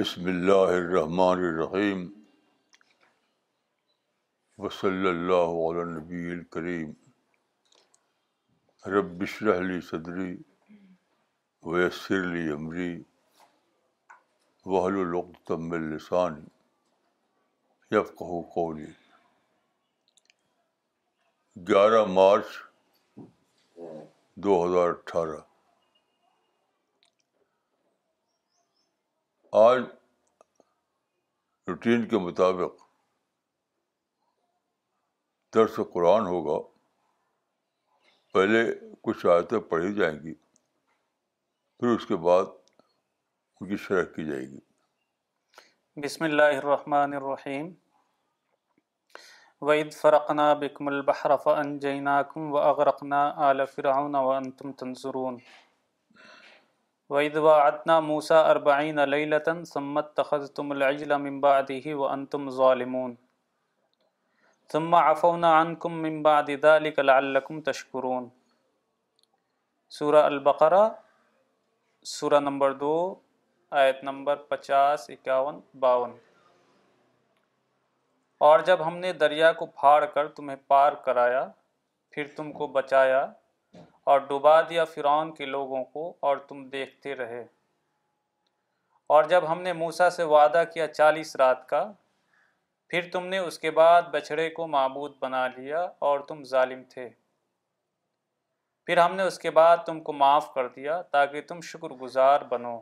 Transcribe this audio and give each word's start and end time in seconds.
بسم 0.00 0.24
اللہ 0.24 0.70
الرحمن 0.74 1.38
الرحیم 1.38 2.04
وصلی 4.58 5.08
اللہ 5.08 5.50
علی 5.64 5.82
نبی 5.88 6.30
الکریم. 6.30 6.92
رب 8.84 9.20
اشرح 9.20 9.60
لی 9.60 9.80
صدری 9.80 10.36
ویسر 11.62 12.24
لی 12.32 12.52
امری 12.52 13.02
وحل 14.66 14.96
العقدم 15.00 15.68
من 15.68 15.90
لسانی 15.90 16.48
یفقہ 17.96 18.40
قولی. 18.54 18.90
گیارہ 21.68 22.04
مارچ 22.04 22.58
دو 24.34 24.64
ہزار 24.64 24.88
اٹھارہ. 24.88 25.40
آج 29.52 29.82
روٹین 31.70 32.08
کے 32.08 32.18
مطابق 32.18 32.82
درس 35.54 35.80
قرآن 35.92 36.26
ہوگا، 36.26 36.68
پہلے 38.32 38.74
کچھ 39.02 39.26
آیتیں 39.26 39.58
پڑھی 39.58 39.94
جائیں 39.94 40.18
گی، 40.18 40.34
پھر 41.78 41.88
اس 41.88 42.06
کے 42.06 42.16
بعد 42.16 42.44
ان 43.60 43.68
کی 43.68 43.76
شرح 43.76 44.02
کی 44.02 44.24
جائے 44.24 44.42
گی۔ 44.42 44.58
بسم 45.96 46.24
اللہ 46.24 46.42
الرحمن 46.42 47.14
الرحیم۔ 47.14 47.74
وَإِذْ 49.60 49.92
فَرَقْنَا 49.92 50.54
بِكُمُ 50.54 50.88
الْبَحْرَ 50.88 51.36
فَأَنْجَيْنَاكُمْ 51.36 52.52
وَأَغْرَقْنَا 52.52 53.32
آلَ 53.36 53.64
فِرْعَوْنَ 53.64 54.16
وَأَنْتُمْ 54.16 54.74
تَنْظُرُونَ۔ 54.78 55.36
وَإِذْ 57.10 57.38
وَعَدْنَا 57.38 58.00
مُوسَى 58.00 58.34
أَرْبَعِينَ 58.34 59.04
لَيْلَةً 59.04 59.64
ثُمَّ 59.64 59.98
اتَّخَذْتُمُ 59.98 60.72
الْعِجْلَ 60.72 61.18
مِنْ 61.18 61.40
بَعْدِهِ 61.40 61.94
وَأَنْتُمْ 61.94 62.50
ظَالِمُونَ. 62.50 63.14
ثُمَّ 64.72 64.94
عَفَوْنَا 64.94 65.52
عَنْكُمْ 65.60 65.92
مِنْ 65.92 66.22
بَعْدِ 66.22 66.50
ذَلِكَ 66.62 66.98
لَعَلَّكُمْ 66.98 67.60
تَشْكُرُونَ. 67.60 68.28
سورہ 69.90 70.16
البقرہ، 70.16 70.88
سورہ 72.02 72.40
نمبر 72.40 72.72
دو، 72.72 73.14
آیت 73.70 74.04
نمبر 74.04 74.36
پچاس، 74.36 75.10
اکاون، 75.10 75.60
باون. 75.80 76.16
اور 78.38 78.60
جب 78.60 78.86
ہم 78.86 78.96
نے 78.96 79.12
دریا 79.12 79.52
کو 79.52 79.66
پھاڑ 79.66 80.06
کر 80.06 80.28
تمہیں 80.28 80.56
پار 80.66 80.92
کرایا، 80.92 81.48
پھر 82.10 82.26
تم 82.36 82.52
کو 82.52 82.66
بچایا 82.66 83.32
اور 84.10 84.20
ڈبا 84.20 84.60
دیا 84.60 84.84
فرعون 84.84 85.34
کے 85.34 85.44
لوگوں 85.44 85.84
کو 85.84 86.16
اور 86.20 86.36
تم 86.36 86.68
دیکھتے 86.68 87.14
رہے۔ 87.14 87.46
اور 89.06 89.24
جب 89.24 89.52
ہم 89.52 89.62
نے 89.62 89.72
موسا 89.72 90.10
سے 90.10 90.22
وعدہ 90.22 90.64
کیا 90.74 90.88
چالیس 90.88 91.36
رات 91.36 91.68
کا، 91.68 91.92
پھر 92.88 93.08
تم 93.12 93.26
نے 93.26 93.38
اس 93.38 93.58
کے 93.58 93.70
بعد 93.70 94.02
بچھڑے 94.02 94.50
کو 94.50 94.66
معبود 94.66 95.16
بنا 95.18 95.46
لیا 95.46 95.88
اور 95.98 96.20
تم 96.20 96.44
ظالم 96.44 96.82
تھے۔ 96.88 97.08
پھر 98.86 98.96
ہم 98.98 99.14
نے 99.14 99.22
اس 99.22 99.38
کے 99.38 99.50
بعد 99.50 99.76
تم 99.86 100.00
کو 100.00 100.12
معاف 100.12 100.54
کر 100.54 100.68
دیا 100.68 101.02
تاکہ 101.02 101.40
تم 101.40 101.60
شکر 101.60 101.88
گزار 101.88 102.40
بنو۔ 102.40 102.80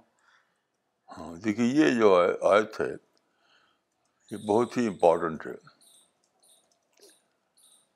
ہاں 1.18 1.36
دیکھیے، 1.36 1.66
یہ 1.66 2.00
جو 2.00 2.22
آیت 2.42 2.80
ہے، 2.80 2.94
یہ 4.30 4.36
بہت 4.36 4.76
ہی 4.76 4.86
امپورٹنٹ 4.86 5.46
ہے۔ 5.46 5.52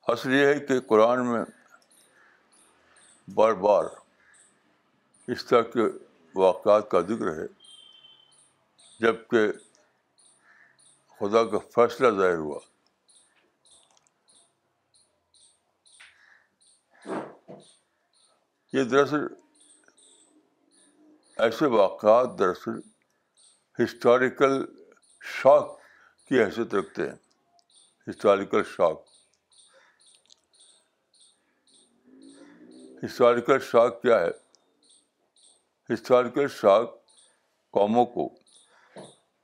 اصل 0.09 0.33
یہ 0.33 0.47
ہے 0.47 0.55
کہ 0.55 0.81
قرآن 0.81 1.33
میں 1.33 1.62
بار 3.28 3.53
بار 3.53 3.84
اس 5.28 5.45
طرح 5.45 5.62
کے 5.62 5.81
واقعات 6.34 6.91
کا 6.91 7.01
ذکر 7.01 7.41
ہے 7.41 7.47
جبکہ 9.01 9.52
خدا 11.19 11.45
کا 11.45 11.58
فیصلہ 11.58 12.11
ظاہر 12.11 12.36
ہوا۔ 12.36 12.61
یہ 18.73 18.85
دراصل 18.85 19.27
ایسے 21.36 21.67
واقعات 21.67 22.39
دراصل 22.39 22.79
ہسٹوریکل 23.85 24.64
شاک 25.20 25.79
کی 26.29 26.45
حیثیت 26.45 26.74
رکھتے 26.74 27.08
ہیں۔ 27.08 27.17
ہسٹوریکل 28.11 28.63
شاک 28.64 29.11
ہسٹوریکل 33.05 33.58
شاک 33.58 34.02
کیا 34.02 34.20
ہے؟ 34.20 34.30
ہسٹوریکل 35.95 36.48
شاک 36.48 37.05
قوموں 37.70 38.07
کو 38.07 38.29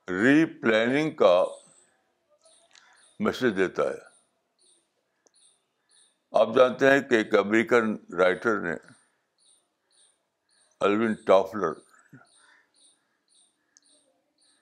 ری 0.09 0.45
پلاننگ 0.45 1.11
کا 1.11 1.45
میسج 3.21 3.57
دیتا 3.57 3.83
ہے۔ 3.83 4.09
آپ 6.33 6.49
جانتے 6.57 6.91
ہیں 6.91 7.01
کہ 7.01 7.15
ایک 7.15 7.35
امریکن 7.35 7.97
رائٹر 8.15 8.61
نے 8.61 8.75
الوین 10.81 11.13
ٹافلر 11.13 11.73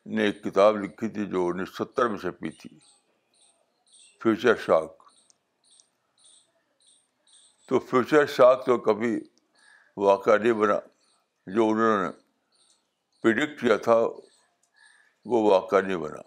نے 0.06 0.24
ایک 0.24 0.44
کتاب 0.44 0.76
لکھی 0.76 1.08
تھی 1.08 1.26
جو 1.26 1.46
انیس 1.46 1.68
ستر 1.68 2.08
میں 2.08 2.18
چھپی 2.18 2.50
تھی۔ 2.50 2.78
Future 4.22 4.56
shock. 4.56 4.95
تو 7.66 7.78
فیوچر 7.78 8.26
شاک 8.26 8.66
تو 8.66 8.78
کبھی 8.78 9.20
واقعہ 9.96 10.36
نہیں 10.36 10.52
بنا۔ 10.52 10.78
جو 11.46 11.68
انہوں 11.68 12.04
نے 12.04 12.10
پرڈکٹ 13.22 13.60
کیا 13.60 13.76
تھا، 13.76 13.96
وہ 15.24 15.50
واقعہ 15.50 15.80
نہیں 15.80 15.96
بنا۔ 15.96 16.22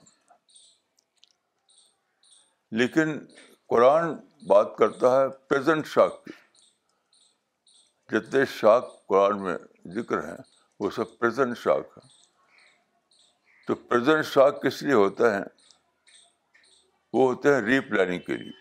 لیکن 2.72 3.20
قرآن 3.68 4.14
بات 4.48 4.68
کرتا 4.78 5.22
ہے 5.22 5.30
پریزنٹ 5.30 5.88
شاک 5.88 6.26
کی۔ 6.26 6.32
جتنے 8.10 8.46
شاک 8.46 9.08
قرآن 9.08 9.44
میں 9.44 9.58
ذکر 9.88 10.28
ہیں، 10.28 10.38
وہ 10.80 10.90
سب 10.90 11.18
پریزنٹ 11.20 11.58
شاک 11.58 11.86
ہیں۔ 11.98 12.10
تو 13.68 13.76
پریزنٹ 13.76 14.26
شاک 14.26 14.64
کس 14.64 14.84
لیے 14.84 14.94
ہوتا 14.94 15.36
ہے 15.36 15.44
وہ 17.14 17.34
ہوتے 17.34 17.54
ہیں 17.54 17.62
ری 17.62 17.80
پلاننگ 17.80 18.20
کے 18.20 18.38
لیے۔ 18.38 18.59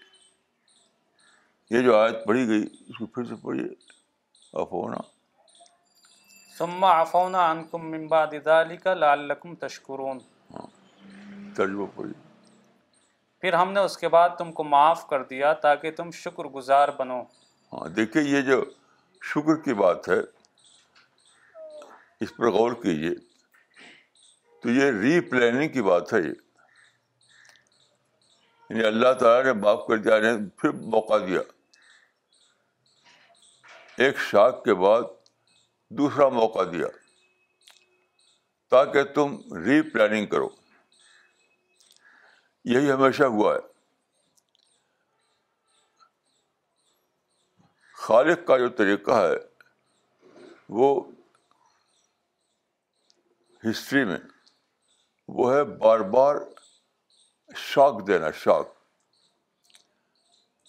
یہ 1.70 1.80
جو 1.80 1.96
آیت 1.96 2.24
پڑھی 2.24 2.48
گئی 2.48 2.62
اس 2.88 2.98
کو 2.98 3.06
پھر 3.06 3.24
سے 3.24 3.34
پڑھیے۔ 3.42 3.68
افونا 4.52 4.96
ثم 6.58 6.84
عفونا 6.84 7.50
عنكم 7.50 7.90
من 7.90 8.06
بعد 8.06 8.26
ذلك 8.44 8.86
لعلكم 8.86 9.54
تشکرون۔ 9.54 10.18
ترجمہ 11.54 11.86
پڑھیے۔ 11.94 12.28
پھر 13.40 13.52
ہم 13.52 13.72
نے 13.72 13.80
اس 13.80 13.98
کے 13.98 14.08
بعد 14.08 14.28
تم 14.38 14.52
کو 14.52 14.64
معاف 14.64 15.08
کر 15.08 15.22
دیا 15.24 15.52
تاکہ 15.52 15.90
تم 15.90 16.10
شکر 16.10 16.44
گزار 16.44 16.88
بنو۔ 16.96 17.22
ہاں 17.72 17.88
دیکھیے 17.88 18.22
یہ 18.22 18.40
جو 18.40 18.64
شکر 19.22 19.56
کی 19.56 19.74
بات 19.74 20.08
ہے 20.08 20.18
اس 22.20 22.36
پر 22.36 22.50
غور 22.50 22.72
کیجیے 22.72 23.14
تو 24.62 24.70
یہ 24.70 24.84
ری 24.84 25.20
پلاننگ 25.20 25.68
کی 25.68 25.82
بات 25.82 26.12
ہے 26.12 26.18
یہ۔ 26.18 26.34
یعنی 28.70 28.84
اللہ 28.84 29.12
تعالیٰ 29.12 29.54
نے 29.54 29.60
معاف 29.60 29.80
کر 29.88 29.96
دیا 29.96 30.18
نے 30.18 30.32
پھر 30.56 30.70
موقع 30.70 31.18
دیا۔ 31.18 31.40
ایک 33.98 34.19
شاخ 34.19 34.64
کے 34.64 34.75
بعد 34.75 35.03
دوسرا 35.91 36.28
موقع 36.28 36.62
دیا 36.72 36.86
تاکہ 38.70 39.04
تم 39.04 39.36
ری 39.64 39.91
پلاننگ 39.91 40.26
کرو۔ 40.26 40.48
یہی 42.64 42.91
ہمیشہ 42.91 43.22
ہوا 43.22 43.54
ہے۔ 43.54 43.59
خالق 47.92 48.47
کا 48.47 48.59
جو 48.59 48.68
طریقہ 48.68 49.10
ہے، 49.10 49.36
وہ 50.68 51.10
ہسٹری 53.71 54.04
میں، 54.04 54.18
وہ 55.28 55.54
ہے 55.54 55.65
بار 55.65 56.00
بار 56.00 56.36
شاک 57.56 58.06
دینا 58.06 58.30
شاک 58.30 58.66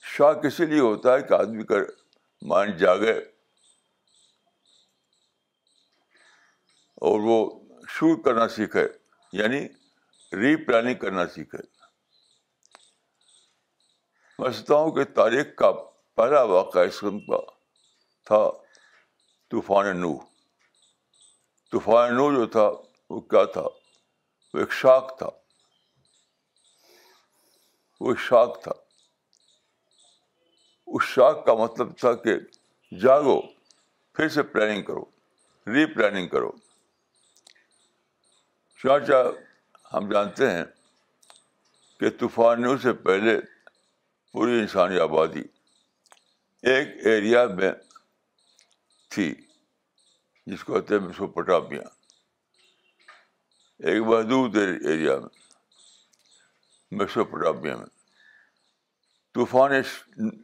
شاک 0.03 0.45
اسی 0.45 0.65
لیے 0.65 0.79
ہوتا 0.79 1.13
ہے 1.13 1.21
کہ 1.21 1.33
آدمی 1.33 1.63
کا 1.63 1.75
مائنڈ 2.41 2.79
جاگے۔ 2.79 3.19
اور 6.95 7.19
وہ 7.19 7.59
شروع 7.89 8.23
کرنا 8.23 8.47
سیکھے 8.47 8.87
یعنی 9.33 9.67
ری 10.31 10.65
پلاننگ 10.65 10.95
کرنا 10.95 11.27
سیکھے۔ 11.27 11.57
میں 14.39 14.49
سمجھتا 14.49 14.75
ہوں 14.75 14.91
کہ 14.91 15.03
تاریخ 15.03 15.45
کا 15.57 15.71
پہلا 16.15 16.43
واقعہ 16.43 16.81
اس 16.81 16.97
قسم 16.97 17.19
کا 17.19 17.37
تھا، 18.25 18.51
طوفان 19.51 20.01
نو 20.01 20.17
طوفان 21.71 22.13
نو 22.13 22.35
جو 22.35 22.45
تھا، 22.45 22.89
وہ 23.09 23.21
کیا 23.21 23.45
تھا؟ 23.45 23.61
وہ 24.53 24.59
ایک 24.59 24.71
شاک 24.71 25.17
تھا۔ 25.17 25.29
وہ 28.01 28.13
شاک 28.19 28.63
تھا۔ 28.63 28.88
اس 30.93 31.03
شاک 31.03 31.45
کا 31.45 31.53
مطلب 31.53 31.97
تھا 31.97 32.13
کہ 32.13 32.35
جاگو، 32.91 33.41
پھر 34.15 34.29
سے 34.29 34.43
پلاننگ 34.43 34.83
کرو 34.83 35.05
ری 35.67 35.85
پلاننگ 35.85 36.27
کرو۔ 36.27 36.51
چانچہ 38.83 39.23
ہم 39.93 40.11
جانتے 40.11 40.49
ہیں 40.49 40.65
کہ 41.99 42.09
طوفانوں 42.09 42.77
سے 42.77 42.93
پہلے 42.93 43.39
پوری 44.31 44.59
انسانی 44.59 44.99
آبادی 44.99 45.43
ایک 46.61 46.87
ایریا 47.05 47.45
میں 47.47 47.71
تھی، 49.09 49.33
جس 50.47 50.63
کو 50.63 50.73
کہتے 50.73 50.95
ہیں 50.95 51.01
مسوپٹامیا 51.01 51.81
ایک 53.79 54.01
محدود 54.03 54.55
ایریا 54.57 55.19
میں 55.19 55.29
میسوپٹامیا 56.91 57.75
میں۔ 57.75 57.98
طوفان 59.33 59.71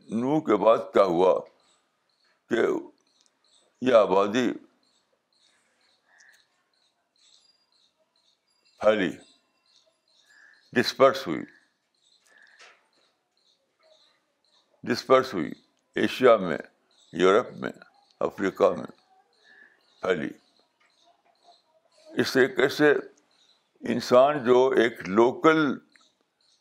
نو 0.10 0.42
کے 0.42 0.56
بعد 0.56 0.78
کیا 0.94 1.04
ہوا 1.04 1.40
کہ 2.50 2.60
یہ 3.82 3.94
آبادی 3.94 4.54
پھیلی 8.80 9.18
ڈسپرس 10.74 11.28
ہوئی۔ 11.28 11.42
ڈسپرس 14.84 15.34
ہوئی۔ 15.34 15.52
ایشیا 15.96 16.38
میں، 16.38 16.58
یورپ 17.14 17.48
میں، 17.52 17.72
افریقہ 18.20 18.64
میں 18.64 18.88
پھیلی۔ 20.02 20.30
اس 22.22 22.34
طریقے 22.34 22.70
سے 22.70 22.92
انسان 23.80 24.46
جو 24.46 24.70
ایک 24.70 24.94
لوکل 25.08 25.80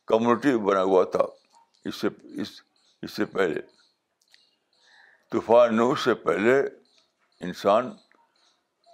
کمیونٹی 0.06 0.56
بنا 0.58 0.82
ہوا 0.82 1.04
تھا۔ 1.04 1.43
اس 1.84 1.94
سے، 1.94 2.08
اس 2.40 2.62
اس 3.02 3.10
سے 3.10 3.24
پہلے۔ 3.24 3.60
طوفان 5.30 5.76
نو 5.76 5.94
سے 5.94 6.14
پہلے 6.14 6.60
انسان 7.40 7.96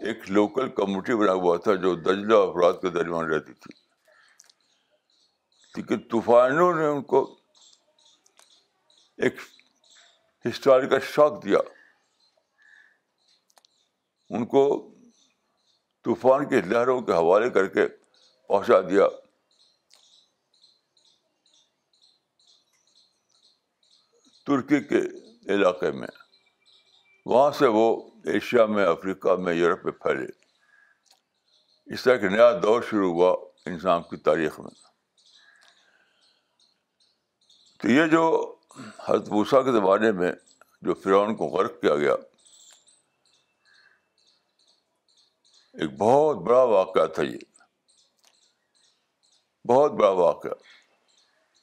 ایک 0.01 0.31
لوکل 0.31 0.71
کمیونٹی 0.71 1.15
بنا 1.15 1.33
ہوا 1.33 1.57
تھا 1.57 1.75
جو 1.75 1.95
دجلہ 1.95 2.35
افراد 2.35 2.73
کے 2.83 2.91
درمیان 2.91 3.33
رہتی 3.33 3.53
تھی۔ 3.53 3.81
لیکن 5.77 5.99
طوفانوں 5.99 6.75
نے 6.75 6.87
ان 6.87 7.03
کو 7.03 7.41
ایک 9.19 9.35
ہسٹوریکل 10.49 11.01
شوق 11.01 11.45
دیا۔ 11.45 11.59
ان 14.31 14.47
کو 14.47 14.95
طوفان 16.05 16.49
کی 16.49 16.61
لہروں 16.61 17.01
کے 17.01 17.13
حوالے 17.13 17.51
کر 17.51 17.67
کے 17.67 17.89
پہنچا 18.49 18.81
دیا۔ 18.81 19.05
ترکی 24.50 24.85
کے 24.85 25.00
علاقے 25.55 25.91
میں۔ 25.91 26.08
وہاں 27.26 27.50
سے 27.50 27.67
وہ 27.67 28.11
ایشیا 28.25 28.67
میں، 28.67 28.85
افریقہ 28.85 29.29
میں، 29.29 29.55
یورپ 29.55 29.85
میں 29.85 29.93
پھیلے۔ 29.93 30.26
اس 31.94 32.02
طرح 32.02 32.12
ایک 32.12 32.23
نیا 32.23 32.52
دور 32.62 32.82
شروع 32.91 33.12
ہوا 33.12 33.37
انسان 33.67 34.02
کی 34.02 34.17
تاریخ 34.17 34.61
میں۔ 34.61 34.70
تو 37.82 37.88
یہ 37.88 38.06
جو 38.06 38.56
حضرت 39.05 39.29
بھوسا 39.29 39.62
کے 39.62 39.73
زمانے 39.73 40.12
میں 40.12 40.32
جو 40.82 40.94
فرعون 40.94 41.37
کو 41.37 41.46
غرق 41.46 41.81
کیا 41.81 41.96
گیا، 41.96 42.14
ایک 45.73 45.91
بہت 45.99 46.37
بڑا 46.37 46.62
واقعہ 46.62 47.06
تھا 47.06 47.23
یہ۔ 47.23 47.38
بہت 49.69 49.93
بڑا 49.93 50.11
واقعہ۔ 50.11 50.50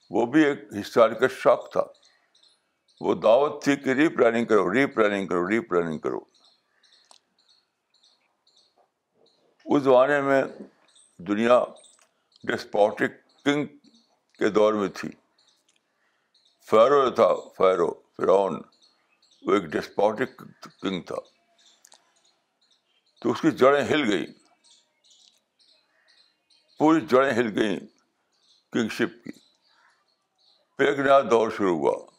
وہ 0.10 0.26
بھی 0.26 0.46
ایک 0.46 0.60
ہسٹوریکل 0.80 1.28
شوق 1.30 1.72
تھا۔ 1.72 1.84
وہ 3.02 3.14
دعوت 3.14 3.64
تھی 3.64 3.76
کہ 3.76 3.90
ری 3.90 4.08
پلاننگ 4.08 4.46
کرو 4.46 4.74
ری 4.74 4.86
پلاننگ 4.86 5.28
کرو 5.28 5.50
ری 5.50 5.60
پلاننگ 5.60 6.00
کرو۔ 6.00 6.20
اس 9.66 9.84
زمانے 9.84 10.22
میں 10.22 10.44
دنیا 11.18 11.64
ڈسپوٹک 12.44 13.44
کنگ 13.46 13.66
کے 14.40 14.50
دور 14.50 14.74
میں 14.74 14.88
تھی۔ 14.88 15.10
فیرو 16.66 17.10
جو 17.10 17.12
تھا، 17.12 17.50
فیرو 17.58 17.92
فرعون 18.18 18.62
وہ 19.42 19.54
ایک 19.54 19.64
ڈسپوٹک 19.64 20.44
کنگ 20.82 21.02
تھا۔ 21.02 21.16
تو 23.22 23.32
اس 23.32 23.42
کی 23.42 23.52
جڑیں 23.52 23.86
ہل 23.86 24.14
گئی 24.14 24.26
پوری 26.78 27.06
جڑیں 27.06 27.32
ہل 27.32 27.60
گئیں 27.60 27.80
کنگ 28.74 28.90
شپ 28.90 29.24
کی۔ 29.24 29.32
پھر 30.78 30.86
ایک 30.86 31.00
نیا 31.00 31.22
دور 31.22 31.52
شروع 31.58 31.78
ہوا۔ 31.78 32.17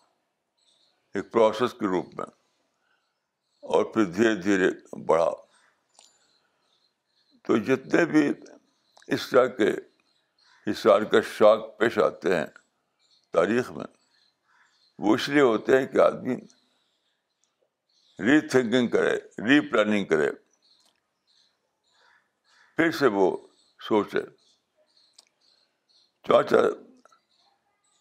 ایک 1.15 1.33
پروسیس 1.33 1.73
کے 1.73 1.87
روپ 1.87 2.07
میں۔ 2.07 2.27
اور 3.63 3.85
پھر 3.85 4.05
دھیرے 4.05 4.35
دھیرے 4.35 4.97
بڑھا۔ 5.05 5.31
تو 7.45 7.57
جتنے 7.57 8.05
بھی 8.05 8.33
اس 9.07 9.31
طرح 9.31 9.47
کے 9.47 9.73
حصار 10.71 11.03
کا 11.03 11.21
شوق 11.21 11.79
پیش 11.79 11.99
آتے 11.99 12.37
ہیں 12.37 12.47
تاریخ 13.33 13.71
میں، 13.71 13.87
وہ 14.99 15.15
اس 15.15 15.29
لیے 15.29 15.41
ہوتے 15.41 15.79
ہیں 15.79 15.87
کہ 15.87 15.99
آدمی 16.01 16.37
ری 18.19 18.49
تھنکنگ 18.49 18.89
کرے 18.89 19.17
ری 19.17 19.71
پلاننگ 19.71 20.05
کرے۔ 20.05 20.31
پھر 22.77 22.91
سے 22.91 23.07
وہ 23.07 23.49
سوچے۔ 23.89 24.23
چاچا 26.29 26.57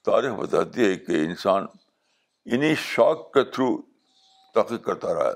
تاریخ 0.06 0.32
بتاتی 0.32 0.86
ہے 0.86 0.96
کہ 0.96 1.12
انسان 1.12 1.66
انہیں 2.52 2.76
شوق 2.76 3.34
کے 3.34 3.44
تھرو 3.44 3.82
تحقیق 4.54 4.86
کرتا 4.86 5.14
رہا 5.14 5.34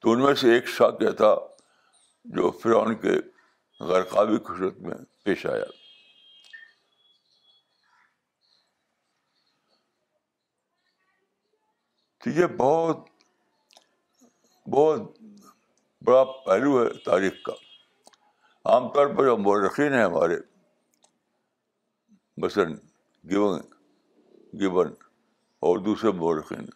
تو 0.00 0.12
ان 0.12 0.20
میں 0.20 0.34
سے 0.34 0.54
ایک 0.54 0.66
شوق 0.66 1.02
یہ 1.02 1.10
تھا 1.10 1.34
جو 2.24 2.50
فرعون 2.50 2.94
کے 2.94 3.12
غرقابی 3.80 4.36
خوشت 4.38 4.80
میں 4.80 4.94
پیش 5.24 5.46
آیا۔ 5.46 5.64
تو 12.24 12.30
یہ 12.30 12.46
بہت 12.46 12.96
بہت 14.70 15.00
بڑا 16.06 16.24
پہلو 16.24 16.84
ہے 16.84 17.02
تاریخ 17.04 17.32
کا۔ 17.44 17.52
عام 18.64 18.88
طور 18.88 19.06
پر 19.06 19.24
جو 19.24 19.36
مورخین 19.36 19.94
ہیں 19.94 20.04
ہمارے 20.04 20.49
مثلاً 22.42 22.76
گیون 23.30 23.60
گیون 24.60 24.88
اور 25.60 25.78
دوسرے 25.78 26.10
مورخین، 26.10 26.66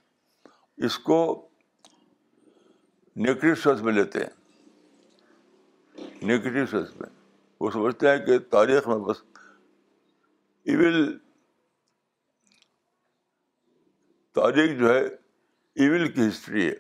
اس 0.76 0.99
کو 0.99 1.49
نگیٹو 3.16 3.54
سینس 3.54 3.83
میں 3.83 3.92
لیتے 3.92 4.18
ہیں۔ 4.18 4.30
نگیٹو 6.23 6.71
سینس 6.71 7.00
میں۔ 7.00 7.09
وہ 7.61 7.71
سمجھتے 7.71 8.09
ہیں 8.09 8.26
کہ 8.26 8.38
تاریخ 8.38 8.88
میں 8.88 8.97
بس 8.97 9.23
ایول 10.64 11.18
تاریخ 14.33 14.78
جو 14.78 14.94
ہے 14.94 15.04
ایول 15.75 16.12
کی 16.12 16.28
ہسٹری 16.28 16.68
ہے۔ 16.68 16.75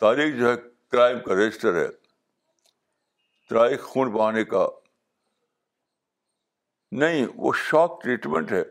تاریخ 0.00 0.34
جو 0.38 0.48
ہے 0.48 0.56
کرائم 0.88 1.18
کا 1.20 1.34
رجسٹر 1.34 1.82
ہے۔ 1.82 1.88
تاریخ 3.50 3.82
خون 3.82 4.10
بہانے 4.10 4.44
کا 4.44 4.68
نہیں، 6.92 7.26
وہ 7.34 7.52
شاک 7.56 8.02
ٹریٹمنٹ 8.02 8.52
ہے۔ 8.52 8.62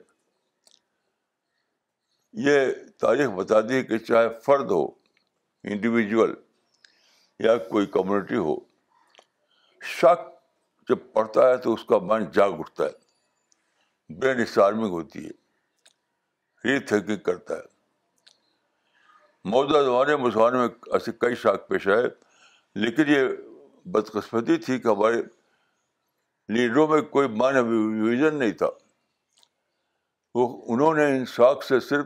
یہ 2.34 2.68
تاریخ 2.98 3.30
بتا 3.30 3.62
دی 3.62 3.84
کہ 3.84 3.98
چاہے 3.98 4.28
فرد 4.46 4.72
ہو 4.72 4.86
انڈیویجول 5.64 6.36
یا 7.40 7.58
کوئی 7.58 7.86
کمیونٹی 7.86 8.36
ہو 8.36 8.56
شک 9.84 10.30
جب 10.90 10.98
پڑھتا 11.14 11.50
ہے 11.50 11.58
تو 11.58 11.74
اس 11.74 11.86
کا 11.86 11.98
من 12.02 12.32
جاگ 12.32 12.52
اٹھتا 12.60 12.84
ہے۔ 12.86 13.06
برین 14.10 14.42
اسٹارمنگ 14.42 14.90
ہوتی 14.90 15.26
ہے 15.26 15.32
ری 16.66 16.80
تھنکنگ 16.80 17.18
کرتا 17.18 17.56
ہے۔ 17.56 17.76
موجودہ 19.46 19.84
زمانے، 19.84 20.16
مسلمانوں 20.16 20.60
میں 20.60 20.70
ایسے 20.94 21.12
کئی 21.12 21.36
شاک 21.36 21.68
پیش 21.68 21.88
آئے، 21.88 22.04
لیکن 22.76 23.04
یہ 23.08 23.28
بدقسمتی 23.86 24.58
تھی 24.58 24.80
کہ 24.80 24.88
ہمارے 24.88 25.16
لیڈروں 26.48 26.88
میں 26.88 27.02
کوئی 27.02 27.28
مان 27.28 27.56
ویژن 27.58 28.36
نہیں 28.36 28.52
تھا۔ 28.52 28.68
وہ 30.36 30.74
انہوں 30.74 30.94
نے 30.94 31.06
ان 31.06 31.26
شاخ 31.26 31.64
سے 31.64 31.80
صرف 31.80 32.06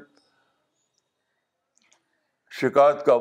شکایت 2.52 3.06
کا 3.06 3.14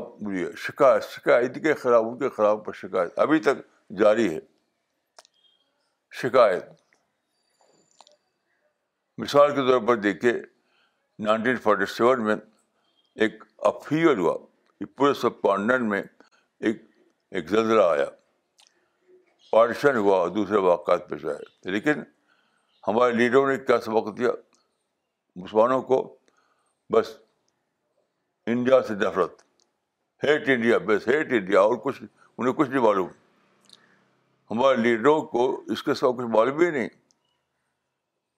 شکایت 0.57 1.03
شکایت 1.03 1.55
کے 1.55 1.75
خلاف، 1.75 2.05
ان 2.05 2.19
کے 2.19 2.29
خلاف 2.29 2.59
پر 2.67 2.73
شکایت۔ 2.73 3.19
ابھی 3.19 3.41
تک 3.41 3.91
جاری 3.99 4.35
ہے۔ 4.35 4.41
شکایت۔ 6.13 6.65
مثال 9.19 9.51
کے 9.51 9.57
طور 9.57 9.81
پر 9.89 9.97
دیکھیے، 9.97 10.33
نائنٹین 11.19 11.57
فورٹی 11.57 11.87
سیون 11.87 12.25
میں 12.25 12.37
ایک 13.15 13.45
افیل 13.59 14.19
ہوا 14.19 14.39
پورے 14.97 15.15
سب 15.15 15.41
پانڈن 15.41 15.89
میں 15.89 16.03
ایک 16.61 16.83
ایک 17.31 17.49
زلزلہ 17.49 17.83
آیا۔ 17.83 18.05
پارٹیشن 19.51 19.97
ہوا، 19.97 20.29
دوسرے 20.29 20.57
واقعات 20.57 21.09
پیش 21.09 21.25
آئے۔ 21.25 21.71
لیکن 21.71 21.95
ہمارے 22.89 23.13
لیڈروں 23.13 23.47
نے 23.47 23.59
کیا 23.59 23.81
سبق 23.81 24.19
دیا؟ 24.19 24.31
مسلمانوں 25.37 25.83
کو 25.83 26.19
بس 26.91 27.17
انڈیا 28.47 28.83
سے 28.83 28.95
نفرت، 28.95 29.43
ہیٹ 30.25 30.49
انڈیا، 30.49 30.79
بس 30.79 31.09
ہیٹ 31.09 31.33
انڈیا، 31.33 31.61
اور 31.61 31.75
کچھ 31.75 32.03
انہیں 32.39 32.53
کچھ 32.53 32.71
نہیں 32.71 32.81
معلوم۔ 32.81 33.09
ہمارے 34.51 34.77
لیڈروں 34.77 35.23
کو 35.23 35.63
اس 35.67 35.83
کے 35.83 35.95
ساتھ 35.95 36.19
کچھ 36.19 36.27
معلوم 36.27 36.61
ہی 36.61 36.71
نہیں 36.71 36.89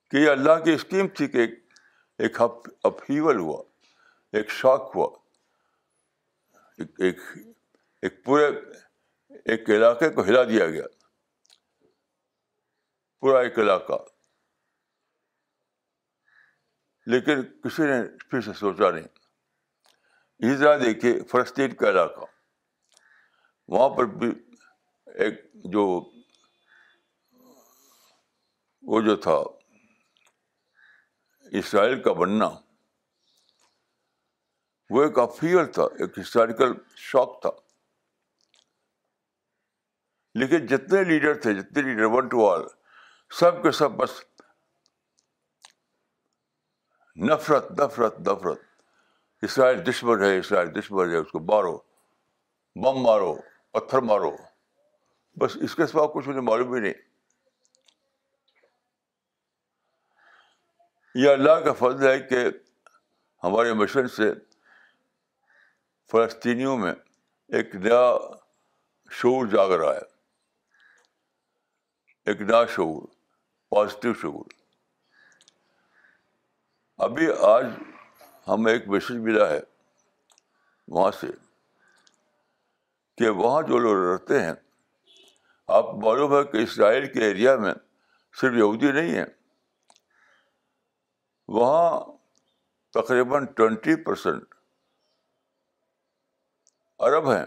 کہ 0.09 0.17
یہ 0.17 0.29
اللہ 0.29 0.63
کی 0.63 0.73
اسکیم 0.73 1.07
تھی 1.07 1.27
کہ 1.27 1.47
ایک 2.17 2.41
اپہیول 2.83 3.39
ہوا، 3.39 3.63
ایک 4.33 4.49
شاک 4.49 4.91
ہوا۔ 4.95 5.09
ایک 6.99 7.19
ایک 8.01 8.23
پورے، 8.23 8.45
ایک 9.45 9.69
علاقے 9.69 10.09
کو 10.09 10.23
ہلا 10.23 10.43
دیا 10.43 10.67
گیا۔ 10.67 10.83
پورا 13.21 13.39
ایک 13.39 13.59
علاقہ۔ 13.59 13.93
لیکن 17.05 17.41
کسی 17.41 17.83
نے 17.83 18.17
پھر 18.17 18.41
سے 18.41 18.53
سوچا 18.53 18.91
نہیں۔ 18.91 19.07
اسی 20.39 20.57
طرح 20.59 20.77
دیکھیے 20.77 21.23
فلسطین 21.23 21.75
کا 21.75 21.89
علاقہ۔ 21.89 22.25
وہاں 23.67 23.89
پر 23.89 24.05
بھی 24.05 24.27
ایک 25.05 25.53
جو 25.53 26.11
وہ 28.81 29.01
جو 29.01 29.15
تھا، 29.15 29.37
اسرائیل 31.51 32.01
کا 32.01 32.13
بننا، 32.13 32.49
وہ 34.89 35.03
ایک 35.03 35.19
افیئر 35.19 35.65
تھا، 35.65 35.83
ایک 35.83 36.19
ہسٹوریکل 36.19 36.73
شوق 36.95 37.41
تھا۔ 37.41 37.49
لیکن 40.33 40.65
جتنے 40.65 41.03
لیڈر 41.03 41.41
تھے، 41.41 41.53
جتنے 41.53 41.81
لیڈر 41.81 42.03
ون 42.03 42.27
ٹو 42.27 42.51
آل 42.51 42.80
سب 43.31 43.63
کے 43.63 43.71
سب 43.71 43.91
بس 43.91 44.23
نفرت 47.17 47.71
نفرت 47.71 48.19
نفرت۔ 48.19 48.61
اسرائیل 49.41 49.87
دشمن 49.87 50.23
ہے، 50.23 50.39
اسرائیل 50.39 50.75
دشمن 50.75 51.09
ہے، 51.09 51.15
اس 51.15 51.31
کو 51.31 51.39
مارو، 51.39 51.77
بم 52.75 53.01
مارو، 53.01 53.35
پتھر 53.71 53.99
مارو۔ 53.99 54.35
بس 55.39 55.57
اس 55.61 55.75
کے 55.75 55.87
سوا 55.87 56.07
کچھ 56.13 56.29
انہیں 56.29 56.41
معلوم 56.41 56.73
ہی 56.73 56.79
نہیں۔ 56.79 56.93
یہ 61.15 61.29
اللہ 61.29 61.51
کا 61.51 61.73
فضل 61.73 62.07
ہے 62.07 62.19
کہ 62.19 62.37
ہمارے 63.43 63.73
مشن 63.73 64.07
سے 64.07 64.33
فلسطینیوں 66.11 66.77
میں 66.77 66.93
ایک 67.47 67.75
نیا 67.75 68.17
شعور 69.11 69.45
جاگ 69.47 69.69
رہا 69.69 69.93
ہے۔ 69.93 70.11
ایک 72.25 72.41
نیا 72.41 72.65
شعور۔ 72.65 73.20
پازیٹیو 73.71 74.13
شعور۔ 74.13 74.45
ابھی 76.99 77.27
آج 77.47 77.65
ہمیں 78.47 78.71
ایک 78.73 78.87
میسج 78.87 79.17
ملا 79.17 79.49
ہے 79.49 79.59
وہاں 80.87 81.11
سے 81.11 81.27
کہ 83.17 83.29
وہاں 83.29 83.61
جو 83.61 83.77
لوگ 83.77 83.95
رہتے 84.03 84.41
ہیں، 84.41 84.53
آپ 85.69 85.93
معلوم 86.03 86.33
ہے 86.33 86.43
کہ 86.43 86.63
اسرائیل 86.63 87.05
کے 87.13 87.23
ایریا 87.25 87.55
میں 87.55 87.73
صرف 88.35 88.53
یہودی 88.53 88.91
نہیں 88.91 89.15
ہیں، 89.15 89.25
وہاں 91.49 91.99
تقریباً 92.93 93.45
ٹوینٹی 93.45 93.95
پرسینٹ 94.03 94.55
عرب 96.99 97.31
ہیں 97.31 97.45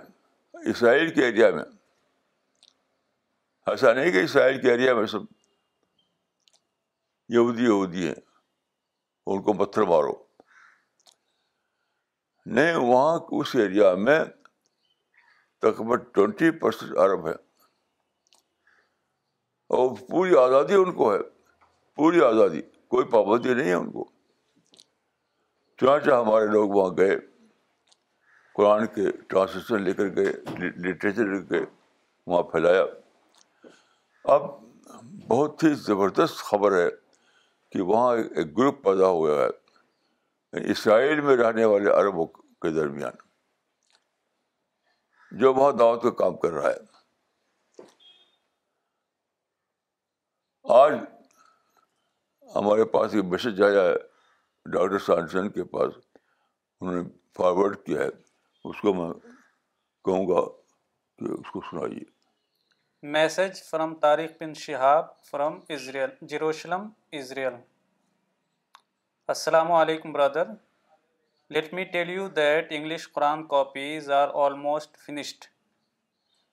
اسرائیل 0.70 1.14
کے 1.14 1.24
ایریا 1.24 1.50
میں۔ 1.50 1.64
ایسا 3.66 3.92
نہیں 3.92 4.12
کہ 4.12 4.24
اسرائیل 4.24 4.60
کے 4.60 4.70
ایریا 4.70 4.94
میں 4.94 5.06
سب 5.06 5.22
یہودی 7.28 7.64
یہودی 7.64 8.06
ہیں۔ 8.06 8.14
ان 9.26 9.42
کو 9.42 9.52
پتھر 9.52 9.82
مارو۔ 9.82 10.24
نہیں، 12.46 12.76
وہاں 12.76 13.18
اس 13.28 13.56
ایریا 13.56 13.94
میں 13.94 14.24
تقریباً 15.58 15.98
ٹوینٹی 15.98 16.50
پرسینٹ 16.50 16.96
عرب 16.96 17.26
ہے 17.26 17.32
اور 19.68 19.96
پوری 20.10 20.36
آزادی 20.36 20.74
ان 20.74 20.92
کو 20.92 21.14
ہے۔ 21.14 21.18
پوری 21.96 22.20
آزادی، 22.20 22.62
کوئی 22.62 23.06
پابندی 23.06 23.54
نہیں 23.54 23.68
ہے 23.68 23.74
ان 23.74 23.92
کو۔ 23.92 24.04
چنانچہ 25.80 26.10
ہمارے 26.10 26.46
لوگ 26.46 26.70
وہاں 26.70 26.90
گئے۔ 26.96 27.16
قرآن 28.54 28.86
کے 28.86 29.10
ٹرانسلیشن 29.28 29.82
لے 29.82 29.92
کر 29.92 30.04
گئے 30.16 30.32
لٹریچر 30.58 31.24
لے 31.24 31.46
کر 31.46 31.64
وہاں 32.26 32.42
پھیلایا۔ 32.42 32.84
اب 34.24 34.42
بہت 35.28 35.62
ہی 35.62 35.74
زبردست 35.74 36.36
خبر 36.36 36.72
ہے۔ 36.72 37.03
کہ 37.74 37.82
وہاں 37.82 38.16
ایک 38.16 38.58
گروپ 38.58 38.82
پیدا 38.84 39.06
ہوا 39.06 39.30
ہے، 39.30 40.70
اسرائیل 40.70 41.20
میں 41.20 41.36
رہنے 41.36 41.64
والے 41.64 41.90
عربوں 41.90 42.26
کے 42.62 42.70
درمیان، 42.70 43.16
جو 45.32 45.52
وہاں 45.54 45.72
دعوت 45.72 46.02
کا 46.02 46.10
کام 46.10 46.36
کر 46.36 46.50
رہا 46.50 46.70
ہے۔ 46.70 46.78
آج 50.64 50.92
ہمارے 52.56 52.84
پاس 52.84 53.14
ایک 53.14 53.24
میسج 53.24 53.62
آیا 53.62 53.82
ہے، 53.82 53.96
ڈاکٹر 54.66 54.98
سانسن 54.98 55.50
کے 55.50 55.64
پاس، 55.64 55.92
انہوں 56.80 57.02
نے 57.02 57.08
فارورڈ 57.36 57.76
کیا 57.86 58.00
ہے، 58.00 58.08
اس 58.64 58.80
کو 58.80 58.94
میں 58.94 59.12
کہوں 60.04 60.26
گا 60.28 60.40
کہ 61.18 61.32
اس 61.40 61.50
کو 61.52 61.60
سنائیے۔ 61.60 62.13
Message 63.12 63.62
from 63.62 63.94
Tariq 63.94 64.42
bin 64.42 64.54
Shahab 64.54 65.06
from 65.25 65.61
Israel 65.68 66.11
Jerusalem 66.20 66.88
Israel 67.12 67.52
السلام 69.26 69.73
علیکم 69.73 70.12
brother 70.12 70.42
let 71.50 71.75
me 71.75 71.84
tell 71.84 72.11
you 72.11 72.28
that 72.28 72.73
English 72.73 73.12
Quran 73.12 73.46
copies 73.46 74.11
are 74.11 74.28
almost 74.34 74.96
finished 74.96 75.44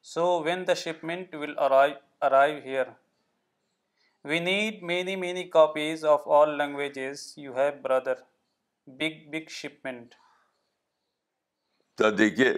so 0.03 0.43
when 0.43 0.67
the 0.67 0.73
shipment 0.73 1.35
will 1.35 1.57
arrive 1.57 2.57
here 2.57 2.85
we 4.23 4.39
need 4.39 4.83
many 4.83 5.15
many 5.15 5.43
copies 5.43 6.05
of 6.05 6.27
all 6.27 6.57
languages 6.57 7.33
you 7.37 7.55
have 7.57 7.71
brother 7.81 8.13
big 8.87 9.29
big 9.29 9.49
shipment 9.49 10.15
تو 11.95 12.11
دیکھیے، 12.11 12.53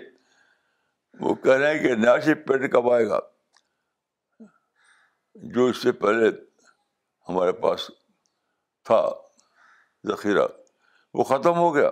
وہ 1.20 1.36
کہہ 1.36 1.54
رہے 1.54 1.74
ہیں 1.74 1.84
کہ 1.84 1.96
نیا 1.96 2.20
shipment 2.20 2.72
کب 2.72 2.92
آئے 2.92 3.08
گا۔ 3.08 3.20
جو 5.36 5.66
اس 5.66 5.78
سے 5.78 5.92
پہلے 5.92 6.30
ہمارے 7.30 7.52
پاس 7.52 7.92
تھا، 8.84 9.10
ذخیرہ، 10.08 10.48
وہ 11.13 11.24
ختم 11.24 11.56
ہو 11.56 11.75
گیا۔ 11.75 11.90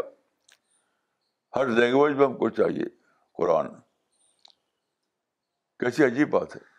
ہر 1.55 1.67
لینگویج 1.67 2.15
میں 2.15 2.25
ہم 2.25 2.33
کو 2.33 2.49
چاہیے 2.49 2.85
قرآن۔ 3.33 3.79
کیسی 5.79 6.05
عجیب 6.05 6.29
بات 6.29 6.55
ہے۔ 6.55 6.71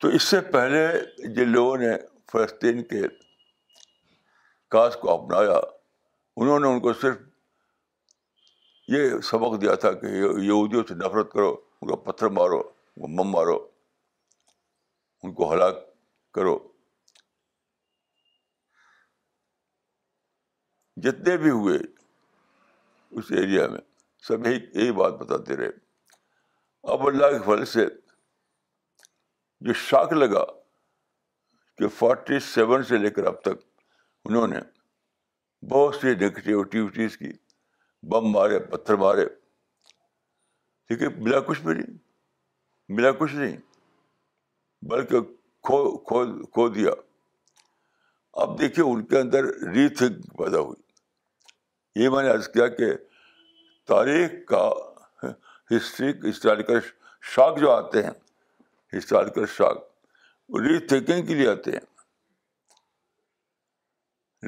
تو 0.00 0.08
اس 0.08 0.22
سے 0.22 0.40
پہلے 0.40 0.88
جن 1.34 1.48
لوگوں 1.48 1.76
نے 1.76 1.88
فلسطین 2.32 2.84
کے 2.84 3.02
کاس 4.68 4.96
کو 5.00 5.24
اپنایا، 5.24 5.60
انہوں 6.36 6.60
نے 6.60 6.68
ان 6.68 6.80
کو 6.80 6.92
صرف 6.92 7.27
یہ 8.88 9.20
سبق 9.20 9.60
دیا 9.60 9.74
تھا 9.74 9.92
کہ 9.92 10.06
یہودیوں 10.40 10.82
سے 10.88 10.94
نفرت 10.94 11.32
کرو، 11.32 11.64
ان 11.82 11.88
کو 11.88 11.96
پتھر 11.96 12.26
مارو، 12.26 12.58
ان 12.58 13.02
کو 13.02 13.08
مم 13.08 13.30
مارو، 13.30 13.68
ان 15.22 15.34
کو 15.34 15.52
ہلاک 15.52 15.74
کرو۔ 16.34 16.72
جتنے 20.96 21.36
بھی 21.36 21.50
ہوئے 21.50 21.78
اس 23.10 23.24
ایریا 23.30 23.68
میں، 23.68 23.80
سب 24.18 24.46
یہی 24.46 24.60
یہی 24.74 24.92
بات 24.92 25.12
بتاتے 25.12 25.56
رہے۔ 25.56 25.70
اب 26.82 27.06
اللہ 27.06 27.26
کے 27.26 27.44
پھل 27.44 27.64
سے 27.64 27.86
جو 29.60 29.72
شاک 29.72 30.12
لگا 30.12 30.44
کہ 31.76 31.88
فورٹی 31.88 32.40
سیون 32.40 32.82
سے 32.82 32.96
لے 32.96 33.10
کر 33.10 33.24
اب 33.24 33.40
تک 33.40 33.84
انہوں 34.24 34.46
نے 34.46 34.58
بہت 35.66 35.94
سی 35.94 36.14
نیگیٹو 36.14 36.58
ایکٹیویٹیز 36.58 37.18
کی۔ 37.18 37.47
بم 38.02 38.30
مارے، 38.30 38.58
پتھر 38.58 38.94
مارے۔ 38.94 39.26
ٹھیک 40.86 41.02
ہے، 41.02 41.08
ملا 41.08 41.40
کچھ 41.40 41.60
بھی 41.60 41.74
نہیں، 41.74 41.98
ملا 42.88 43.10
کچھ 43.12 43.34
نہیں، 43.34 43.56
بلکہ 44.82 45.20
کھو 45.62 45.96
کھو 45.98 46.46
کھو 46.46 46.68
دیا۔ 46.68 46.90
اب 48.32 48.60
دیکھیے، 48.60 48.84
ان 48.84 49.04
کے 49.04 49.18
اندر 49.18 49.44
ری 49.44 49.88
تھنک 49.88 50.38
پیدا 50.38 50.58
ہوئی۔ 50.58 50.82
یہ 52.02 52.08
میں 52.08 52.22
نے 52.22 52.30
عرض 52.30 52.48
کیا 52.48 52.66
کہ 52.66 52.86
تاریخ 53.86 54.30
کا 54.46 54.70
ہسٹری 55.76 56.30
ہسٹوریکل 56.30 56.80
شاک 57.22 57.58
جو 57.58 57.72
آتے 57.72 58.02
ہیں 58.02 58.10
ہسٹوریکل 58.98 59.46
شاک 59.46 59.76
ری 60.48 60.86
تھنکنگ 60.86 61.26
کے 61.26 61.34
لیے 61.34 61.48
آتے 61.48 61.70
ہیں۔ 61.70 61.98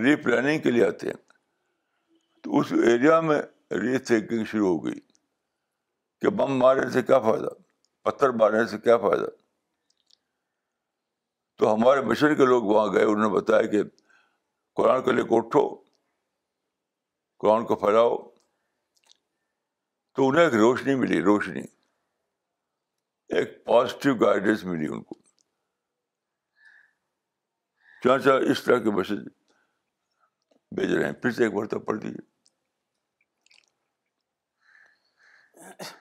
ری 0.03 0.17
پلاننگ 0.17 0.61
کے 0.61 0.71
لیے 0.71 0.87
آتے 0.87 1.07
ہیں۔ 1.07 1.30
اس 2.59 2.73
ایریا 2.73 3.21
میں 3.21 3.43
ری 3.71 3.99
تھنکنگ 3.99 4.45
شروع 4.45 4.69
ہو 4.69 4.87
گئی 4.87 5.01
کہ 6.21 6.29
بم 6.29 6.59
مارنے 6.59 6.91
سے 6.91 7.03
کیا 7.03 7.19
فائدہ، 7.19 7.49
پتھر 8.03 8.31
مارنے 8.31 8.67
سے 8.67 8.79
کیا 8.79 8.97
فائدہ؟ 8.99 9.27
تو 11.59 11.75
ہمارے 11.75 12.01
مشن 12.01 12.37
کے 12.37 12.47
لوگ 12.47 12.63
وہاں 12.63 12.93
گئے، 12.93 13.05
انہوں 13.05 13.31
نے 13.31 13.37
بتایا 13.37 13.63
کہ 13.63 13.83
قرآن 14.75 15.03
کو 15.03 15.13
لے 15.13 15.23
کے 15.23 15.37
اٹھو، 15.37 15.83
قرآن 17.39 17.67
کو 17.67 17.77
پھیلاؤ۔ 17.77 18.31
تو 20.15 20.29
انہیں 20.29 20.45
ایک 20.45 20.55
روشنی 20.55 20.95
ملی، 20.95 21.23
روشنی۔ 21.23 21.63
ایک 23.29 23.65
پازیٹیو 23.65 24.15
گائیڈنس 24.15 24.65
ملی 24.65 24.87
ان 24.87 25.03
کو۔ 25.03 25.15
چانچہ 28.05 28.31
اس 28.31 28.65
طرح 28.65 28.79
کے 28.79 28.91
میسج 28.91 29.29
بھیج 30.71 30.93
رہے 30.93 31.05
ہیں۔ 31.05 31.13
پھر 31.13 31.31
سے 31.31 31.45
ایک 31.45 31.53
مرتبہ 31.55 31.81
پڑھ 31.81 31.99
دیجیے 31.99 32.30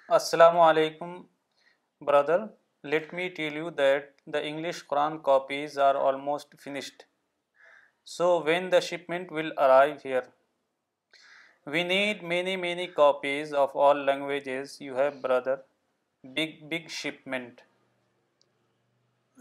السلام 0.07 0.59
علیکم 0.59 1.21
brother 2.01 2.39
let 2.83 3.13
me 3.13 3.29
tell 3.29 3.57
you 3.57 3.69
that 3.69 4.21
the 4.33 4.39
English 4.39 4.87
Quran 4.87 5.19
copies 5.19 5.79
are 5.79 5.95
almost 5.95 6.55
finished 6.61 7.03
so 8.05 8.41
when 8.41 8.71
the 8.71 8.79
shipment 8.79 9.31
will 9.31 9.51
arrive 9.57 9.95
here 10.05 10.21
we 11.67 11.83
need 11.83 12.23
many 12.23 12.55
many 12.55 12.87
copies 12.87 13.53
of 13.53 13.77
all 13.77 14.05
languages 14.05 14.81
you 14.81 14.97
have 14.97 15.11
brother 15.21 15.55
big 16.23 16.65
big 16.65 16.87
shipment 16.87 17.61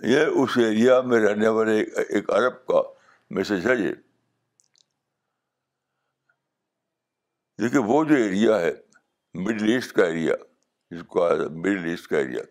یہ 0.03 0.27
اس 0.27 0.51
area 0.57 1.01
میں 1.01 1.21
رہنے 1.21 1.49
والے 1.49 1.81
ایک 1.81 2.31
عرب 2.31 2.67
کا 2.67 2.83
message 3.31 3.71
ہے 3.71 3.77
یہ۔ 3.77 3.93
دیکھیے، 7.59 7.81
وہ 7.81 8.05
جو 8.05 8.15
ایریا 8.15 8.61
ہے 8.61 8.88
مڈل 9.35 9.73
ایسٹ 9.73 9.93
کا 9.93 10.05
ایریا 10.05 10.35
جس 10.91 11.01
کو 11.03 11.29
مڈل 11.51 11.85
ایسٹ 11.85 12.09
کا 12.09 12.19
ایریا۔ 12.19 12.43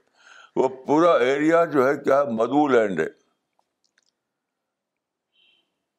وہ 0.56 0.68
پورا 0.68 1.18
ایریا 1.18 1.66
جو 1.66 1.88
ہے، 1.88 1.98
کیا 1.98 2.24
مدو 2.24 2.68
لینڈ 2.68 3.00
ہے۔ 3.00 3.08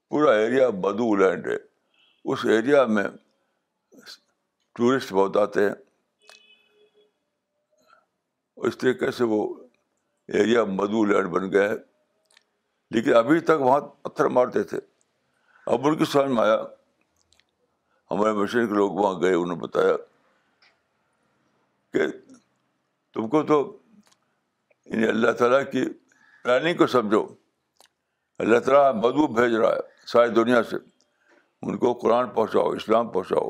پورا 0.08 0.32
ایریا 0.32 0.70
مدو 0.70 1.16
لینڈ 1.16 1.46
ہے۔ 1.46 1.56
اس 2.24 2.38
ایریا 2.44 2.84
میں 2.84 3.04
ٹورسٹ 4.74 5.12
بہت 5.12 5.36
آتے 5.36 5.64
ہیں۔ 5.64 5.74
اس 8.56 8.78
طریقے 8.78 9.10
سے 9.10 9.24
وہ 9.24 9.54
ایریا 10.28 10.64
مدو 10.64 11.04
لینڈ 11.04 11.28
بن 11.28 11.52
گیا 11.52 11.68
ہے۔ 11.68 11.74
لیکن 12.90 13.14
ابھی 13.14 13.40
تک 13.40 13.60
وہاں 13.60 13.80
پتھر 13.80 14.24
مارتے 14.24 14.62
تھے۔ 14.62 14.78
اب 15.66 15.86
ان 15.86 15.98
کی 15.98 16.04
سمجھ 16.04 16.30
میں 16.30 16.42
آیا۔ 16.42 16.62
ہمارے 18.10 18.32
مشین 18.32 18.68
کے 18.68 18.74
لوگ 18.74 18.90
وہاں 18.90 19.20
گئے، 19.20 19.34
انہوں 19.34 19.56
نے 19.56 19.62
بتایا۔ 19.62 19.94
کہ 21.92 22.06
تم 23.14 23.28
کو 23.28 23.42
تو 23.42 23.78
یعنی 24.86 25.08
اللہ 25.08 25.32
تعالیٰ 25.32 25.70
کی 25.72 25.84
پلاننگ 26.44 26.76
کو 26.76 26.86
سمجھو۔ 26.86 27.26
اللہ 28.38 28.58
تعالیٰ 28.58 28.94
مدعو 28.94 29.26
بھیج 29.26 29.54
رہا 29.54 29.68
ہے 29.68 30.06
ساری 30.06 30.30
دنیا 30.30 30.62
سے۔ 30.62 30.76
ان 31.62 31.78
کو 31.78 31.94
قرآن 31.94 32.28
پہنچاؤ، 32.28 32.70
اسلام 32.70 33.08
پہنچاؤ۔ 33.08 33.48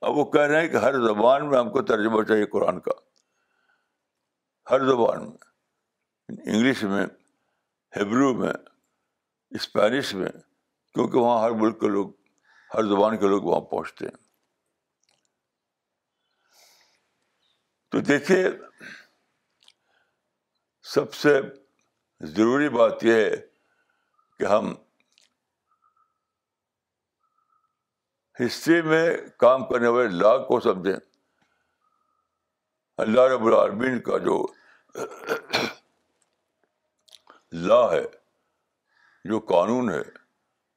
اب 0.00 0.16
وہ 0.16 0.30
کہہ 0.30 0.40
رہے 0.40 0.60
ہیں 0.60 0.68
کہ 0.68 0.76
ہر 0.76 0.92
زبان 0.92 1.50
میں 1.50 1.58
ہم 1.58 1.70
کو 1.70 1.82
ترجمہ 1.82 2.22
چاہیے 2.22 2.46
قرآن 2.46 2.80
کا۔ 2.80 2.90
ہر 4.70 4.78
زبان 4.78 5.30
میں۔ 5.30 5.38
انگلش 6.28 6.82
میں، 6.82 7.06
ہیبرو 7.96 8.34
میں، 8.34 8.52
اسپینش 9.50 10.14
میں، 10.14 10.30
کیونکہ 10.94 11.18
وہاں 11.18 11.42
ہر 11.42 11.50
ملک 11.50 11.80
کے 11.80 11.88
لوگ، 11.88 12.10
ہر 12.74 12.82
زبان 12.82 13.18
کے 13.18 13.28
لوگ 13.28 13.42
وہاں 13.42 13.60
پہنچتے 13.60 14.04
ہیں۔ 14.04 14.31
تو 17.92 18.00
دیکھیے، 18.00 18.48
سب 20.82 21.14
سے 21.14 21.40
ضروری 22.20 22.68
بات 22.68 23.04
یہ 23.04 23.14
ہے 23.14 23.30
کہ 24.38 24.44
ہم 24.44 24.74
ہسٹری 28.46 28.82
میں 28.82 29.16
کام 29.36 29.68
کرنے 29.68 29.88
والے 29.88 30.08
لا 30.08 30.38
کو 30.38 30.60
سمجھیں۔ 30.60 30.96
اللہ 32.96 33.20
رب 33.20 33.44
العالمین 33.44 34.00
کا 34.02 34.18
جو 34.18 34.46
لا 37.52 37.92
ہے، 37.92 38.04
جو 39.24 39.40
قانون 39.40 39.90
ہے، 39.90 40.02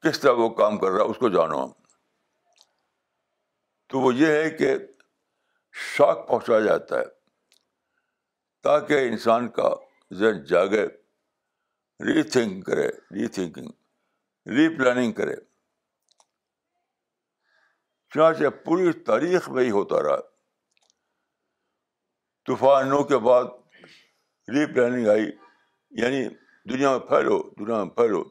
کس 0.02 0.20
طرح 0.20 0.32
وہ 0.32 0.50
کام 0.50 0.78
کر 0.78 0.88
رہا 0.88 1.06
ہے، 1.06 1.10
اس 1.10 1.18
کو 1.18 1.30
جانو 1.30 1.66
ہم۔ 1.66 1.72
تو 3.88 4.00
وہ 4.00 4.16
یہ 4.16 4.28
ہے 4.28 4.50
کہ 4.50 4.78
شوق 5.78 6.28
پہنچایا 6.28 6.60
جاتا 6.60 7.00
ہے 7.00 7.06
تاکہ 8.64 8.94
انسان 8.94 9.52
کا 9.52 9.70
ذہن 10.14 10.44
جاگے 10.44 10.88
ری 12.00 12.24
تھنک 12.24 12.66
کرے 12.66 12.88
ری 12.88 13.28
تھنکنگ 13.28 13.68
ری 14.46 14.78
پلاننگ 14.78 15.12
کرے۔ 15.12 15.36
چنانچہ 18.10 18.50
پوری 18.66 18.94
تاریخ 18.94 19.50
میں 19.50 19.64
ہی 19.64 19.72
ہوتا 19.72 20.04
رہا۔ 20.04 20.22
طوفانوں 22.48 23.04
کے 23.04 23.18
بعد 23.18 23.44
ری 24.48 24.74
پلاننگ 24.74 25.08
آئی 25.08 25.24
یعنی 25.90 26.30
دنیا 26.74 26.92
میں 26.92 27.00
پھیلو، 27.00 27.50
دنیا 27.60 27.84
میں 27.84 27.92
پھیلو، 27.92 28.22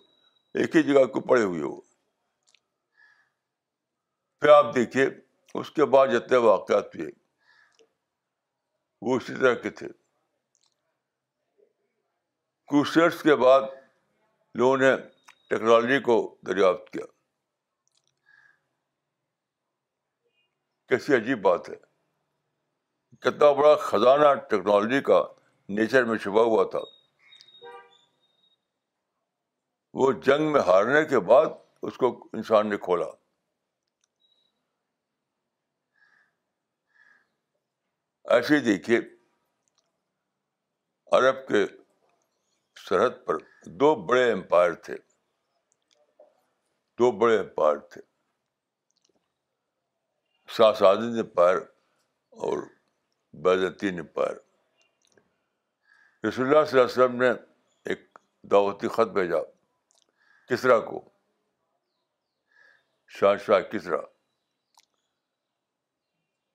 ایک 0.54 0.76
ہی 0.76 0.82
جگہ 0.82 1.04
کو 1.04 1.20
پڑے 1.20 1.42
ہوئے 1.42 1.62
ہو۔ 1.62 1.80
پھر 4.40 4.48
آپ 4.48 4.74
دیکھیے، 4.74 5.08
اس 5.54 5.70
کے 5.70 5.84
بعد 5.84 6.06
جتنے 6.08 6.36
واقعات 6.36 6.96
ہوئے۔ 6.96 7.23
وہ 9.06 9.16
اسی 9.16 9.34
طرح 9.40 9.54
کے 9.54 9.70
تھے۔ 9.70 9.88
کروسرس 12.66 13.22
کے 13.22 13.36
بعد 13.36 13.60
لوگوں 14.54 14.76
نے 14.76 14.96
ٹیکنالوجی 15.50 16.00
کو 16.00 16.38
دریافت 16.46 16.92
کیا۔ 16.92 17.06
کیسی 20.88 21.14
عجیب 21.14 21.42
بات 21.42 21.68
ہے۔ 21.68 21.74
کتنا 23.20 23.52
بڑا 23.52 23.74
خزانہ 23.74 24.34
ٹیکنالوجی 24.34 25.00
کا 25.00 25.24
نیچر 25.68 26.04
میں 26.04 26.18
چھپا 26.18 26.42
ہوا 26.42 26.64
تھا۔ 26.70 26.80
وہ 29.94 30.12
جنگ 30.12 30.52
میں 30.52 30.60
ہارنے 30.60 31.04
کے 31.04 31.18
بعد 31.18 31.46
اس 31.82 31.96
کو 31.96 32.28
انسان 32.32 32.70
نے 32.70 32.76
کھولا۔ 32.76 33.23
ایسے 38.24 38.60
دیکھیے، 38.60 38.98
عرب 41.12 41.48
کے 41.48 41.66
سرحد 42.88 43.10
پر 43.26 43.34
دو 43.66 43.94
بڑے 43.94 44.32
امپائر 44.32 44.72
تھے۔ 44.72 44.96
دو 46.98 47.12
بڑے 47.12 47.38
امپائر 47.38 47.76
تھے۔ 47.76 48.00
ساسادین 50.56 51.18
امپائر 51.18 51.56
اور 52.30 52.58
بیزنطین 53.32 53.98
امپائر 53.98 54.36
رسول 56.28 56.46
اللہ 56.46 56.64
صلی 56.64 56.80
اللہ 56.80 56.92
علیہ 56.92 57.04
وسلم 57.04 57.22
نے 57.22 57.30
ایک 57.84 58.18
دعوتی 58.42 58.88
خط 58.88 59.08
بھیجا۔ 59.08 59.38
کسرا 60.48 60.80
کو؟ 60.80 61.10
شاہ 63.08 63.36
شاہ 63.36 63.60
کسرا 63.60 64.00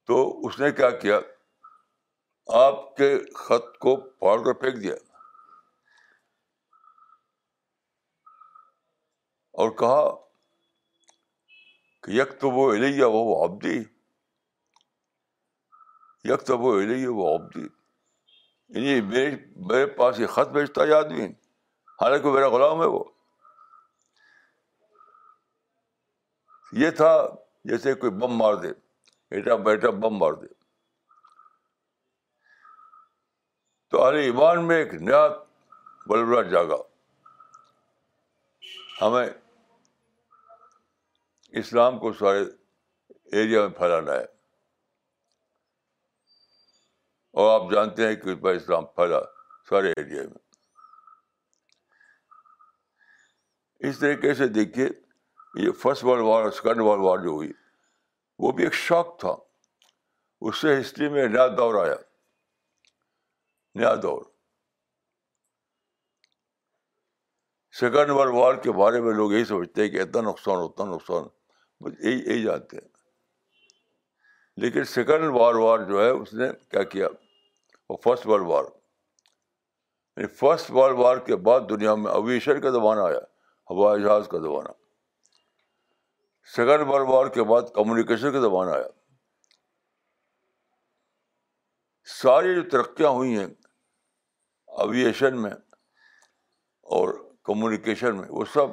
تو 0.06 0.40
اس 0.48 0.60
نے 0.60 0.72
کیا 0.72 0.90
کیا؟ 0.90 1.20
آپ 2.54 2.96
کے 2.98 3.18
خط 3.36 3.78
کو 3.78 3.96
پھاڑ 3.96 4.44
کر 4.44 4.54
پھینک 4.54 4.82
دیا۔ 4.84 4.94
اور 9.52 9.70
کہا 9.70 10.16
کہ 12.04 12.12
یک 12.12 12.42
تو 12.42 12.50
وہ 12.50 12.74
الیہ 12.74 13.04
وہ 13.04 13.44
آبدی 13.44 13.84
یک 16.24 16.44
تو 16.46 16.58
وہ 16.58 16.76
الیہ 16.76 17.08
وہ 17.08 17.34
آبدی 17.34 17.68
یعنی 18.70 19.02
میرے 19.02 19.36
میرے 19.56 19.86
پاس 19.86 20.20
یہ 20.20 20.28
خط 20.28 20.48
بھیجتا 20.48 20.84
ہے 20.84 20.94
آدمی۔ 20.94 21.26
حالانکہ 22.02 22.30
میرا 22.30 22.48
غلام 22.50 22.82
ہے 22.82 22.88
وہ۔ 22.88 23.04
یہ 26.74 26.90
تھا 26.90 27.28
جیسے 27.64 27.94
کوئی 27.94 28.12
بم 28.12 28.32
مار 28.32 28.54
دے 28.54 28.68
بیٹا 29.32 29.56
بیٹا 29.56 29.90
بم 29.90 30.18
مار 30.18 30.34
دے۔ 30.34 30.59
تو 33.90 34.10
علی 34.10 34.26
ایمان 34.26 34.68
میں 34.68 34.78
ایک 34.78 34.94
نیا 34.94 35.28
بلبلا 36.08 36.42
جاگا۔ 36.42 36.76
ہمیں 39.02 39.30
اسلام 41.50 42.00
کو 42.00 42.14
سارے 42.14 42.42
ایریا 43.26 43.60
میں 43.62 43.70
پھیلانا 43.70 44.12
ہے۔ 44.14 44.24
اور 47.32 47.62
آپ 47.62 47.72
جانتے 47.72 48.08
ہیں 48.08 48.16
کہ 48.16 48.30
اس 48.30 48.38
پر 48.42 48.50
اسلام 48.50 48.86
پھیلا 48.86 49.20
سارے 49.70 49.90
ایریا 49.98 50.24
میں۔ 50.24 50.56
اس 53.80 54.00
طریقے 54.00 54.34
سے 54.34 54.48
دیکھیے، 54.48 54.88
یہ 55.56 55.72
فرسٹ 55.72 56.04
ورلڈ 56.04 56.24
وار 56.24 56.44
اور 56.44 56.52
سیکنڈ 56.52 56.82
ورلڈ 56.82 57.04
وار 57.04 57.18
جو 57.18 57.30
ہوئی، 57.30 57.52
وہ 58.40 58.52
بھی 58.52 58.64
ایک 58.64 58.74
شوق 58.74 59.20
تھا۔ 59.20 59.36
اس 60.42 60.58
سے 60.58 60.82
ہسٹری 60.82 61.10
میں 61.10 61.28
نیا 61.28 61.48
دور 61.48 61.86
آیا۔ 61.86 61.96
نیا 63.76 63.96
دور۔ 63.96 64.22
سیکنڈ 67.80 68.10
ورلڈ 68.10 68.34
وار 68.34 68.54
کے 68.54 68.72
بارے 68.72 69.02
میں 69.02 69.14
لوگ 69.14 69.34
یہی 69.34 69.46
سمجھتے 69.46 69.82
ہیں 69.82 69.90
کہ 69.90 70.02
اتنا 70.02 70.22
نقصان 70.22 70.56
اتنا 70.58 70.86
نقصان۔ 70.86 71.24
بس 71.80 71.94
یہی 72.00 72.14
یہی 72.14 72.44
جانتے 72.44 72.78
ہیں۔ 72.78 72.88
لیکن 74.58 74.84
سیکنڈ 74.84 75.24
وار 75.34 75.56
وار 75.56 75.80
جو 75.80 76.06
ہے، 76.06 76.10
اس 76.10 76.34
نے 76.34 76.46
کیا 76.70 76.84
کیا؟ 76.84 77.08
وہ 77.90 77.98
فرسٹ 78.04 78.28
ورلڈ 78.28 78.48
وار۔ 78.48 78.64
یعنی 80.18 80.28
فرسٹ 80.28 80.72
ورلڈ 80.72 81.00
وار 81.00 81.18
کے 81.18 81.36
بعد 81.36 81.60
دنیا 81.70 81.96
میں 81.96 82.12
اویشن 82.12 82.62
کا 82.62 82.70
زمانہ 82.70 83.00
آیا 83.00 83.20
ہوائی 83.70 84.04
جہاز 84.04 84.28
کا 84.32 84.38
زمانہ۔ 84.38 84.70
سیکنڈ 86.56 86.90
ورلڈ 86.90 87.10
وار 87.10 87.28
کے 87.28 87.44
بعد 87.44 87.62
کمیونیکیشن 87.74 88.32
کا 88.32 88.40
زمانہ 88.40 88.72
آیا۔ 88.72 88.99
ساری 92.22 92.56
جو 92.56 92.70
ترقیاں 92.70 93.10
ہوئی 93.10 93.38
ہیں 93.38 93.48
اویشن 94.66 95.42
میں 95.42 95.52
اور 96.82 97.34
کمیونیکیشن 97.44 98.18
میں، 98.18 98.28
وہ 98.30 98.46
سب 98.46 98.68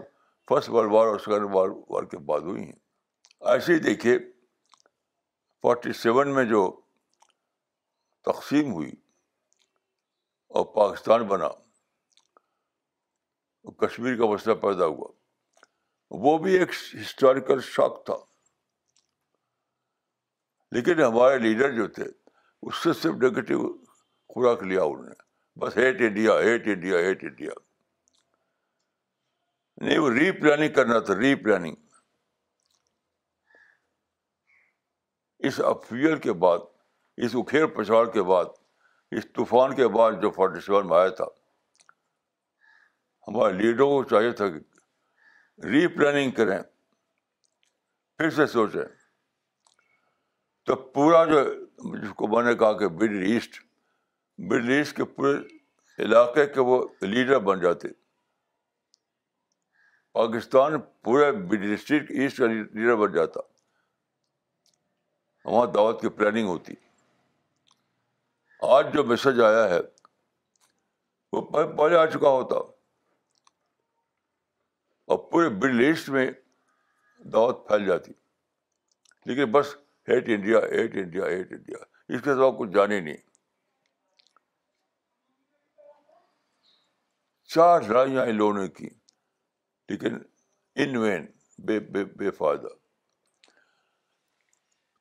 فرسٹ 0.48 0.68
ورلڈ 0.68 0.92
وار 0.92 1.06
اور 1.06 1.18
سیکنڈ 1.18 1.46
ورلڈ 1.52 1.76
وار 1.88 2.02
کے 2.02 2.18
بعد 2.18 2.40
ہوئی 2.40 2.64
ہیں۔ 2.64 2.72
ایسے 3.40 3.74
ہی 3.74 3.78
دیکھیے 3.78 4.18
فورٹی 5.62 5.92
سیون 5.92 6.35
میں 6.35 6.44
جو 6.44 6.80
تقسیم 8.22 8.72
ہوئی 8.72 8.92
اور 10.48 10.64
پاکستان 10.64 11.22
بنا 11.22 11.48
کشمیر 13.70 14.16
کا 14.16 14.26
مسئلہ 14.26 14.54
پیدا 14.54 14.87
ہوا، 14.87 15.09
وہ 16.11 16.38
بھی 16.38 16.59
ایک 16.59 16.68
ہسٹوریکل 16.70 17.61
شاک 17.61 18.06
تھا۔ 18.06 18.14
لیکن 20.72 21.00
ہمارے 21.02 21.38
لیڈر 21.38 21.72
جو 21.72 21.88
تھے 21.88 22.25
اس 22.62 22.77
سے 22.77 22.92
صرف 22.92 23.14
نگیٹو 23.14 23.85
خوراک 24.29 24.62
لیا 24.62 24.83
انہوں 24.83 25.03
نے۔ 25.03 25.27
بس 25.61 25.77
hate 25.77 26.01
India 26.01 26.33
hate 26.33 26.66
India 26.66 26.99
hate 26.99 27.25
India. 27.25 27.51
نہیں، 29.77 29.99
وہ 29.99 30.11
ری 30.11 30.33
پلاننگ 30.33 30.73
کرنا 30.75 30.99
تھا 30.99 31.14
ری 31.14 31.35
پلاننگ 31.35 31.75
اس 35.38 35.61
افیئر 35.61 36.16
کے 36.16 36.33
بعد، 36.33 36.59
اس 37.16 37.31
اکھیڑ 37.35 37.66
پچھاڑ 37.66 38.11
کے 38.12 38.23
بعد، 38.23 38.45
اس 39.11 39.25
طوفان 39.25 39.77
کے 39.77 39.88
بعد 39.88 40.12
جو 40.23 40.31
فورٹی 40.31 40.61
سیون 40.61 40.88
میں 40.88 40.97
آیا 40.97 41.09
تھا، 41.09 41.25
ہمارے 43.29 43.53
لیڈروں 43.53 43.88
کو 43.88 44.05
چاہیے 44.05 44.33
تھا 44.33 44.49
کہ 44.49 44.59
ری 45.66 45.87
پلاننگ 45.87 46.31
کریں۔ 46.31 46.59
پھر 48.16 48.31
سے 48.31 48.47
سوچیں۔ 48.47 48.95
تو 50.64 50.77
پورا 50.77 51.25
جو 51.25 51.65
جس 51.78 52.08
کو 52.16 52.26
میں 52.28 52.42
نے 52.42 52.54
کہا 52.54 52.78
کہ 52.78 52.88
مڈل 52.88 53.32
ایسٹ 53.32 53.60
مڈل 54.38 54.68
ایسٹ 54.68 54.96
کے 54.96 55.04
پورے 55.04 55.56
علاقے 55.98 56.46
کے 56.46 56.60
وہ 56.60 56.88
لیڈر 57.00 57.38
بن 57.38 57.60
جاتے۔ 57.60 57.88
پاکستان 60.12 60.80
پورے 60.80 61.32
مڈل 61.32 61.74
ایسٹ 62.08 62.38
کا 62.38 62.46
لیڈر 62.46 62.96
بن 62.96 63.12
جاتا۔ 63.12 63.40
وہاں 65.44 65.66
دعوت 65.66 66.00
کی 66.00 66.08
پلاننگ 66.08 66.48
ہوتی۔ 66.48 66.72
آج 68.62 68.94
جو 68.94 69.04
میسج 69.04 69.40
آیا 69.40 69.68
ہے، 69.68 69.80
وہ 71.32 71.40
پہلے 71.76 71.96
آ 71.96 72.06
چکا 72.06 72.28
ہوتا۔ 72.28 72.56
اور 75.06 75.18
پورے 75.30 75.48
مڈل 75.48 75.80
ایسٹ 75.80 76.08
میں 76.08 76.30
دعوت 77.32 77.68
پھیل 77.68 77.86
جاتی۔ 77.86 78.12
لیکن 79.26 79.52
بس 79.52 79.76
hate 80.09 80.29
India 80.29 80.59
hate 80.59 80.95
India 80.95 81.25
hate 81.27 81.53
India. 81.53 81.77
اس 82.09 82.23
کے 82.25 82.35
سوا 82.35 82.59
کچھ 82.59 82.71
جانے 82.71 83.01
نہیں۔ 83.01 83.16
چار 87.45 87.81
لڑائیاں 87.81 88.27
ان 88.27 88.37
لوگوں 88.37 88.55
نے 88.55 88.69
کی، 88.69 88.88
لیکن 89.88 90.19
ان 90.75 90.97
وین 90.97 91.27
بے 91.59 91.81
بے 91.81 92.05
بے 92.05 92.31
فائدہ۔ 92.31 92.66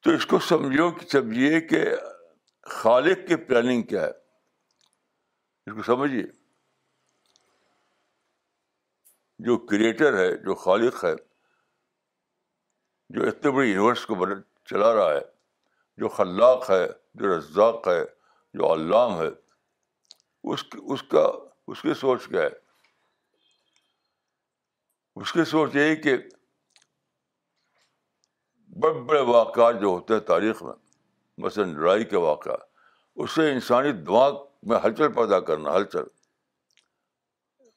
تو 0.04 0.12
اس 0.12 0.26
کو 0.26 0.40
سمجھو 0.40 0.92
کہ 0.92 1.08
سمجھیے 1.08 1.62
کہ 1.62 1.86
خالق 2.62 3.18
کی 3.28 3.36
پلاننگ 3.36 3.82
کیا 3.82 4.02
ہے۔ 4.02 4.12
اس 5.66 5.74
کو 5.74 5.84
سمجھیے۔ 5.84 6.24
جو 9.40 9.58
کریٹر 9.58 10.18
ہے، 10.18 10.38
جو 10.38 10.56
خالق 10.56 11.06
ہے، 11.06 11.16
جو 13.10 13.28
اتنے 13.28 13.52
بڑے 13.52 13.68
یونیورس 13.68 14.06
کو 14.06 14.16
چلا 14.66 14.96
رہا 14.96 15.14
ہے، 15.14 15.22
جو 15.98 16.08
خلاق 16.08 16.70
ہے، 16.70 16.88
جو 17.16 17.38
رزاق 17.38 17.88
ہے، 17.88 18.06
جو 18.54 18.74
علام 18.74 19.22
ہے، 19.22 19.28
اس 20.44 20.64
اس 20.74 21.04
کا، 21.04 21.32
اس 21.68 21.82
کی 21.82 21.94
سوچ 21.94 22.28
کیا 22.28 22.42
ہے؟ 22.42 22.50
اس 25.16 25.32
کی 25.32 25.44
سوچ 25.44 25.76
یہی 25.76 25.96
کہ 25.96 26.18
بڑے 28.78 28.94
بڑے 28.94 29.22
واقعات 29.22 29.76
جو 29.82 29.88
ہوتے 29.88 30.14
ہیں 30.14 30.22
تاریخ 30.22 30.64
میں، 30.64 30.74
مثلاً 31.38 31.74
لڑائی 31.74 32.06
کے 32.06 32.18
واقعات، 32.18 32.60
اس 33.16 33.32
سے 33.32 33.52
انسانی 33.52 33.92
دماغ 33.92 34.46
میں 34.64 34.78
ہلچل 34.84 35.14
پیدا 35.14 35.40
کرنا، 35.40 35.76
ہلچل۔ 35.76 36.04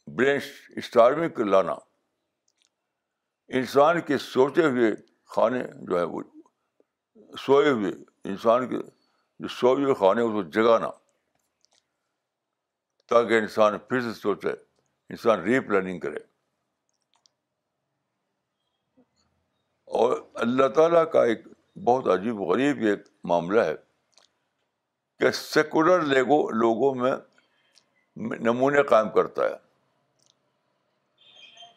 برین 0.06 0.40
اسٹارمنگ 0.76 1.38
لانا 1.38 1.74
انسان 3.48 4.00
کے 4.00 4.18
سوچے 4.18 4.66
ہوئے 4.66 4.90
کھانے 5.24 5.62
جو 5.74 5.98
ہے 5.98 6.02
وہ 6.02 6.20
سوئے 7.36 7.70
ہوئے 7.70 7.92
انسان 8.24 8.68
کے 8.68 8.76
جو 9.38 9.48
سوئے 9.48 9.84
ہوئے 9.84 9.94
کھانے 9.94 10.22
اس 10.22 10.30
کو 10.32 10.42
جگانا۔ 10.42 10.90
تاکہ 13.08 13.38
انسان 13.38 13.78
پھر 13.78 14.00
سے 14.00 14.14
سوچے، 14.14 14.50
انسان 15.10 15.40
ری 15.40 15.60
پلاننگ 15.60 15.98
کرے۔ 15.98 16.16
اور 19.84 20.18
اللہ 20.34 20.68
تعالیٰ 20.68 21.12
کا 21.12 21.24
ایک 21.24 21.38
بہت 21.84 22.06
عجیب 22.06 22.40
غریب 22.40 22.76
ایک 22.76 23.00
معاملہ 23.24 23.60
ہے 23.60 23.74
کہ 25.18 25.30
سیکولر 25.30 26.00
لیگو 26.00 26.50
لوگوں 26.50 26.94
میں 26.94 27.12
نمونے 28.16 28.82
قائم 28.82 29.10
کرتا 29.10 29.42
ہے۔ 29.44 29.54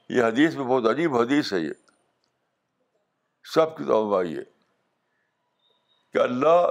یہ 0.09 0.23
حدیث 0.23 0.55
میں 0.55 0.65
بہت 0.65 0.83
عجیب 0.85 1.15
حدیث 1.15 1.53
ہے 1.53 1.59
یہ۔ 1.59 1.73
سب 3.43 3.75
کتابوں 3.75 4.09
میں 4.09 4.17
آئی 4.17 4.37
ہے 4.37 4.60
کہ 6.13 6.17
اللہ 6.17 6.67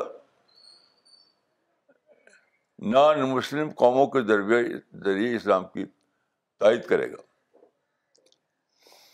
نان 2.79 3.20
مسلم 3.20 3.70
قوموں 3.70 4.07
کے 4.07 4.22
ذریعے 5.05 5.37
اسلام 5.37 5.68
کی 5.68 5.85
تائید 6.59 6.87
کرے 6.87 7.12
گا۔ 7.12 7.16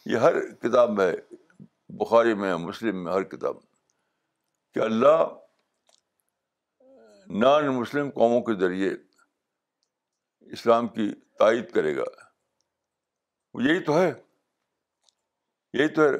یہ 0.06 0.16
ہر 0.16 0.52
کتاب 0.54 0.90
میں 0.90 1.12
ہے 1.12 1.34
بخاری 1.88 2.34
میں، 2.34 2.56
مسلم 2.56 3.04
میں، 3.04 3.12
ہر 3.12 3.22
کتاب 3.22 3.56
کہ 4.74 4.80
اللہ 4.80 5.34
نان 7.26 7.68
مسلم 7.68 8.10
قوموں 8.10 8.40
کے 8.40 8.60
ذریعے 8.60 8.90
اسلام 10.40 10.88
کی 10.88 11.14
تائید 11.38 11.72
کرے 11.72 11.96
گا۔ 11.96 12.04
یہی 13.54 13.84
تو 13.84 13.98
ہے۔ 13.98 14.12
یہی 15.72 15.88
تو 15.88 16.02
ہے 16.02 16.18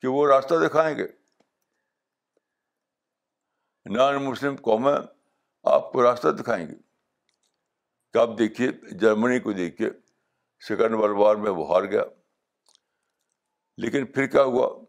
کہ 0.00 0.08
وہ 0.08 0.28
راستہ 0.28 0.54
دکھائیں 0.66 0.98
گے۔ 0.98 1.23
نان 3.90 4.24
مسلم 4.24 4.56
قومیں 4.56 4.94
آپ 5.62 5.92
کو 5.92 6.02
راستہ 6.02 6.28
دکھائیں 6.28 6.66
گے۔ 6.68 6.74
کہ 8.12 8.18
آپ 8.18 8.28
دیکھیے، 8.38 8.96
جرمنی 8.98 9.40
کو 9.40 9.52
دیکھیے، 9.52 9.90
سیکنڈ 10.68 10.94
ورلڈ 10.94 11.16
وار 11.16 11.36
میں 11.36 11.50
وہ 11.50 11.70
ہار 11.70 11.82
گیا۔ 11.82 12.02
لیکن 13.76 14.06
پھر 14.06 14.26
کیا 14.26 14.42
ہوا؟ 14.42 14.84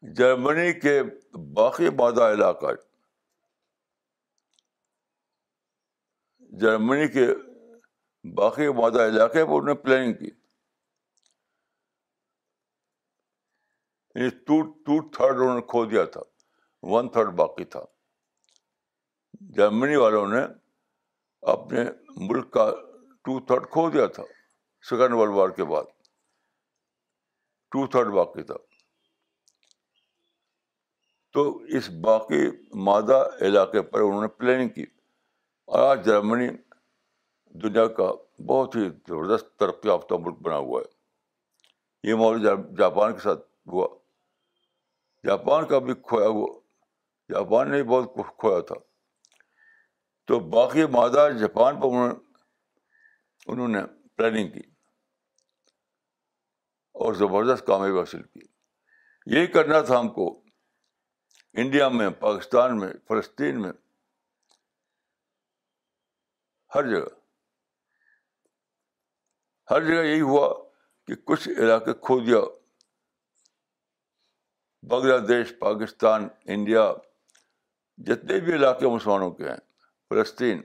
جرمنی 0.00 0.80
کے 0.80 1.02
باقی 1.54 1.90
مادہ 1.90 2.22
علاقہ، 2.22 2.66
جرمنی 6.40 7.08
کے 7.08 7.26
باقی 8.34 8.68
مادہ 8.68 9.02
علاقے 9.02 9.44
پر 9.44 9.50
انہوں 9.50 9.66
نے 9.66 9.74
پلاننگ 9.74 10.12
کی۔ 10.12 10.30
یعنی 14.14 14.28
ٹو 14.28 14.72
ٹو 14.72 15.08
تھرڈ 15.08 15.36
انہوں 15.36 15.54
نے 15.54 15.60
کھو 15.60 15.84
دیا 15.84 16.04
تھا۔ 16.04 16.31
ون 16.82 17.08
تھرڈ 17.08 17.28
باقی 17.28 17.64
تھا۔ 17.64 17.84
جرمنی 19.40 19.96
والوں 19.96 20.26
نے 20.26 20.40
اپنے 21.42 21.80
ملک 22.16 22.52
کا 22.52 22.70
ٹو 23.22 23.40
تھرڈ 23.40 23.70
کھو 23.70 23.90
دیا 23.90 24.06
تھا۔ 24.06 24.22
سیکنڈ 24.82 25.14
ورلڈ 25.14 25.34
وار 25.34 25.48
کے 25.48 25.64
بعد۔ 25.64 25.82
ٹو 27.70 27.86
تھرڈ 27.86 28.06
باقی 28.06 28.42
تھا۔ 28.42 28.54
تو 31.32 31.56
اس 31.56 31.90
باقی 31.90 32.48
مادہ 32.74 33.28
علاقے 33.40 33.82
پر 33.82 34.00
انہوں 34.00 34.20
نے 34.20 34.28
پلاننگ 34.28 34.68
کی۔ 34.68 34.82
اور 35.64 35.90
آج 35.90 36.04
جرمنی 36.04 36.48
دنیا 37.46 37.86
کا 37.86 38.12
بہت 38.42 38.76
ہی 38.76 38.88
زبردست 39.08 39.58
ترقی 39.58 39.88
یافتہ 39.88 40.14
ملک 40.14 40.38
بنا 40.38 40.56
ہوا 40.56 40.80
ہے۔ 40.80 41.02
یہ 42.08 42.14
ماحول 42.14 42.42
جاپان 42.78 43.12
کے 43.12 43.18
ساتھ 43.18 43.40
ہوا۔ 43.66 43.88
جاپان 45.26 45.66
کا 45.66 45.78
بھی 45.78 45.94
کھویا 45.94 46.28
ہوا۔ 46.28 46.61
جاپان 47.28 47.70
نے 47.70 47.82
بہت 47.82 48.14
کھویا 48.38 48.60
تھا۔ 48.60 48.74
تو 50.24 50.40
باقی 50.40 50.86
مادہ 50.86 51.28
جاپان 51.40 51.80
پر 51.80 51.86
انہوں 51.86 52.08
نے 52.08 52.14
انہوں 53.46 53.68
نے 53.68 53.78
پلاننگ 54.16 54.50
کی 54.50 54.60
اور 56.92 57.14
زبردست 57.14 57.66
کامیابی 57.66 57.98
حاصل 57.98 58.22
کی۔ 58.22 58.40
یہی 59.26 59.46
کرنا 59.46 59.80
تھا 59.80 60.00
ہم 60.00 60.08
کو۔ 60.08 60.42
انڈیا 61.52 61.88
میں، 61.88 62.10
پاکستان 62.10 62.78
میں، 62.78 62.92
فلسطین 63.08 63.62
میں، 63.62 63.72
ہر 66.74 66.90
جگہ۔ 66.90 67.08
ہر 69.70 69.84
جگہ 69.84 70.04
یہی 70.04 70.20
ہوا 70.20 70.70
کہ 71.06 71.14
کچھ 71.14 71.48
علاقے 71.48 71.92
کھو 71.92 72.20
دیا۔ 72.20 72.38
بنگلہ 74.82 75.18
دیش، 75.18 75.52
پاکستان، 75.60 76.28
انڈیا۔ 76.44 76.92
جتنے 78.06 78.40
بھی 78.40 78.54
علاقے 78.54 78.86
مسلمانوں 78.86 79.30
کے 79.30 79.48
ہیں، 79.48 79.56
فلسطین، 80.08 80.62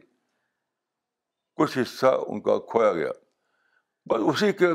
کچھ 1.55 1.77
حصہ 1.77 2.05
ان 2.27 2.41
کا 2.41 2.57
کھویا 2.57 2.93
گیا۔ 2.93 3.11
بس 4.05 4.19
اسی 4.25 4.53
کے 4.53 4.67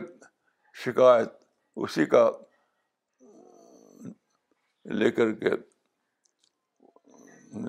شکایت، 0.74 1.28
اسی 1.76 2.06
کا 2.06 2.30
لے 4.84 5.10
کر 5.10 5.32
کے 5.32 5.50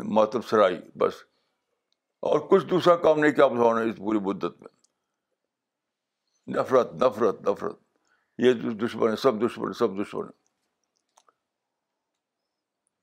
ماتم 0.03 0.41
سرائی، 0.41 0.81
بس۔ 0.95 1.13
اور 2.21 2.39
کچھ 2.39 2.65
دوسرا 2.65 2.95
کام 2.95 3.19
نہیں 3.19 3.31
کیا 3.31 3.47
مسلمانوں 3.47 3.83
نے 3.83 3.91
اس 3.91 3.97
پوری 3.97 4.19
مدت 4.19 4.61
میں۔ 4.61 4.83
نفرت 6.55 6.93
نفرت 6.93 7.41
نفرت۔ 7.41 7.79
یہ 8.37 8.53
دشمن 8.53 9.09
ہے 9.11 9.15
سب 9.15 9.31
دشمن 9.41 9.73
سب 9.73 9.87
دشمن۔ 9.87 10.25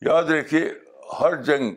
یاد 0.00 0.22
رکھیے 0.22 0.72
ہر 1.18 1.42
جنگ 1.42 1.74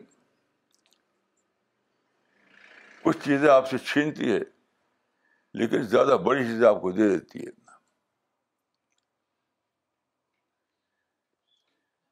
کچھ 3.02 3.18
چیزیں 3.24 3.48
آپ 3.48 3.70
سے 3.70 3.78
چھینتی 3.78 4.32
ہے، 4.32 4.38
لیکن 5.54 5.82
زیادہ 5.82 6.16
بڑی 6.24 6.44
چیزیں 6.44 6.68
آپ 6.68 6.82
کو 6.82 6.92
دے 6.92 7.18
دیتی 7.18 7.46
ہے۔ 7.46 7.64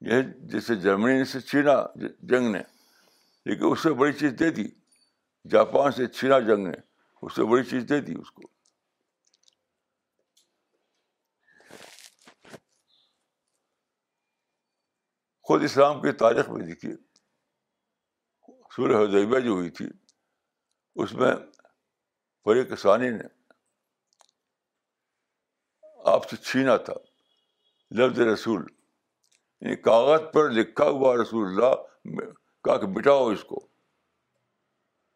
یہ 0.01 0.23
جیسے 0.39 0.75
جرمنی 0.75 1.25
سے 1.25 1.41
چھینا 1.41 1.73
جنگ 2.21 2.53
نے، 2.53 2.63
لیکن 3.45 3.63
اس 3.71 3.83
سے 3.83 3.93
بڑی 3.93 4.13
چیز 4.13 4.33
دے 4.39 4.51
دی۔ 4.51 4.69
جاپان 5.51 5.93
سے 5.93 6.07
چھینا 6.07 6.39
جنگ 6.39 6.67
نے، 6.67 6.77
اس 7.23 7.37
سے 7.37 7.45
بڑی 7.45 7.65
چیز 7.65 7.85
دے 7.89 8.01
دی 8.01 8.15
اس 8.15 8.31
کو۔ 8.31 8.43
خود 15.43 15.63
اسلام 15.63 16.03
کی 16.03 16.13
تاریخ 16.13 16.49
میں 16.49 16.67
دیکھیے۔ 16.67 17.12
سورہ 18.77 18.93
حدیبہ 18.93 19.39
جو 19.39 19.51
ہوئی 19.51 19.71
تھی، 19.71 19.87
اس 20.95 21.13
میں 21.13 21.33
فریق 22.45 22.79
ثانی 22.79 23.11
نے 23.11 23.25
آپ 26.05 26.31
سے 26.31 26.37
چھینا 26.37 26.77
تھا، 26.77 26.95
لفظ 27.91 28.21
رسول 28.21 28.65
یعنی 29.61 29.77
کاغذ 29.77 30.21
پر 30.33 30.51
لکھا 30.51 30.85
ہوا 30.85 31.15
رسول 31.23 31.47
اللہ، 31.47 31.75
کہا 32.65 32.77
کہ 32.77 32.87
بٹاؤ 32.87 33.29
اس 33.29 33.45
کو، 33.45 33.69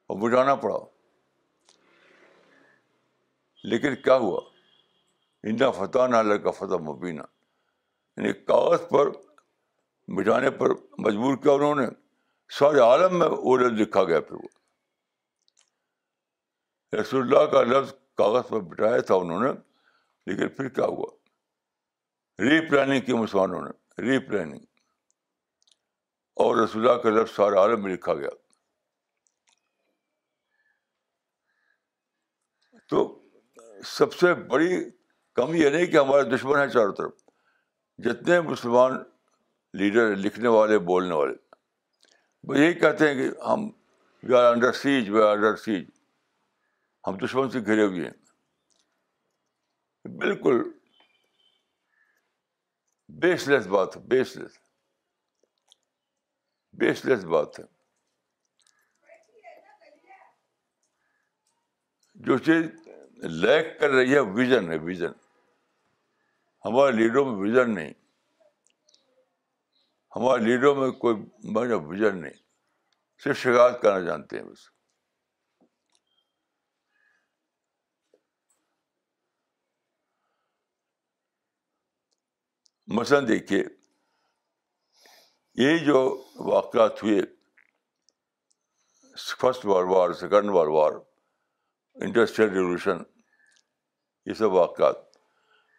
اور 0.06 0.28
بٹانا 0.28 0.54
پڑا۔ 0.54 0.78
لیکن 3.64 3.94
کیا 3.94 4.16
ہوا؟ 4.16 4.40
انڈا 5.42 5.70
فتح 5.70 6.06
نہ 6.06 6.16
اللہ 6.16 6.34
کا 6.34 6.50
فتح 6.50 6.74
مبینہ 6.74 7.22
یعنی 8.16 8.32
کاغذ 8.32 8.88
پر 8.88 9.08
مٹانے 10.08 10.50
پر 10.50 10.68
مجبور 10.98 11.36
کیا 11.36 11.52
انہوں 11.52 11.74
نے؟ 11.74 12.05
سارے 12.48 12.80
عالم 12.80 13.18
میں 13.18 13.28
وہ 13.30 13.58
لفظ 13.58 13.80
لکھا 13.80 14.04
گیا 14.04 14.20
پھر 14.20 14.36
وہ۔ 14.36 14.48
رسول 17.00 17.22
اللہ 17.22 17.50
کا 17.50 17.62
لفظ 17.62 17.94
کاغذ 18.14 18.48
پر 18.48 18.60
بٹایا 18.60 19.00
تھا 19.00 19.14
انہوں 19.14 19.40
نے، 19.40 19.50
لیکن 20.26 20.48
پھر 20.48 20.68
کیا 20.68 20.84
ہوا؟ 20.84 21.06
ری 22.38 22.68
پلاننگ 22.70 23.00
کی 23.00 23.12
مسلمانوں 23.12 23.62
نے، 23.62 24.02
ری 24.02 24.18
پلاننگ۔ 24.18 24.58
اور 26.34 26.56
رسول 26.56 26.88
اللہ 26.88 27.02
کا 27.02 27.10
لفظ 27.10 27.36
سارے 27.36 27.58
عالم 27.58 27.82
میں 27.82 27.94
لکھا 27.94 28.14
گیا۔ 28.14 28.28
تو 32.88 33.22
سب 33.84 34.14
سے 34.14 34.34
بڑی 34.34 34.90
کمی 35.34 35.58
یہ 35.58 35.70
نہیں 35.70 35.86
کہ 35.86 35.96
ہمارے 35.96 36.22
دشمن 36.22 36.58
ہیں 36.58 36.66
چاروں 36.66 36.94
طرف، 36.94 37.12
جتنے 37.98 38.40
مسلمان 38.40 38.92
لیڈر 39.72 40.16
لکھنے 40.16 40.48
والے، 40.48 40.78
بولنے 40.78 41.14
والے۔ 41.14 41.45
وہ 42.46 42.58
یہی 42.58 42.74
کہتے 42.74 43.08
ہیں 43.08 43.14
کہ 43.14 43.44
ہم 43.44 43.70
we 44.22 44.34
are 44.34 44.52
under 44.52 44.72
siege 44.72 45.10
we 45.10 45.22
are 45.22 45.32
under 45.32 45.56
siege 45.56 45.90
ہم 47.06 47.16
دشمن 47.16 47.50
سے 47.50 47.60
گھرے 47.60 47.82
ہوئے 47.82 48.04
ہیں۔ 48.04 48.26
بالکل 50.16 50.70
بیس 53.08 53.48
لیس 53.48 53.66
بات 53.66 53.96
ہے 53.96 54.00
بیس 54.02 54.36
لیس 54.36 54.58
بیس 56.72 57.04
لیس 57.04 57.24
بات 57.24 57.58
ہے۔ 57.58 57.64
جو 62.14 62.38
چیز 62.38 62.88
لیک 63.24 63.80
کر 63.80 63.90
رہی 63.90 64.14
ہے 64.14 64.20
ویژن 64.20 64.72
ہے 64.72 64.78
ویژن 64.78 65.12
ہمارے 66.64 66.92
لیڈروں 66.92 67.24
میں 67.24 67.34
ویژن 67.34 67.74
نہیں۔ 67.74 67.92
ہمارے 70.16 70.42
لیڈروں 70.44 70.74
میں 70.74 70.90
کوئی 70.90 71.16
بڑا 71.52 71.76
ویژن 71.76 72.20
نہیں۔ 72.20 72.32
صرف 73.24 73.38
شکایت 73.38 73.82
کرنا 73.82 74.00
جانتے 74.00 74.36
ہیں 74.36 74.44
بس۔ 74.44 74.58
مثلاً 82.86 83.28
دیکھیے 83.28 83.64
یہ 85.54 85.78
جو 85.78 86.24
واقعات 86.36 87.02
ہوئے، 87.02 87.22
first 89.40 89.64
world 89.64 89.90
war, 89.90 90.12
second 90.12 90.50
world 90.50 90.70
war, 90.72 90.92
industrial 91.94 92.48
revolution, 92.48 92.98
یہ 94.26 94.34
سب 94.34 94.52
واقعات۔ 94.52 94.96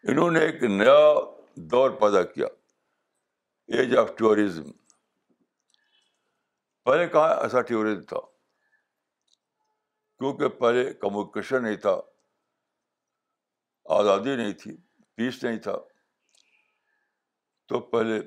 انہوں 0.03 0.31
نے 0.31 0.39
ایک 0.39 0.63
نیا 0.63 1.13
دور 1.55 1.91
پیدا 1.91 2.23
کیا۔ 2.23 2.47
ایج 3.67 3.97
آف 3.97 4.09
ٹورزم 4.17 4.71
پہلے 6.83 7.07
کہاں 7.07 7.29
ایسا 7.29 7.61
ٹورزم 7.61 8.01
تھا؟ 8.01 8.19
کیونکہ 10.19 10.47
پہلے 10.47 10.93
کمیونیکیشن 10.93 11.63
نہیں 11.63 11.75
تھا، 11.75 12.01
آزادی 13.85 14.35
نہیں 14.35 14.53
تھی 14.53 14.77
پیس 15.15 15.43
نہیں 15.43 15.57
تھا۔ 15.57 15.75
تو 17.67 17.79
پہلے 17.79 18.17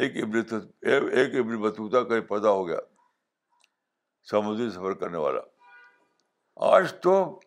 ایک 0.00 0.24
ابن 0.24 0.56
ایک 0.82 1.34
ابن 1.34 1.62
بطوطہ 1.62 2.08
کہیں 2.08 2.20
پیدا 2.20 2.50
ہو 2.50 2.68
گیا، 2.68 2.78
سمندری 4.30 4.70
سفر 4.70 4.94
کرنے 4.94 5.18
والا۔ 5.18 5.40
آج 6.56 6.92
تو 7.02 7.40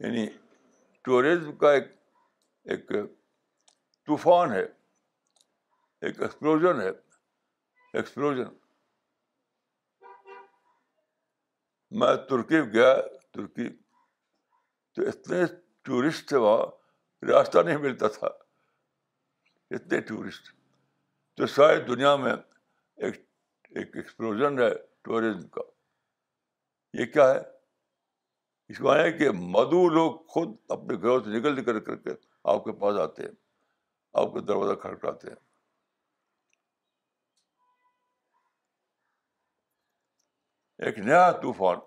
یعنی 0.00 0.26
ٹورزم 1.02 1.56
کا 1.56 1.72
ایک 1.72 1.84
ایک 2.64 2.88
طوفان 4.06 4.52
ہے۔ 4.52 4.85
ایک 6.00 6.22
ایکسپلوژن 6.22 6.80
ہے 6.80 6.88
ایکسپلوژن 7.92 8.44
میں 11.90 12.16
ترکی 12.16 12.60
گیا، 12.72 12.96
ترکی۔ 13.30 13.68
تو 14.94 15.02
اتنے 15.02 15.42
ٹورسٹ 15.82 16.28
تھے 16.28 16.36
وہاں، 16.36 16.66
راستہ 17.26 17.58
نہیں 17.58 17.76
ملتا 17.76 18.08
تھا۔ 18.08 18.26
اتنے 19.70 20.00
ٹورسٹ 20.00 20.54
تو 21.36 21.46
ساری 21.46 21.80
دنیا 21.80 22.16
میں 22.16 22.32
ایک 22.96 23.14
ایک 23.70 23.96
ایکسپلوژن 23.96 24.58
ہے 24.58 24.70
ٹورزم 25.02 25.48
کا۔ 25.48 25.60
یہ 26.94 27.06
کیا 27.06 27.34
ہے؟ 27.34 27.40
اس 28.68 28.78
کو 28.78 28.94
ہے 28.94 29.12
کہ 29.12 29.30
مدو 29.30 29.88
لوگ 29.88 30.20
خود 30.28 30.48
اپنے 30.68 30.96
گھروں 30.96 31.20
سے 31.20 31.30
نکل 31.30 31.60
نکل 31.60 31.84
کر 31.84 31.96
کے 31.96 32.10
آپ 32.44 32.64
کے 32.64 32.72
پاس 32.72 32.96
آتے 32.96 33.22
ہیں، 33.22 33.32
آپ 34.12 34.34
کا 34.34 34.40
دروازہ 34.48 34.74
کھڑکاتے 34.74 35.28
ہیں۔ 35.28 35.45
ایک 40.78 40.98
نیا 40.98 41.30
طوفان 41.32 41.78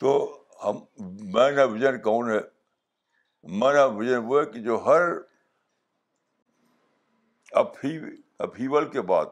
تو 0.00 0.12
ہم 0.64 0.76
میرا 1.32 1.64
ویژن 1.64 2.00
کون 2.02 2.30
ہے 2.30 2.40
میرا 3.44 3.84
ویژن 3.84 4.24
وہ 4.24 4.40
ہے 4.40 4.52
کہ 4.52 4.60
جو 4.60 4.76
ہر 4.86 5.02
افیول 8.38 8.90
کے 8.92 9.00
بعد 9.00 9.26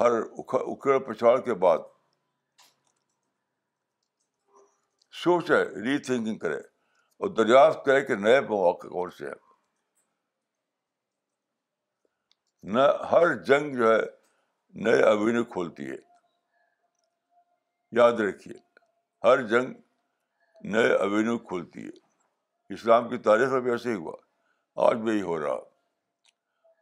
ہر 0.00 0.12
اکڑ 0.12 0.98
پچھاڑ 0.98 1.40
کے 1.40 1.54
بعد 1.54 1.78
سوچے 5.14 5.64
ری 5.82 5.98
تھنکنگ 5.98 6.38
کرے 6.38 6.58
اور 7.20 7.28
دریافت 7.28 7.84
کرے 7.86 8.04
کہ 8.04 8.14
نئے 8.14 8.40
مواقع 8.40 8.88
کون 8.88 9.10
سے 9.10 9.26
ہیں 9.26 9.45
نہ 12.66 12.78
ہر 12.80 13.42
جنگ 13.42 13.76
جو 13.76 13.92
ہے 13.92 14.00
نئے 14.74 15.02
اوینو 15.02 15.44
کھولتی 15.44 15.90
ہے۔ 15.90 15.96
یاد 17.92 18.12
رکھیے، 18.12 18.54
ہر 19.24 19.46
جنگ 19.46 19.74
نئے 20.64 20.94
اوینیو 20.94 21.38
کھولتی 21.38 21.84
ہے۔ 21.84 21.90
اسلام 22.74 23.08
کی 23.08 23.18
تاریخ 23.18 23.48
میں 23.48 23.60
بھی 23.60 23.70
ایسے 23.70 23.90
ہی 23.90 23.94
ہوا، 23.94 24.16
آج 24.76 24.96
بھی 24.96 25.12
یہی 25.12 25.22
ہو 25.22 25.38
رہا۔ 25.40 25.58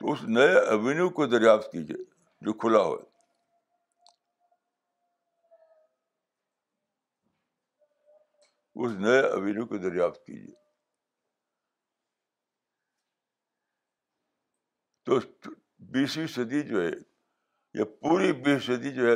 تو 0.01 0.13
اس 0.13 0.19
نئے 0.23 0.69
اوینیو 0.71 1.11
کو 1.11 1.27
دریافت 1.27 1.73
کیجیے 1.73 2.05
جو 2.41 2.53
کھلا 2.53 2.79
ہو۔ 2.79 2.97
اس 8.85 8.93
نئے 8.93 9.33
اوینیو 9.33 9.67
کو 9.67 9.77
دریافت 9.77 10.27
کیجیے۔ 10.27 10.55
تو 15.05 15.19
بیسویں 15.93 16.27
صدی 16.27 16.63
جو 16.63 16.83
ہے 16.83 16.91
یہ 17.75 17.85
پوری 17.85 18.33
بیس 18.33 18.65
صدی 18.65 18.93
جو 18.93 19.07
ہے، 19.07 19.15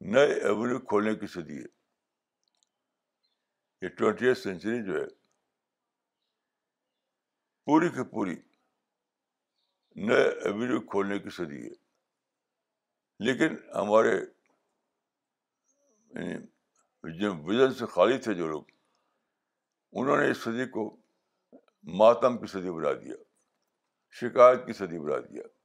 نئے 0.00 0.34
ایونیو 0.34 0.78
کھولنے 0.78 1.14
کی 1.14 1.26
صدی 1.26 1.58
ہے۔ 1.58 1.66
یہ 3.82 3.88
ٹوینٹی 3.88 4.26
ایٹ 4.26 4.38
سینچری 4.38 4.86
جو 4.86 4.92
ہے، 4.92 5.06
پوری 7.64 7.88
کی 7.88 8.10
پوری 8.10 8.36
نئے 9.96 10.28
ایونیو 10.28 10.80
کھولنے 10.80 11.18
کی 11.18 11.30
صدی 11.30 11.66
ہے۔ 11.66 11.88
لیکن 13.18 13.56
ہمارے 13.74 14.12
یعنی 16.14 17.18
جو 17.18 17.34
وزن 17.36 17.74
سے 17.74 17.86
خالی 17.86 18.18
تھے 18.18 18.34
جو 18.34 18.48
لوگ، 18.48 18.64
انہوں 19.92 20.16
نے 20.16 20.30
اس 20.30 20.38
صدی 20.38 20.66
کو 20.66 20.96
ماتم 21.82 22.38
کی 22.38 22.46
صدی 22.46 22.70
بنا 22.70 22.92
دیا، 22.92 23.14
شکایت 24.10 24.66
کی 24.66 24.72
صدی 24.72 24.98
بنا 24.98 25.18
دیا۔ 25.18 25.57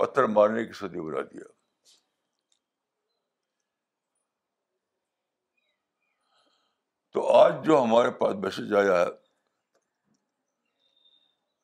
پتھر 0.00 0.24
مارنے 0.24 0.66
کی 0.66 0.72
صدی 0.72 1.00
بنا 1.00 1.22
دیا۔ 1.22 1.48
تو 7.12 7.32
آج 7.32 7.52
جو 7.66 7.82
ہمارے 7.82 8.10
پاس 8.10 8.34
میسج 8.36 8.74
آیا 8.74 9.00
ہے، 9.00 9.10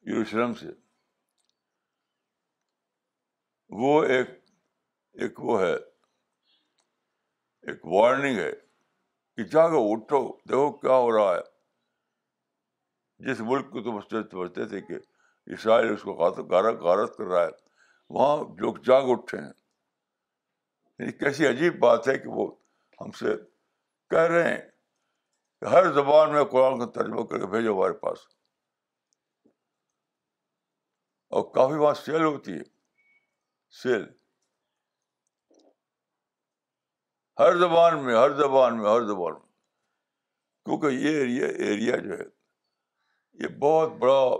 یروشلم 0.07 0.55
سے، 0.55 0.66
وہ 3.68 4.05
ایک 4.05 4.31
ایک 5.12 5.40
وہ 5.40 5.61
ہے، 5.61 5.75
ایک 7.62 7.85
وارننگ 7.85 8.38
ہے 8.38 8.53
کہ 9.37 9.42
جا 9.42 9.68
کے 9.68 9.92
اٹھو، 9.92 10.38
دیکھو 10.38 10.72
کیا 10.72 10.96
ہو 10.96 11.12
رہا 11.12 11.35
ہے۔ 11.35 11.44
جس 13.18 13.40
ملک 13.40 13.70
کو 13.70 13.83
تم 13.83 14.01
سمجھتے 14.01 14.68
تھے 14.68 14.81
کہ 14.81 14.94
اسرائیل 15.46 15.92
اس 15.92 16.03
کو 16.03 16.14
غارت 16.14 17.16
کر 17.16 17.25
رہا 17.25 17.44
ہے۔ 17.44 17.65
وہاں 18.09 18.37
لوگ 18.37 18.77
جاگ 18.77 19.03
اٹھے 19.05 19.38
ہیں۔ 19.38 19.53
یعنی 20.99 21.12
کیسی 21.12 21.47
عجیب 21.47 21.79
بات 21.79 22.09
ہے 22.09 22.19
کہ 22.19 22.29
وہ 22.29 22.57
ہم 23.01 23.11
سے 23.11 23.27
کہہ 24.11 24.19
رہے 24.19 24.49
ہیں 24.49 24.62
کہ 25.61 25.64
ہر 25.64 25.92
زبان 25.92 26.33
میں 26.33 26.45
قرآن 26.45 26.79
کا 26.79 26.87
ترجمہ 26.87 27.25
کر 27.25 27.38
کے 27.38 27.47
بھیجو 27.47 27.79
ہمارے 27.79 27.92
پاس۔ 27.92 28.19
اور 31.29 31.55
کافی 31.55 31.75
وہاں 31.75 31.95
سیل 31.95 32.23
ہوتی 32.23 32.53
ہے۔ 32.53 32.62
سیل۔ 33.71 34.07
ہر 37.38 37.57
زبان 37.57 38.05
میں، 38.05 38.14
ہر 38.14 38.31
زبان 38.31 38.83
میں، 38.83 38.90
ہر 38.90 39.01
زبان 39.01 39.33
میں۔ 39.33 39.47
کیونکہ 40.64 40.87
یہ 40.87 41.19
ایریا 41.19 41.47
ایریا 41.47 41.97
جو 41.97 42.12
ہے، 42.12 42.25
یہ 43.33 43.49
بہت 43.59 43.90
بڑا 43.90 44.37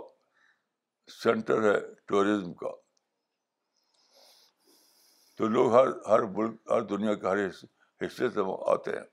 سینٹر 1.23 1.75
ہے 1.75 1.93
ٹورزم 2.05 2.53
کا۔ 2.53 2.86
تو 5.37 5.47
لوگ 5.47 5.73
ہر 5.73 5.87
ہر 6.07 6.23
ملک، 6.23 6.71
ہر 6.71 6.81
دنیا 6.81 7.15
کے 7.15 7.27
ہر 7.27 7.47
حصے 8.05 8.29
سے 8.29 8.41
آتے 8.71 8.91
ہیں۔ 8.91 9.05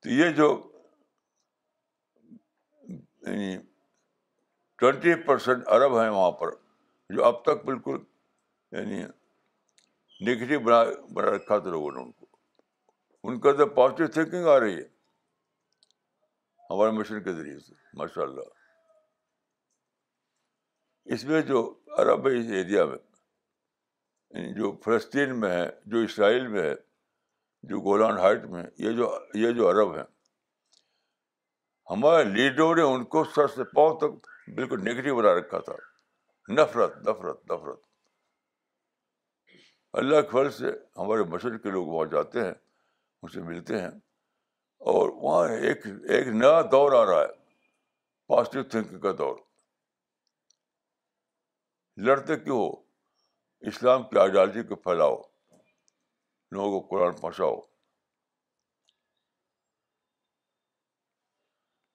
تو 0.00 0.08
یہ 0.10 0.30
جو 0.30 0.48
یعنی 3.28 3.58
ٹوینٹی 4.78 5.14
پرسینٹ 5.26 5.68
عرب 5.68 6.00
ہیں 6.02 6.10
وہاں 6.10 6.30
پر، 6.30 6.48
جو 7.10 7.24
اب 7.24 7.42
تک 7.42 7.64
بالکل 7.64 7.98
یعنی 8.72 9.04
نگیٹو 10.20 10.60
بنا 10.60 10.82
بنا 11.14 11.30
رکھا 11.36 11.58
تھا 11.58 11.70
لوگوں 11.70 11.92
نے 11.92 12.02
ان 12.02 12.12
کو۔ 12.12 12.26
ان 13.24 13.40
کا 13.40 13.52
تو 13.52 13.66
پازیٹیو 13.74 14.06
تھنکنگ 14.06 14.46
آ 14.46 14.60
رہی 14.60 14.76
ہے 14.76 14.88
ہمارے 16.70 16.90
مشن 16.90 17.22
کے 17.22 17.32
ذریعے 17.32 17.58
سے 17.58 17.74
ماشاء 17.94 18.22
اللہ 18.22 18.63
اس 21.04 21.24
میں 21.24 21.42
جو 21.42 21.58
عرب 21.98 22.28
ہے 22.28 22.38
اس 22.40 22.46
ایریا 22.50 22.84
میں 22.84 22.98
یعنی 24.30 24.54
جو 24.54 24.76
فلسطین 24.84 25.40
میں 25.40 25.50
ہے، 25.50 25.70
جو 25.86 25.98
اسرائیل 25.98 26.46
میں 26.48 26.62
ہے، 26.62 26.74
جو 27.62 27.80
گولان 27.80 28.18
ہائٹ 28.18 28.44
میں 28.44 28.64
یہ 28.78 28.92
جو 28.92 29.18
یہ 29.34 29.50
جو 29.50 29.70
عرب 29.70 29.94
ہیں، 29.96 30.04
ہمارے 31.90 32.24
لیڈروں 32.24 32.74
نے 32.74 32.82
ان 32.82 33.04
کو 33.04 33.24
سر 33.24 33.46
سے 33.46 33.64
پاؤں 33.64 33.98
تک 33.98 34.26
بالکل 34.48 34.80
نگیٹو 34.80 35.16
بنا 35.16 35.34
رکھا 35.34 35.58
تھا۔ 35.58 35.76
نفرت 36.48 36.96
نفرت 36.96 37.44
نفرت۔ 37.52 37.80
اللہ 39.92 40.20
کے 40.20 40.28
فل 40.28 40.50
سے 40.50 40.70
ہمارے 40.96 41.22
مشرق 41.22 41.62
کے 41.62 41.70
لوگ 41.70 41.86
وہاں 41.86 42.06
جاتے 42.06 42.40
ہیں، 42.40 42.52
ان 43.22 43.28
سے 43.28 43.40
ملتے 43.40 43.80
ہیں، 43.80 43.90
اور 44.80 45.08
وہاں 45.14 45.48
ایک 45.48 45.86
ایک 45.86 46.26
نیا 46.26 46.60
دور 46.62 46.92
آ 46.92 47.04
رہا 47.06 47.22
ہے 47.22 47.32
پازیٹیو 48.28 48.62
تھنکنگ 48.62 49.00
کا 49.00 49.12
دور۔ 49.18 49.36
لڑتے 51.96 52.36
کیوں 52.36 52.58
ہو؟ 52.58 52.82
اسلام 53.60 54.02
کی 54.02 54.18
آئیڈیالوجی 54.18 54.62
کو 54.62 54.76
پھیلاؤ، 54.76 55.22
لوگوں 56.50 56.80
کو 56.80 56.88
قرآن 56.88 57.20
پہنچاؤ۔ 57.20 57.60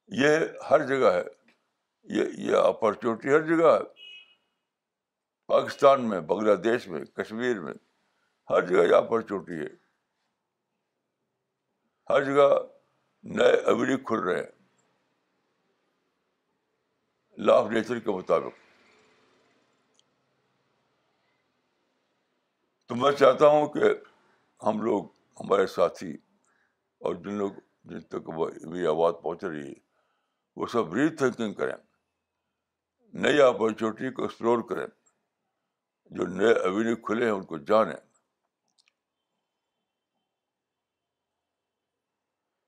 یہ 0.07 0.29
ہر 0.69 0.88
جگہ 0.88 1.12
ہے، 1.12 1.23
یہ 2.03 2.23
یہ 2.38 2.55
اپرچونیٹی 2.55 3.29
ہر 3.29 3.41
جگہ 3.41 3.65
ہے۔ 3.65 4.09
پاکستان 5.47 6.09
میں، 6.09 6.19
بنگلہ 6.19 6.55
دیش 6.55 6.88
میں، 6.88 7.05
کشمیر 7.05 7.59
میں 7.59 7.73
ہر 8.49 8.65
جگہ 8.65 8.89
یہ 8.89 8.95
اپرچونیٹی 8.95 9.65
ہے۔ 9.65 9.89
ہر 12.09 12.23
جگہ 12.23 12.49
نئے 13.23 13.62
اویلی 13.62 13.97
کھل 13.97 14.19
رہے 14.19 14.43
ہیں۔ 14.43 14.51
لا 17.38 17.53
آف 17.53 17.65
نیچر 17.71 17.99
کے 17.99 18.12
مطابق۔ 18.12 18.68
تو 22.89 22.95
میں 22.95 23.12
چاہتا 23.12 23.47
ہوں 23.47 23.67
کہ 23.73 23.84
ہم 24.63 24.82
لوگ، 24.82 25.06
ہمارے 25.39 25.67
ساتھی 25.67 26.13
اور 26.99 27.15
جن 27.15 27.34
لوگ، 27.34 27.52
جن 27.84 28.02
تک 28.02 28.30
میری 28.65 28.88
آواز 28.88 29.13
پہنچ 29.23 29.43
رہی 29.43 29.67
ہے، 29.67 29.73
وہ 30.56 30.67
سب 30.67 30.93
ری 30.93 31.15
تھنکنگ 31.15 31.54
کریں۔ 31.54 31.75
نئی 33.13 33.41
اپرچونیٹی 33.41 34.13
کو 34.13 34.21
ایکسپلور 34.21 34.69
کریں۔ 34.69 34.88
جو 36.06 36.28
نئے 36.28 36.54
اوینیو 36.54 36.95
کھلے 36.95 37.25
ہیں، 37.25 37.32
ان 37.32 37.45
کو 37.45 37.58
جانیں۔ 37.58 37.95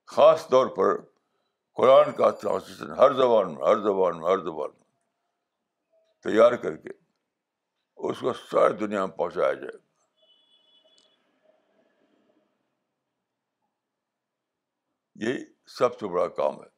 خاص 0.06 0.48
طور 0.48 0.66
پر 0.66 1.00
قرآن 1.72 2.12
کا 2.12 2.30
ٹرانسلیشن 2.30 2.90
ہر 2.90 3.12
زبان 3.12 3.54
میں، 3.54 3.62
ہر 3.62 3.76
زبان 3.76 4.20
میں، 4.20 4.30
ہر 4.30 4.38
زبان 4.38 4.70
میں 4.78 4.84
تیار 6.22 6.52
کر 6.52 6.76
کے 6.76 6.90
اس 7.96 8.20
کو 8.20 8.32
ساری 8.32 8.74
دنیا 8.74 9.06
میں 9.06 9.16
پہنچایا 9.16 9.52
جائے۔ 9.52 9.91
یہی 15.14 15.44
سب 15.66 15.98
سے 15.98 16.08
بڑا 16.08 16.28
کام 16.28 16.54
ہے۔ 16.54 16.68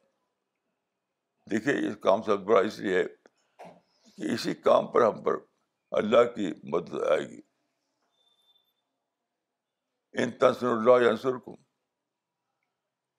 دیکھیے 1.51 1.87
اس 1.87 1.97
کام 2.01 2.21
سب 2.21 2.39
سے 2.39 2.45
بڑا 2.45 2.59
اس 2.59 2.79
لیے 2.79 2.97
ہے 2.97 3.03
کہ 4.11 4.33
اسی 4.33 4.53
کام 4.53 4.91
پر 4.91 5.01
ہم 5.01 5.23
پر 5.23 5.33
اللہ 5.91 6.23
کی 6.35 6.51
مدد 6.63 6.93
آئے 6.93 7.29
گی۔ 7.29 7.41
ان 10.13 10.31
تنسر 10.31 10.67
اللہ 10.67 11.09
عنصر 11.09 11.37
کو 11.37 11.53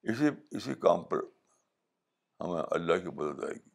اسی 0.03 0.29
اسی 0.51 0.75
کام 0.75 1.05
پر 1.05 1.19
ہمیں 2.41 2.62
اللہ 2.71 2.95
کی 2.95 3.09
مدد 3.09 3.45
آئے 3.45 3.55
گی۔ 3.55 3.71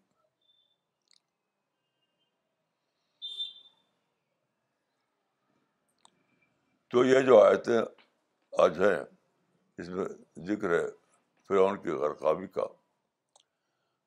تو 6.87 7.05
یہ 7.05 7.19
جو 7.19 7.43
آیتیں 7.43 7.79
آج 8.59 8.81
ہیں، 8.81 8.99
اس 9.77 9.89
میں 9.89 10.05
ذکر 10.47 10.69
ہے 10.69 11.00
فرعون 11.51 11.83
کی 11.83 11.89
غرقابی 11.89 12.47
کا 12.47 12.63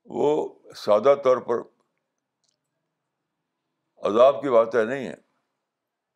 وہ 0.04 0.58
سادہ 0.76 1.14
طور 1.24 1.36
پر 1.36 1.56
عذاب 3.96 4.42
کی 4.42 4.50
باتیں 4.50 4.84
نہیں 4.84 5.06
ہیں، 5.06 5.16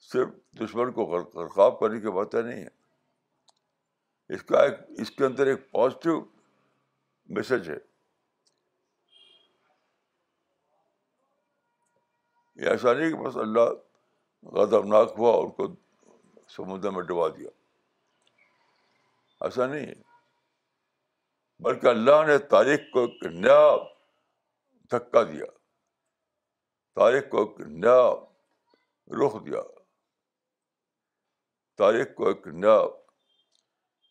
صرف 0.00 0.28
دشمن 0.52 0.92
کو 0.92 1.04
غرقاب 1.04 1.80
کرنے 1.80 2.00
کی 2.00 2.10
باتیں 2.10 2.42
نہیں 2.42 2.62
ہیں۔ 2.62 2.68
اس 4.28 4.42
کا 4.42 4.62
ایک، 4.62 4.74
اس 4.88 5.10
کے 5.10 5.24
اندر 5.24 5.46
ایک 5.46 5.70
پازیٹیو 5.70 6.24
میسج 7.26 7.70
ہے۔ 7.70 7.78
یہ 12.56 12.68
ایسا 12.68 12.92
نہیں 12.92 13.10
کہ 13.10 13.16
بس 13.16 13.36
اللہ 13.36 13.70
غضبناک 14.42 15.12
ہوا 15.18 15.36
ان 15.36 15.50
کو 15.50 15.66
سمندر 16.48 16.90
میں 16.90 17.02
ڈبا 17.02 17.28
دیا۔ 17.28 17.50
ایسا 19.40 19.66
نہیں 19.66 19.86
ہے۔ 19.86 20.07
بلکہ 21.58 21.86
اللہ 21.86 22.26
نے 22.26 22.38
تاریخ 22.38 22.80
کو 22.92 23.00
ایک 23.00 23.26
نیا 23.26 23.76
دھکا 24.90 25.22
دیا۔ 25.22 25.44
تاریخ 26.94 27.30
کو 27.30 27.38
ایک 27.42 27.60
نیا 27.60 28.10
رخ 29.06 29.46
دیا۔ 29.46 29.60
تاریخ 31.76 32.06
کو 32.16 32.28
ایک 32.28 32.46
نیا 32.46 32.78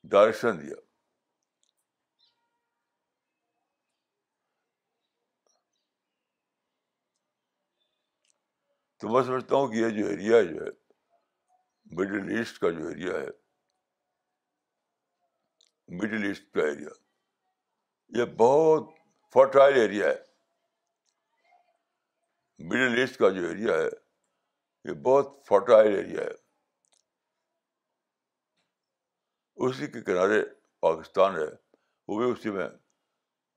ڈائریکشن 0.03 0.61
دیا۔ 0.61 0.75
تو 8.97 9.09
میں 9.09 9.23
سمجھتا 9.23 9.55
ہوں 9.55 9.67
کہ 9.67 9.77
یہ 9.77 10.01
جو 10.01 10.07
ایریا 10.07 10.43
جو 10.43 10.65
ہے 10.65 10.69
مڈل 11.85 12.37
ایسٹ 12.37 12.59
کا 12.59 12.69
جو 12.69 12.87
ایریا 12.87 13.13
ہے 13.13 13.27
مڈل 15.87 16.27
ایسٹ 16.27 16.51
کا 16.53 16.61
ایریا 16.61 17.06
یہ 18.09 18.25
بہت 18.25 18.89
فرٹائل 19.33 19.73
ایریا 19.73 20.07
ہے۔ 20.07 20.15
مڈل 22.59 22.99
ایسٹ 22.99 23.19
کا 23.19 23.29
جو 23.29 23.47
ایریا 23.47 23.73
ہے، 23.73 23.89
یہ 24.85 24.93
بہت 24.93 25.45
فرٹائل 25.45 25.95
ایریا 25.95 26.21
ہے۔ 26.21 26.47
اسی 29.55 29.87
کے 29.87 30.01
کنارے 30.01 30.43
پاکستان 30.79 31.35
ہے، 31.35 31.77
وہ 32.07 32.23
بھی 32.23 32.31
اسی 32.31 32.49
میں 32.49 32.69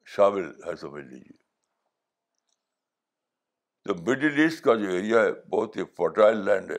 شامل 0.07 0.65
ہے، 0.65 0.77
سمجھ 0.77 1.05
لیجیے 1.05 1.37
تو 3.85 3.95
مڈل 3.95 4.41
ایسٹ 4.41 4.65
کا 4.65 4.75
جو 4.75 4.89
ایریا 4.89 5.21
ہے، 5.21 5.33
بہت 5.33 5.77
ہی 5.77 5.85
فرٹائل 5.85 6.45
لینڈ 6.45 6.71
ہے۔ 6.71 6.79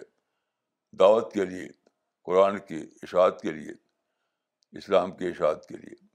دعوت 0.91 1.33
کے 1.33 1.45
لیے، 1.45 1.69
قرآن 2.23 2.59
کی 2.59 2.91
اشاعت 3.03 3.41
کے 3.41 3.51
لیے، 3.51 3.73
اسلام 4.77 5.17
کی 5.17 5.27
اشاعت 5.27 5.67
کے 5.67 5.77
لیے۔ 5.77 6.10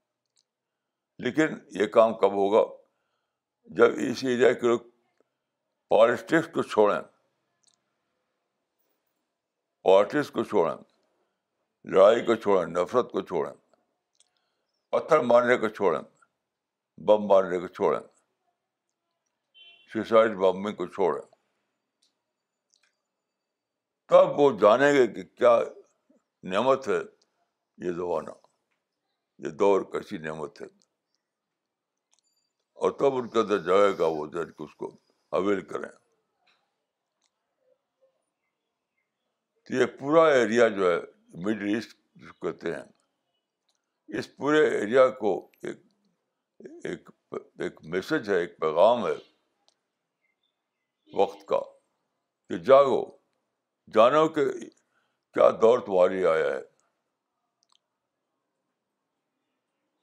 لیکن 1.19 1.59
یہ 1.81 1.87
کام 1.87 2.14
کب 2.14 2.33
ہوگا؟ 2.33 2.62
جب 3.64 3.91
اس 3.99 4.25
ایریا 4.25 4.53
کے 4.53 4.67
لوگ 4.67 4.81
پالیٹکس 5.89 6.49
کو 6.55 6.62
چھوڑیں 6.62 7.01
پالیٹکس 9.83 10.31
کو 10.31 10.45
چھوڑیں، 10.45 10.77
لڑائی 11.85 12.25
کو 12.25 12.35
چھوڑیں، 12.35 12.67
نفرت 12.67 13.12
کو 13.12 13.21
چھوڑیں، 13.21 13.55
پتھر 14.91 15.21
مارنے 15.21 15.57
کو 15.57 15.69
چھوڑیں، 15.69 16.03
بم 16.99 17.27
مارنے 17.27 17.59
کو 17.59 17.67
چھوڑیں 17.67 18.01
سوسائڈ 19.93 20.31
بمبنگ 20.31 20.75
کو 20.75 20.87
چھوڑیں۔ 20.87 21.23
تب 24.09 24.41
وہ 24.41 24.59
جانیں 24.59 24.93
گے 24.93 25.07
کہ 25.07 25.23
کیا 25.23 25.59
نعمت 26.43 26.89
ہے 26.89 27.01
یہ 27.79 27.93
زمانہ، 27.93 28.31
یہ 29.39 29.49
دور 29.49 29.81
کیسی 29.81 30.19
نعمت 30.19 30.61
ہے۔ 30.61 30.67
اور 32.77 32.91
تب 32.91 33.16
ان 33.16 33.29
کے 33.29 33.39
اندر 33.39 33.59
جائے 33.59 33.99
گا 33.99 34.07
وہ 34.07 34.27
کہ 34.27 34.62
اس 34.62 34.74
کو 34.74 35.01
اویل 35.31 35.64
کریں۔ 35.64 35.93
تو 39.64 39.74
یہ 39.74 39.87
پورا 39.87 40.29
ایریا 40.29 40.68
جو 40.68 40.91
ہے 40.91 41.01
مڈل 41.29 41.74
ایسٹ 41.74 41.99
کہتے 42.43 42.74
ہیں، 42.74 42.85
اس 44.18 44.37
پورے 44.37 44.81
ایریا 44.81 45.09
کو 45.09 45.51
ایک 45.62 45.77
ایک 46.85 47.11
ایک 47.59 47.85
میسج 47.85 48.31
ہے، 48.31 48.37
ایک 48.37 48.59
پیغام 48.59 49.07
ہے 49.07 49.14
وقت 51.14 51.49
کا 51.49 51.61
کہ 52.49 52.59
جاگو 52.59 53.16
جانو 53.95 54.29
کہ 54.29 54.45
کیا 55.35 55.51
دور 55.51 55.79
تمہاری 55.79 56.27
آیا 56.27 56.47
ہے۔ 56.47 56.62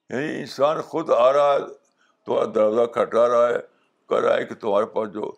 یعنی 0.10 0.40
انسان 0.40 0.82
خود 0.82 1.10
آ 1.10 1.34
رہا 1.34 1.54
ہے 1.54 1.83
تمہارا 2.26 2.46
دروازہ 2.56 2.92
کھٹا 2.92 3.28
رہا 3.28 3.50
ہے 3.50 3.62
کر 4.06 4.22
رہا 4.22 4.36
ہے 4.36 4.46
کہ 4.46 4.56
تمہارے 4.56 4.86
پاس 4.86 5.14
جو 5.14 5.32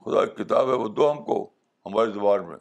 خدا 0.00 0.26
کی 0.26 0.44
کتاب 0.44 0.68
ہے، 0.68 0.74
وہ 0.74 0.88
دو 0.88 1.12
ہم 1.12 1.24
کو، 1.24 1.50
ہماری 1.86 2.12
زبان 2.12 2.48
میں۔ 2.48 2.56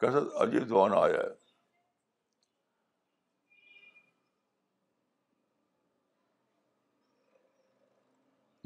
کیسا 0.00 0.42
عجیب 0.42 0.68
زبان 0.68 0.90
آیا 0.92 1.20
ہے۔ 1.20 1.48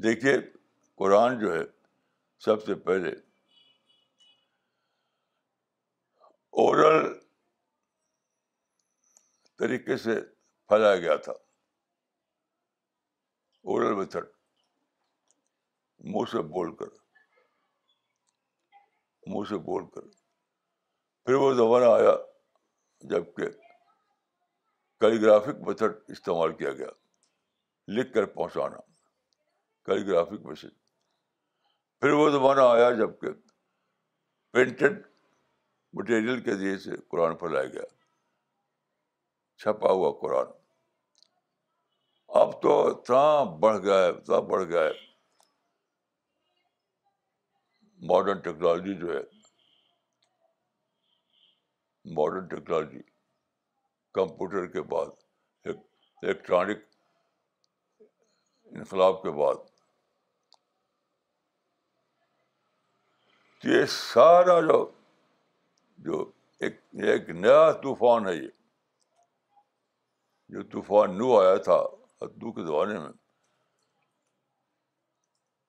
دیکھیے، 0.03 0.33
قرآن 0.95 1.39
جو 1.39 1.53
ہے، 1.53 1.61
سب 2.39 2.65
سے 2.65 2.75
پہلے 2.75 3.09
اورل 6.51 7.19
طریقے 9.59 9.97
سے 9.97 10.21
پھیلایا 10.67 10.95
گیا 10.95 11.15
تھا۔ 11.15 11.33
اورل 13.65 13.93
میتھڈ، 13.95 14.25
منہ 15.99 16.25
سے 16.31 16.41
بول 16.53 16.75
کر، 16.75 16.89
منہ 19.27 19.43
سے 19.49 19.57
بول 19.67 19.85
کر۔ 19.89 20.07
پھر 21.27 21.33
وہ 21.33 21.53
زمانہ 21.53 21.85
آیا 21.91 22.15
جبکہ 23.01 23.49
کیلیگرافک 25.01 25.61
میتھڈ 25.67 25.93
استعمال 26.07 26.55
کیا 26.57 26.71
گیا، 26.71 26.89
لکھ 27.87 28.13
کر 28.13 28.25
پہنچانا، 28.25 28.79
کیلیگرافک 29.87 30.45
میسج 30.45 30.75
پھر 32.01 32.11
وہ 32.11 32.29
زمانہ 32.29 32.61
آیا 32.67 32.89
جبکہ 32.91 33.31
پرنٹڈ 34.53 35.01
مٹیریل 35.93 36.41
کے 36.43 36.55
ذریعے 36.55 36.77
سے 36.77 36.91
قرآن 37.09 37.35
پھیلایا 37.37 37.67
گیا، 37.67 37.87
چھپا 39.59 39.91
ہوا 39.91 40.11
قرآن۔ 40.21 40.62
اب 42.33 42.61
تو 42.61 42.87
اتنا 42.87 43.43
بڑھ 43.59 43.77
گیا 43.83 43.95
ہے 43.95 44.09
اتنا 44.09 44.39
بڑھ 44.39 44.63
گیا 44.63 44.81
ہے 44.81 44.91
ماڈرن 48.01 48.39
ٹیکنالوجی 48.39 48.93
جو 48.99 49.13
ہے 49.13 49.19
ماڈرن 52.05 52.47
ٹیکنالوجی 52.47 53.01
کمپیوٹر 54.13 54.67
کے 54.67 54.81
بعد 54.81 55.05
الیکٹرانک 55.65 56.77
انقلاب 58.65 59.23
کے 59.23 59.31
بعد۔ 59.31 59.55
یہ 63.63 63.85
سارا 63.85 64.59
جو 64.61 64.91
جو 65.97 66.31
ایک 66.59 66.81
ایک 66.91 67.29
نیا 67.29 67.71
طوفان 67.71 68.27
ہے 68.27 68.33
یہ۔ 68.33 68.49
جو 70.49 70.63
طوفان 70.63 71.17
نو 71.17 71.39
آیا 71.39 71.55
تھا 71.55 72.02
ادو 72.21 72.51
کے 72.51 72.65
زمانے 72.65 72.99
میں۔ 72.99 73.11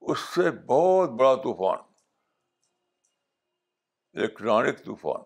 اس 0.00 0.18
سے 0.18 0.50
بہت 0.50 1.10
بڑا 1.10 1.34
طوفان 1.34 1.78
الیکٹرانک 4.12 4.84
طوفان 4.84 5.22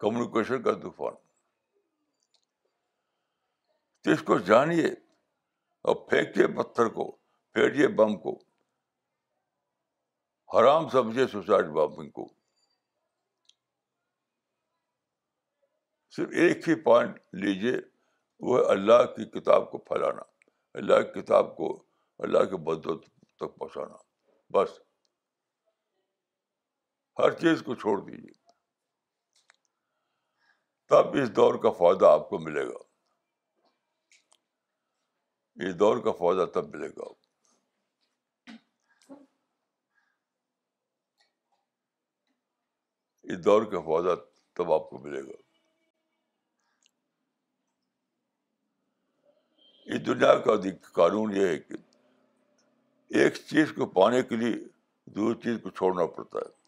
کمیونیکیشن 0.00 0.62
کا 0.62 0.72
طوفان۔ 0.72 1.14
تو 4.02 4.10
اس 4.10 4.22
کو 4.22 4.38
جانیے، 4.38 4.86
اور 5.82 6.08
پھینکیے 6.08 6.46
پتھر 6.46 6.88
کو، 6.88 7.16
پھیریے 7.52 7.88
بم 7.88 8.20
کو۔ 8.20 8.38
حرام 10.56 10.88
سمجھے 10.88 11.26
سوسائڈ 11.26 11.66
بامبنگ 11.66 12.10
کو۔ 12.10 12.26
صرف 16.10 16.28
ایک 16.32 16.68
ہی 16.68 16.82
پوائنٹ 16.82 17.16
لیجیے۔ 17.32 17.99
وہ 18.40 18.68
اللہ 18.68 19.06
کی 19.16 19.40
کتاب 19.40 19.70
کو 19.70 19.78
پھیلانا، 19.78 20.22
اللہ 20.74 20.94
کی 20.94 21.22
کتاب 21.22 21.56
کو 21.56 21.84
اللہ 22.18 22.38
کے 22.38 22.56
بدو 22.56 22.98
تک 22.98 23.58
پہنچانا۔ 23.58 23.96
بس۔ 24.50 24.80
ہر 27.18 27.30
چیز 27.32 27.62
کو 27.66 27.74
چھوڑ 27.74 27.98
دیجیے 27.98 28.40
تب 30.88 31.14
اس 31.22 31.36
دور 31.36 31.54
کا 31.62 31.70
فائدہ 31.70 32.06
آپ 32.06 32.28
کو 32.28 32.38
ملے 32.38 32.66
گا۔ 32.66 32.78
اس 35.54 35.78
دور 35.78 35.96
کا 36.04 36.12
فائدہ 36.12 36.50
تب 36.50 36.74
ملے 36.74 36.88
گا۔ 36.88 37.04
اس 43.22 43.44
دور 43.44 43.62
کا 43.62 43.80
فائدہ 43.80 44.20
تب 44.52 44.72
آپ 44.72 44.90
کو 44.90 44.98
ملے 44.98 45.22
گا۔ 45.22 45.39
اس 49.90 50.06
دنیا 50.06 50.38
کا 50.38 50.52
قانون 50.92 51.36
یہ 51.36 51.46
ہے 51.46 51.58
کہ 51.58 51.74
ایک 53.08 53.34
چیز 53.34 53.72
کو 53.72 53.86
پانے 53.86 54.22
کے 54.22 54.36
لیے 54.36 54.68
دوسری 55.06 55.42
چیز 55.42 55.62
کو 55.62 55.70
چھوڑنا 55.70 56.06
پڑتا 56.06 56.38
ہے۔ 56.38 56.60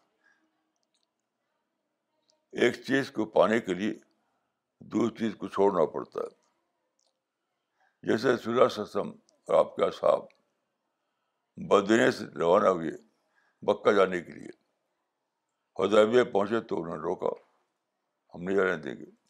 ایک 2.61 2.73
چیز 2.73 3.11
کو 3.11 3.25
پانے 3.25 3.59
کے 3.59 3.73
لیے 3.73 3.93
دوسری 4.79 5.17
چیز 5.17 5.35
کو 5.37 5.47
چھوڑنا 5.47 5.85
پڑتا 5.85 6.19
ہے۔ 6.19 6.43
جیسے 8.03 8.37
سلا 8.37 8.69
سسم 8.69 9.09
اور 9.09 9.55
آپ 9.55 9.75
کے 9.75 9.91
صاحب 9.99 10.19
بدنے 11.55 12.11
سے 12.11 12.25
روانہ 12.25 12.67
ہوئے 12.67 12.91
بکا 13.61 13.91
جانے 13.91 14.21
کے 14.21 14.31
لیے۔ 14.31 14.49
حدیبیہ 15.79 16.23
پہنچے 16.23 16.61
تو 16.61 16.81
انہوں 16.81 16.97
نے 16.97 17.03
روکا۔ 17.03 17.27
ہم 18.35 18.43
نہیں 18.43 18.57
جانے 18.57 18.75
دیں 18.75 18.95
گے۔ 18.95 19.22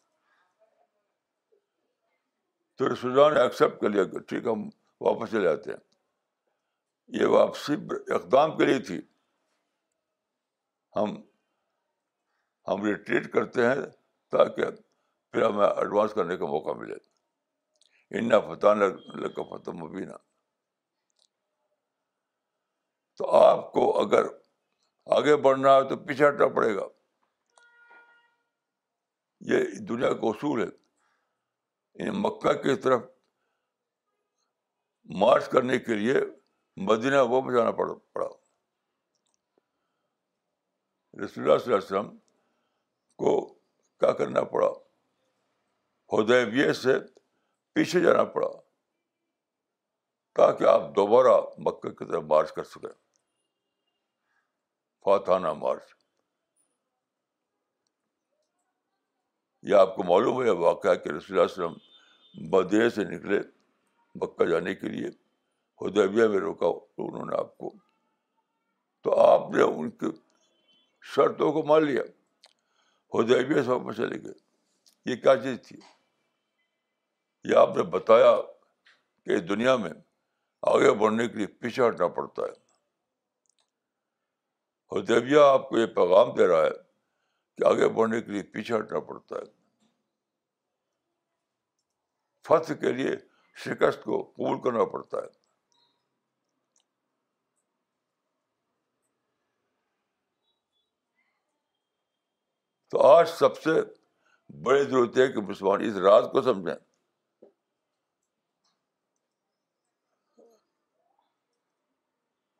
تو 2.76 2.94
رسول 2.94 3.20
اللہ 3.20 3.34
نے 3.34 3.42
ایکسیپٹ 3.42 3.80
کر 3.80 3.88
لیا 3.88 4.04
کہ 4.04 4.18
ٹھیک 4.18 4.46
ہم 4.46 4.68
واپس 5.00 5.30
چلے 5.30 5.42
جاتے 5.42 5.70
ہیں۔ 5.70 5.78
یہ 7.06 7.26
واپسی 7.26 7.72
اقدام 8.14 8.56
کے 8.56 8.64
لیے 8.64 8.78
تھی۔ 8.78 9.02
ہم 10.96 11.22
ہم 12.68 12.84
ریٹریٹ 12.84 13.32
کرتے 13.32 13.66
ہیں 13.66 13.74
تاکہ 14.30 14.64
پھر 15.32 15.42
ہمیں 15.42 15.66
ایڈوانس 15.66 16.14
کرنے 16.14 16.36
کا 16.36 16.46
موقع 16.46 16.70
ملے۔ 16.70 16.94
ان 18.10 18.30
فتح 18.30 18.68
کا 19.36 19.56
فتح 19.56 19.70
مبینہ 19.70 20.12
تو 23.16 23.30
آپ 23.30 23.72
کو 23.72 24.00
اگر 24.00 24.24
آگے 25.06 25.36
بڑھنا 25.36 25.74
ہے 25.74 25.88
تو 25.88 25.96
پیچھے 25.96 26.28
ہٹنا 26.28 26.48
پڑے 26.48 26.76
گا۔ 26.76 26.84
یہ 29.40 29.64
دنیا 29.88 30.12
کا 30.12 30.20
اصول 30.22 30.62
ہے۔ 30.62 30.83
ان 31.94 32.08
مکہ 32.12 32.52
کی 32.52 32.76
طرف 32.76 33.02
مارچ 35.04 35.48
کرنے 35.48 35.78
کے 35.78 35.94
لیے 35.94 36.14
مدینہ 36.76 37.16
وہ 37.16 37.40
بجانا 37.40 37.70
پڑا۔ 37.70 38.28
رسول 41.24 41.44
اللہ 41.44 41.58
صلی 41.58 41.72
اللہ 41.72 41.74
علیہ 41.74 41.76
وسلم 41.76 42.18
کو 43.16 43.54
کیا 44.00 44.12
کرنا 44.12 44.44
پڑا؟ 44.44 44.68
ہدیبیہ 46.12 46.72
سے 46.72 46.90
پیچھے 47.72 48.00
جانا 48.00 48.24
پڑا 48.24 48.48
تاکہ 50.34 50.64
آپ 50.64 50.80
دوبارہ 50.96 51.40
مکہ 51.58 51.90
کی 51.90 52.04
طرف 52.04 52.22
مارچ 52.22 52.52
کر 52.52 52.64
سکیں۔ 52.64 52.94
فاتحانہ 55.04 55.52
مارچ۔ 55.52 56.03
یہ 59.64 59.74
آپ 59.74 59.96
کو 59.96 60.02
معلوم 60.02 60.44
ہے 60.44 60.50
واقعہ 60.50 60.94
کہ 60.94 61.08
رسول 61.08 61.38
اللہ 61.38 61.42
علیہ 61.42 61.64
وسلم 61.64 61.74
بدے 62.48 62.90
سے 62.90 63.04
نکلے 63.04 63.40
مکہ 64.14 64.44
جانے 64.44 64.74
کے 64.74 64.88
لیے 64.88 65.08
ہدیبیہ 65.80 66.26
میں 66.26 66.38
روکا 66.38 66.66
انہوں 66.98 67.26
نے 67.26 67.36
آپ 67.36 67.58
کو۔ 67.58 67.74
تو 69.02 69.20
آپ 69.20 69.50
نے 69.50 69.62
ان 69.62 69.90
کی 69.90 70.06
شرطوں 71.02 71.52
کو 71.52 71.62
مان 71.62 71.84
لیا۔ 71.84 72.02
ہدیبیہ 73.14 73.62
سے 73.62 73.70
واپس 73.70 73.96
چلے 73.96 74.22
گئے۔ 74.22 74.32
یہ 75.06 75.16
کیا 75.16 75.36
چیز 75.36 75.68
تھی؟ 75.68 75.76
یہ 77.44 77.56
آپ 77.56 77.76
نے 77.76 77.82
بتایا 77.82 78.36
کہ 79.24 79.38
دنیا 79.38 79.76
میں 79.76 79.90
آگے 80.62 80.92
بڑھنے 80.92 81.28
کے 81.28 81.36
لیے 81.36 81.46
پیچھے 81.46 81.88
ہٹنا 81.88 82.08
پڑتا 82.08 82.42
ہے۔ 82.42 82.64
ہدیبیہ 84.98 85.40
آپ 85.40 85.68
کو 85.68 85.78
یہ 85.78 85.86
پیغام 85.86 86.34
دے 86.34 86.46
رہا 86.46 86.62
ہے 86.62 86.83
کہ 87.58 87.64
آگے 87.64 87.88
بڑھنے 87.88 88.20
کے 88.20 88.32
لیے 88.32 88.42
پیچھے 88.42 88.78
ہٹنا 88.78 89.00
پڑتا 89.00 89.36
ہے۔ 89.36 89.64
فتح 92.48 92.72
کے 92.72 92.92
لیے 92.92 93.16
شکست 93.56 94.04
کو 94.04 94.22
قبول 94.22 94.62
کرنا 94.62 94.84
پڑتا 94.84 95.18
ہے۔ 95.18 95.44
تو 102.90 103.00
آج 103.00 103.28
سب 103.28 103.56
سے 103.62 103.70
بڑی 104.62 104.84
ضرورت 104.84 105.18
ہے 105.18 105.32
کہ 105.32 105.40
مسلمان 105.40 105.80
اس 105.80 105.96
راز 105.96 106.24
کو 106.32 106.42
سمجھیں۔ 106.42 106.76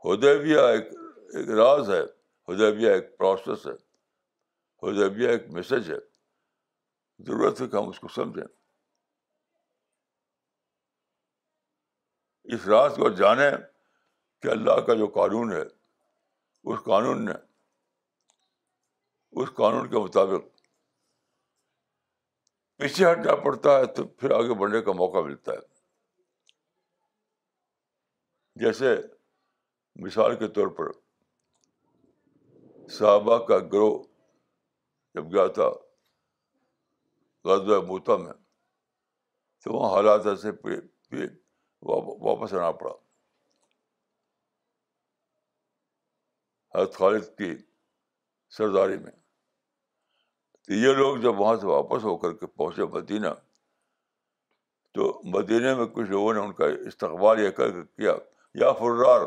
ہدیبیہ 0.04 0.58
ایک 0.58 0.84
ایک 1.36 1.50
راز 1.50 1.90
ہے، 1.90 2.02
ہدیبیہ 2.48 2.90
ایک 2.90 3.18
پروسیس 3.18 3.66
ہے۔ 3.66 3.93
ہدیبیہ 4.84 5.28
ایک 5.28 5.48
میسج 5.48 5.90
ہے 5.90 5.98
ضرورت 7.20 7.60
ہے 7.60 7.66
کہ 7.66 7.76
ہم 7.76 7.88
اس 7.88 7.98
کو 8.00 8.08
سمجھیں 8.08 8.44
اس 12.44 12.66
راز 12.68 12.96
کو 12.96 13.08
جانیں 13.08 13.50
کہ 14.42 14.48
اللہ 14.48 14.80
کا 14.80 14.94
جو 14.94 15.06
قانون 15.06 15.52
ہے 15.52 15.62
اس 16.64 16.82
قانون 16.84 17.24
نے 17.24 17.32
اس 19.32 19.52
قانون 19.54 19.88
کے 19.90 19.98
مطابق 19.98 20.42
پیچھے 22.80 23.12
ہٹنا 23.12 23.34
پڑتا 23.36 23.78
ہے 23.78 23.86
تو 23.86 24.06
پھر 24.08 24.30
آگے 24.30 24.54
بڑھنے 24.54 24.80
کا 24.80 24.92
موقع 24.92 25.20
ملتا 25.20 25.52
ہے 25.52 25.72
جیسے 28.56 28.94
مثال 29.96 30.36
کے 30.36 30.48
طور 30.48 30.68
پر 30.68 30.90
صحابہ 32.90 33.38
کا 33.46 33.58
گروہ 33.58 34.13
جب 35.14 35.32
گیا 35.32 35.46
تھا 35.46 35.68
غزب 37.44 37.86
موتا 37.86 38.16
میں 38.16 38.32
تو 39.66 39.72
وہاں 39.72 39.90
حالات 39.90 40.26
ایسے 40.26 40.50
واپس 41.82 42.54
آنا 42.54 42.70
پڑا 42.70 42.92
حضرت 46.74 46.94
خالد 46.94 47.26
کی 47.38 47.54
سرداری 48.52 48.96
میں 48.96 49.12
تو 50.68 50.72
یہ 50.72 50.94
لوگ 50.94 51.16
جب 51.16 51.40
وہاں 51.40 51.56
سے 51.56 51.66
واپس 51.66 52.04
ہو 52.04 52.16
کر 52.16 52.32
کے 52.32 52.46
پہنچے 52.46 52.84
مدینہ 52.92 53.32
تو 54.94 55.20
مدینہ 55.24 55.74
میں 55.74 55.86
کچھ 55.86 56.10
لوگوں 56.10 56.34
نے 56.34 56.40
ان 56.40 56.52
کا 56.52 56.66
استقبال 56.86 57.40
یہ 57.40 57.50
کر 57.50 57.70
کے 57.70 57.82
کیا 57.96 58.14
یا 58.54 58.72
فرار 58.72 59.26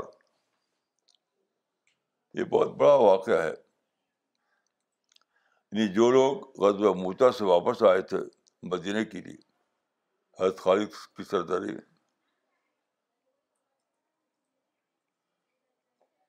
یہ 2.33 2.43
بہت 2.43 2.75
بڑا 2.75 2.93
واقعہ 2.93 3.41
ہے 3.41 3.53
یعنی 5.71 5.93
جو 5.93 6.11
لوگ 6.11 6.61
غزب 6.61 6.97
موتا 6.97 7.31
سے 7.31 7.43
واپس 7.43 7.83
آئے 7.83 8.01
تھے 8.01 8.17
مدینہ 8.63 9.03
کے 9.03 9.21
لیے، 9.21 9.35
حضرت 10.39 10.59
خالد 10.59 10.87
کی 11.17 11.23
سرداری 11.23 11.71
میں۔ 11.71 11.81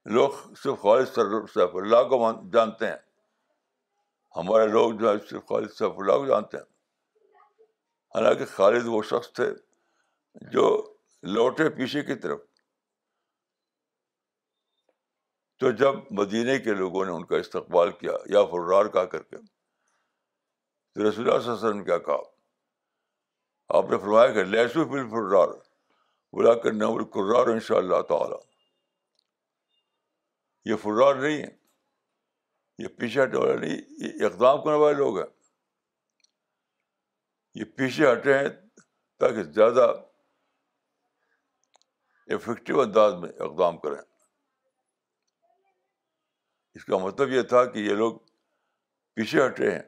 لوگ 0.05 0.31
صرف 0.55 0.83
خالد 0.83 1.07
سیف 1.55 1.77
اللہ 1.77 1.97
کو 1.97 2.33
جانتے 2.53 2.87
ہیں۔ 2.87 2.97
ہمارے 4.37 4.67
لوگ 4.67 4.93
جو 4.93 5.09
ہے 5.09 5.15
صرف 5.31 5.47
خالد، 5.47 5.69
سیف 5.69 5.99
اللہ 5.99 6.13
کو 6.13 6.27
جانتے 6.27 6.57
ہیں۔ 6.57 6.65
حالانکہ 8.15 8.45
خالد 8.45 8.83
وہ 8.87 9.03
شخص 9.03 9.33
تھے 9.33 9.53
جو 10.35 10.95
لوٹے 11.23 11.71
پیچھے 11.71 12.03
کی 12.03 12.15
طرف۔ 12.15 12.48
تو 15.59 15.71
جب 15.71 15.95
مدینے 16.11 16.59
کے 16.59 16.75
لوگوں 16.75 17.05
نے 17.05 17.11
ان 17.11 17.25
کا 17.25 17.37
استقبال 17.37 17.93
کیا، 17.93 18.13
یا 18.27 18.45
فرار 18.45 18.87
کہا 18.87 19.05
کر 19.05 19.23
کے، 19.23 19.37
تو 19.37 21.11
رسول 21.11 21.29
اللہ 21.29 21.41
صلی 21.41 21.51
اللہ 21.51 21.59
علیہ 21.59 21.69
وسلم 21.69 21.85
کیا 21.85 21.99
کہا؟ 21.99 22.17
آپ 23.69 23.85
نے 23.91 23.99
فرمایا 23.99 24.33
کہ 24.33 24.45
لہسو 24.45 24.85
فل 24.85 25.11
فرار 25.11 25.49
بلا 26.33 26.55
کر 26.55 26.73
نور 26.73 27.01
قرار 27.01 27.47
ان 27.47 27.61
شاء 27.61 27.77
اللہ 27.77 28.03
تعالیٰ۔ 28.09 28.39
یہ 30.65 30.75
فرار 30.77 31.15
نہیں 31.15 31.39
ہے، 31.39 31.57
یہ 32.79 32.89
پیچھے 32.89 33.25
ہٹنے 33.25 33.39
والے 33.39 33.57
نہیں، 33.57 33.77
یہ 33.99 34.27
اقدام 34.27 34.65
کرنے 34.65 34.77
والے 34.77 34.97
لوگ 34.97 35.19
ہیں۔ 35.19 35.27
یہ 37.55 37.65
پیچھے 37.65 38.13
ہٹے 38.13 38.39
ہیں 38.39 38.49
تاکہ 39.19 39.43
زیادہ 39.43 39.93
افیکٹو 42.27 42.81
انداز 42.81 43.15
میں 43.15 43.29
اقدام 43.29 43.79
کریں۔ 43.79 44.18
اس 46.79 46.85
کا 46.85 46.99
مطلب 46.99 47.29
یہ 47.29 47.43
تھا 47.43 47.65
کہ 47.65 47.79
یہ 47.79 47.95
لوگ 47.95 48.19
پیچھے 49.15 49.47
ہٹے 49.47 49.71
ہیں 49.71 49.83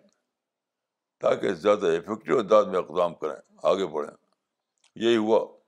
تاکہ 1.20 1.54
زیادہ 1.54 1.86
افیکٹو 1.86 2.38
انداز 2.38 2.66
میں 2.66 2.78
اقدام 2.78 3.14
کریں، 3.14 3.56
آگے 3.62 3.86
بڑھیں۔ 3.86 4.16
یہی 4.94 5.16
ہوا۔ 5.16 5.58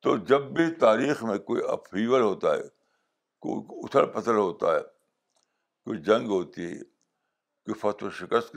تو 0.00 0.16
جب 0.16 0.40
بھی 0.40 0.74
تاریخ 0.74 1.24
میں 1.24 1.38
کوئی 1.38 1.62
افیور 1.68 2.20
ہوتا 2.20 2.48
ہے، 2.48 2.68
کوئی 3.40 3.66
اتھل 3.70 4.20
پتھر 4.20 4.34
ہوتا 4.34 4.66
ہے، 4.66 4.80
کوئی 5.84 6.02
جنگ 6.02 6.28
ہوتی 6.28 6.64
ہے، 6.64 6.84
کوئی 7.64 7.74
فتح 7.74 8.04
و 8.04 8.10
شکست 8.10 8.52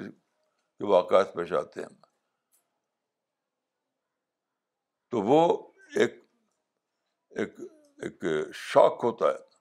کے 0.77 0.85
واقعات 0.85 1.33
پیش 1.33 1.53
آتے 1.53 1.81
ہیں، 1.81 2.01
تو 5.09 5.21
وہ 5.21 5.71
ایک 5.95 6.20
ایک 7.32 7.59
ایک 7.97 8.23
شوق 8.53 9.03
ہوتا 9.03 9.25
ہے۔ 9.25 9.51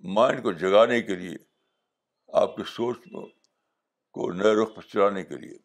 مائنڈ 0.00 0.42
کو 0.42 0.52
جگانے 0.52 1.02
کے 1.02 1.14
لیے، 1.14 1.36
آپ 2.28 2.56
کی 2.56 2.62
سوچ 2.66 2.98
کو 4.10 4.32
نئے 4.32 4.62
رخ 4.62 4.76
پر 4.76 4.82
چلانے 4.82 5.24
کے 5.24 5.36
لیے۔ 5.36 5.58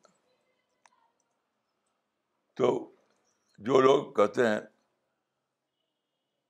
تو 2.53 2.95
جو 3.57 3.81
لوگ 3.81 4.13
کہتے 4.13 4.47
ہیں، 4.47 4.59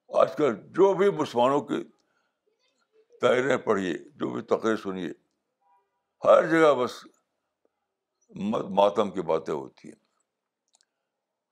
آج 0.07 0.35
کل 0.37 0.55
جو 0.55 0.93
بھی 0.93 1.09
مسلمانوں 1.09 1.61
کی 1.61 1.83
تحریریں 3.21 3.57
پڑھیے، 3.57 3.93
جو 3.93 4.29
بھی 4.29 4.41
تقریر 4.41 4.75
سنیے، 4.75 5.09
ہر 6.23 6.47
جگہ 6.47 6.73
بس 6.73 7.07
ماتم 8.69 9.11
کی 9.11 9.21
باتیں 9.21 9.53
ہوتی 9.53 9.87
ہیں۔ 9.87 10.05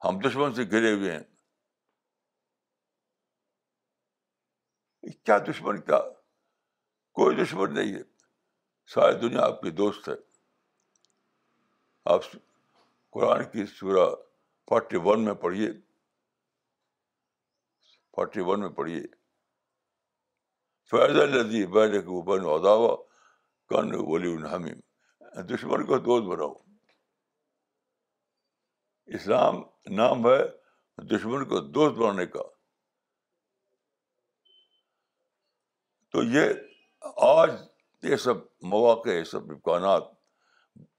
ہم 0.03 0.19
دشمن 0.19 0.53
سے 0.53 0.63
گھرے 0.63 0.93
ہوئے 0.93 1.11
ہیں۔ 1.11 1.32
کیا 5.11 5.37
دشمن 5.37 5.81
کیا؟ 5.81 5.99
کوئی 7.11 7.35
دشمن 7.35 7.73
نہیں 7.73 7.93
ہے۔ 7.93 8.01
ساری 8.85 9.15
دنیا 9.19 9.45
آپ 9.45 9.61
کی 9.61 9.71
دوست 9.71 10.09
ہے 10.09 10.13
آپ 12.05 12.21
قرآن 13.09 13.43
کی 13.43 13.65
سورہ 13.65 14.15
فورٹی 14.69 14.97
ون 15.03 15.25
میں 15.25 15.33
پڑھیے۔ 15.33 15.71
فورٹی 18.15 18.41
ون 18.41 18.59
میں 18.59 18.69
پڑھیے۔ 18.69 19.01
فیض 20.91 21.19
الدی 21.19 21.65
بین 21.65 22.01
کو 22.01 22.21
بن 22.21 22.39
اداوا 22.45 22.95
کن 23.67 23.91
ولی 23.93 24.35
الحمیم 24.35 24.79
دشمن 25.41 25.85
کو 25.85 25.97
دوست 25.97 26.23
بناؤ۔ 26.23 26.53
اسلام 29.05 29.55
نام 29.89 30.27
ہے 30.27 30.41
دشمن 31.03 31.45
کو 31.45 31.59
دوست 31.59 31.99
بنانے 31.99 32.25
کا۔ 32.25 32.62
تو 36.13 36.23
یہ 36.23 36.53
آج 37.17 37.49
یہ 38.03 38.15
سب 38.15 38.33
مواقع، 38.61 39.09
یہ 39.09 39.23
سب 39.23 39.37
امکانات 39.37 40.03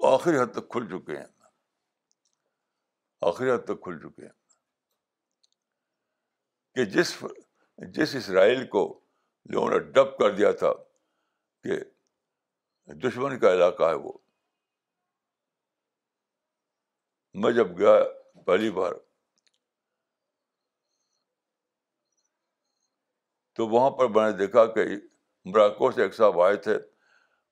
آخری 0.00 0.36
حد 0.36 0.52
تک 0.52 0.70
کھل 0.70 0.86
چکے 0.88 1.16
ہیں۔ 1.16 1.26
آخری 3.20 3.50
حد 3.50 3.64
تک 3.64 3.82
کھل 3.82 3.98
چکے 3.98 4.22
ہیں۔ 4.22 4.32
کہ 6.74 6.84
جس 6.84 7.24
جس 7.76 8.14
اسرائیل 8.14 8.66
کو 8.66 9.04
لوگوں 9.44 9.70
نے 9.70 9.78
ڈب 9.78 10.18
کر 10.18 10.30
دیا 10.30 10.52
تھا 10.52 10.72
کہ 11.62 11.80
دشمن 12.94 13.38
کا 13.38 13.52
علاقہ 13.52 13.82
ہے 13.82 13.94
وہ، 13.94 14.12
میں 17.34 17.52
جب 17.52 17.78
گیا 17.78 17.94
پہلی 18.46 18.70
بار 18.70 18.92
تو 23.54 23.66
وہاں 23.68 23.90
پر 23.90 24.08
میں 24.08 24.30
نے 24.30 24.36
دیکھا 24.36 24.66
کہ 24.66 24.80
مراکو 25.44 25.90
سے 25.90 26.02
ایک 26.02 26.14
صاحب 26.14 26.40
آئے 26.40 26.56
تھے، 26.56 26.78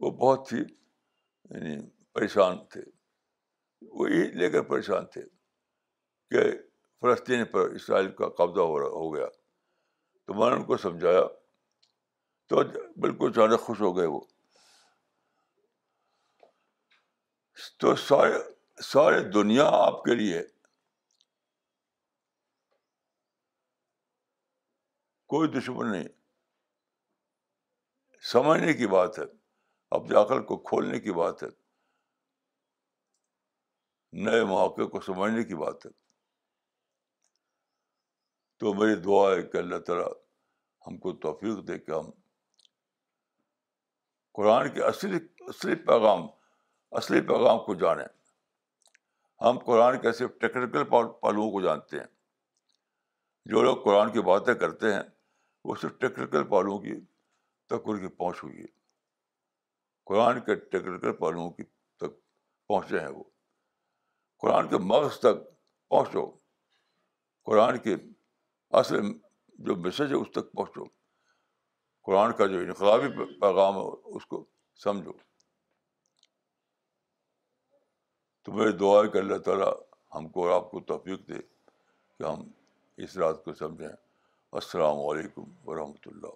وہ 0.00 0.10
بہت 0.10 0.52
ہی 0.52 0.58
یعنی 1.50 1.90
پریشان 2.12 2.58
تھے۔ 2.70 2.80
وہی 3.82 4.22
لے 4.22 4.50
کر 4.50 4.62
پریشان 4.62 5.06
تھے 5.06 5.22
کہ 6.30 6.52
فلسطین 7.00 7.44
پر 7.44 7.60
اسرائیل 7.60 8.10
کا 8.12 8.28
قبضہ 8.28 8.60
ہو 8.60 8.80
رہا، 8.80 8.86
ہو 8.86 9.14
گیا۔ 9.14 9.26
تو 10.26 10.34
میں 10.34 10.50
نے 10.50 10.56
ان 10.56 10.64
کو 10.64 10.76
سمجھایا۔ 10.76 11.22
تو 12.48 12.56
بالکل 13.00 13.28
اچانک 13.28 13.60
خوش 13.60 13.80
ہو 13.80 13.96
گئے 13.96 14.06
وہ۔ 14.06 14.20
تو 17.78 17.96
سارے 17.96 18.34
سارے 18.82 19.20
دنیا 19.20 19.64
آپ 19.64 20.04
کے 20.04 20.14
لیے 20.14 20.42
کوئی 25.32 25.48
دشمن 25.48 25.92
نہیں۔ 25.92 26.04
سمجھنے 28.32 28.72
کی 28.72 28.86
بات 28.86 29.18
ہے۔ 29.18 29.24
اپنی 29.90 30.16
عقل 30.16 30.46
کو 30.46 30.58
کھولنے 30.58 31.00
کی 31.00 31.12
بات 31.12 31.42
ہے۔ 31.42 31.48
نئے 34.12 34.44
مواقع 34.44 34.82
کو 34.82 35.00
سمجھنے 35.00 35.44
کی 35.44 35.54
بات 35.54 35.86
ہے۔ 35.86 35.90
تو 38.58 38.74
میری 38.74 39.00
دعا 39.00 39.30
ہے 39.36 39.42
کہ 39.42 39.56
اللہ 39.56 39.78
تعالیٰ 39.78 40.08
ہم 40.86 40.98
کو 40.98 41.12
توفیق 41.12 41.68
دے 41.68 41.78
کہ 41.78 41.90
ہم 41.90 42.10
قرآن 44.32 44.74
کے 44.74 44.84
اصلی 44.84 45.16
اصلی 45.40 45.74
پیغام 45.74 46.20
اصلی 46.90 47.20
پیغام 47.20 47.58
کو 47.58 47.74
جانیں۔ 47.74 48.06
ہم 49.40 49.58
قرآن 49.58 50.00
کے 50.00 50.12
صرف 50.12 50.30
ٹیکنیکل 50.40 50.84
پہلوؤں 50.84 51.50
کو 51.50 51.62
جانتے 51.62 51.98
ہیں۔ 51.98 52.06
جو 53.44 53.62
لوگ 53.62 53.84
قرآن 53.84 54.12
کی 54.12 54.20
باتیں 54.20 54.54
کرتے 54.54 54.94
ہیں 54.94 55.21
وہ 55.64 55.74
صرف 55.74 55.98
ٹیکنیکل 55.98 56.44
پہلوؤں 56.44 56.78
کی 56.78 57.00
تک 57.66 57.82
ان 57.84 58.00
کی 58.00 58.08
پہنچ 58.08 58.44
ہوئی 58.44 58.60
ہے۔ 58.60 58.66
قرآن 60.04 60.40
کے 60.40 60.54
ٹیکنیکل 60.54 61.12
پہلوؤں 61.12 61.50
کی 61.50 61.62
تک 61.96 62.20
پہنچے 62.68 63.00
ہیں 63.00 63.08
وہ۔ 63.08 63.24
قرآن 64.38 64.68
کے 64.68 64.76
مغز 64.78 65.18
تک 65.18 65.34
پہنچو۔ 65.88 66.38
قرآن 67.44 67.78
کے 67.78 67.96
اصل 68.70 68.96
جو 69.48 69.76
میسج 69.76 70.10
ہے 70.10 70.14
اس 70.14 70.28
تک 70.32 70.52
پہنچو۔ 70.52 70.84
قرآن 72.02 72.32
کا 72.32 72.46
جو 72.46 72.58
انقلابی 72.58 73.38
پیغام 73.40 73.74
ہے 73.74 74.16
اس 74.16 74.26
کو 74.26 74.46
سمجھو۔ 74.74 75.12
تو 78.42 78.52
میری 78.52 78.72
دعا 78.72 79.02
ہے 79.04 79.08
کہ 79.08 79.18
اللہ 79.18 79.38
تعالیٰ 79.38 79.72
ہم 80.14 80.28
کو 80.28 80.48
اور 80.48 80.62
آپ 80.62 80.70
کو 80.70 80.80
توفیق 80.80 81.28
دے 81.28 81.34
کہ 82.18 82.22
ہم 82.22 82.50
اس 82.96 83.16
رات 83.16 83.44
کو 83.44 83.54
سمجھیں۔ 83.54 84.11
السلام 84.60 84.98
علیکم 85.10 85.44
ورحمۃ 85.68 86.06
اللہ 86.06 86.32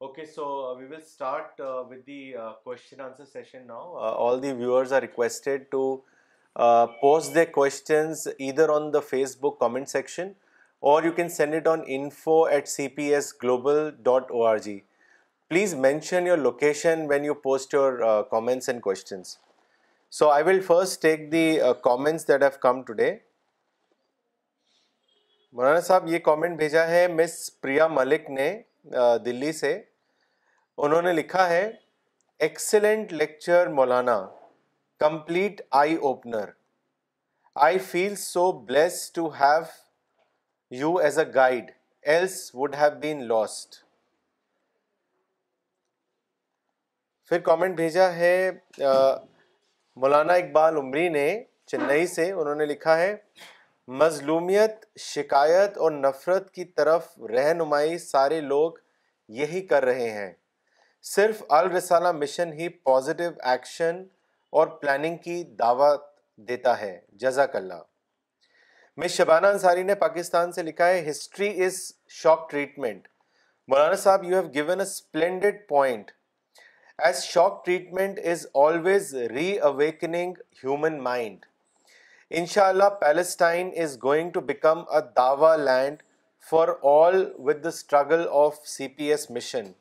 Okay, 0.00 0.26
so 0.34 0.44
uh, 0.64 0.74
we 0.80 0.86
will 0.90 1.06
start 1.14 1.48
uh, 1.60 1.64
with 1.88 2.02
the 2.10 2.36
uh, 2.36 2.42
question 2.68 3.00
answer 3.00 3.26
session 3.32 3.66
now. 3.72 3.82
All 4.26 4.36
the 4.46 4.54
viewers 4.62 4.92
are 4.92 5.02
requested 5.08 5.66
to 5.72 5.82
post 7.00 7.34
their 7.38 7.50
questions 7.58 8.28
either 8.38 8.70
on 8.78 8.90
the 8.98 9.04
Facebook 9.12 9.58
comment 9.66 9.94
section, 9.98 10.34
or 10.92 10.96
you 11.10 11.14
can 11.22 11.36
send 11.38 11.60
it 11.62 11.66
on 11.76 11.86
info@cpsglobal.org. 12.00 14.74
Please 15.50 15.74
mention 15.74 16.24
your 16.24 16.36
location 16.38 17.06
when 17.06 17.22
you 17.22 17.34
post 17.34 17.72
your 17.72 18.02
uh, 18.02 18.22
comments 18.24 18.68
and 18.68 18.80
questions. 18.80 19.38
So 20.12 20.30
I 20.30 20.42
will 20.42 20.62
first 20.62 21.02
take 21.02 21.30
the 21.30 21.60
uh, 21.60 21.74
comments 21.74 22.24
that 22.24 22.42
have 22.42 22.58
come 22.60 22.84
today. 22.84 23.12
مولانا 25.54 25.80
صاحب 25.80 26.08
یہ 26.08 26.18
comment 26.18 26.56
بھیجا 26.58 26.86
ہے 26.88 27.06
مس 27.08 27.34
پریا 27.60 27.86
ملک 27.88 28.30
نے 28.30 28.48
دلی 29.24 29.52
سے 29.52 29.72
انہوں 30.78 31.02
نے 31.02 31.12
لکھا 31.12 31.48
ہے 31.48 31.70
excellent 32.40 33.12
lecture 33.12 33.68
Maulana 33.76 34.16
complete 35.00 35.60
eye 35.82 35.94
opener 36.08 36.50
I 37.56 37.78
feel 37.92 38.16
so 38.16 38.50
bless 38.66 39.10
to 39.12 39.28
have 39.40 39.62
you 40.72 40.94
as 40.98 41.18
a 41.18 41.24
guide 41.34 41.70
else 42.04 42.50
would 42.54 42.74
have 42.74 42.98
been 43.00 43.26
lost 43.28 43.83
پھر 47.34 47.40
کامنٹ 47.40 47.76
بھیجا 47.76 48.14
ہے 48.14 48.50
مولانا 49.96 50.32
اقبال 50.32 50.76
عمری 50.76 51.08
نے 51.08 51.44
چنئی 51.66 52.06
سے، 52.06 52.32
انہوں 52.32 52.54
نے 52.54 52.66
لکھا 52.66 52.98
ہے، 52.98 53.16
مظلومیت، 53.88 54.98
شکایت 54.98 55.78
اور 55.78 55.92
نفرت 55.92 56.50
کی 56.50 56.64
طرف 56.64 57.08
رہنمائی 57.18 57.98
سارے 57.98 58.40
لوگ 58.40 58.72
یہی 59.28 59.66
کر 59.66 59.84
رہے 59.84 60.10
ہیں۔ 60.10 60.32
صرف 61.02 61.42
الرسالہ 61.48 62.12
مشن 62.12 62.52
ہی 62.52 62.68
پازیٹیو 62.68 63.30
ایکشن 63.42 64.04
اور 64.52 64.66
پلاننگ 64.66 65.16
کی 65.16 65.42
دعوت 65.44 66.06
دیتا 66.36 66.80
ہے۔ 66.80 67.00
جزاک 67.12 67.56
اللہ۔ 67.56 67.82
مس 68.96 69.10
شبانہ 69.10 69.46
انصاری 69.46 69.82
نے 69.82 69.94
پاکستان 69.94 70.52
سے 70.52 70.62
لکھا 70.62 70.88
ہے 70.88 71.10
history 71.10 71.64
is 71.64 71.92
shock 72.08 72.50
treatment 72.50 73.08
Maulana 73.68 73.96
sahib 73.96 74.24
you 74.24 74.40
have 74.40 74.52
given 74.54 74.80
a 74.80 74.86
splendid 74.86 75.68
point 75.68 76.10
as 76.98 77.22
shock 77.24 77.64
treatment 77.64 78.18
is 78.24 78.46
always 78.56 79.14
reawakening 79.60 80.34
human 80.62 80.98
mind 81.02 81.44
ان 82.30 82.46
شاء 82.46 82.66
اللہ 82.66 82.88
Palestine 83.00 83.70
is 83.82 83.96
going 84.02 84.30
to 84.30 84.40
become 84.40 84.82
a 84.90 85.00
dawah 85.16 85.54
land 85.56 86.02
for 86.46 86.68
all 86.90 87.24
with 87.38 87.62
the 87.64 87.68
struggle 87.68 88.26
of 88.42 88.58
C 88.68 88.88
P 88.88 89.10
S 89.10 89.30
mission 89.30 89.72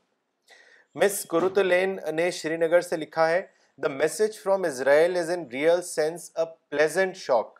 Miss 0.95 1.26
گروتلین 1.34 1.97
نے 2.16 2.30
شری 2.32 2.57
نگر 2.57 2.82
سے 2.82 2.97
لکھا 2.97 3.30
ہے 3.30 3.41
the 3.80 3.89
message 3.91 4.39
from 4.43 4.64
Israel 4.64 5.18
is 5.18 5.30
in 5.32 5.45
real 5.53 5.82
sense 5.84 6.32
a 6.38 6.45
pleasant 6.70 7.18
shock 7.18 7.59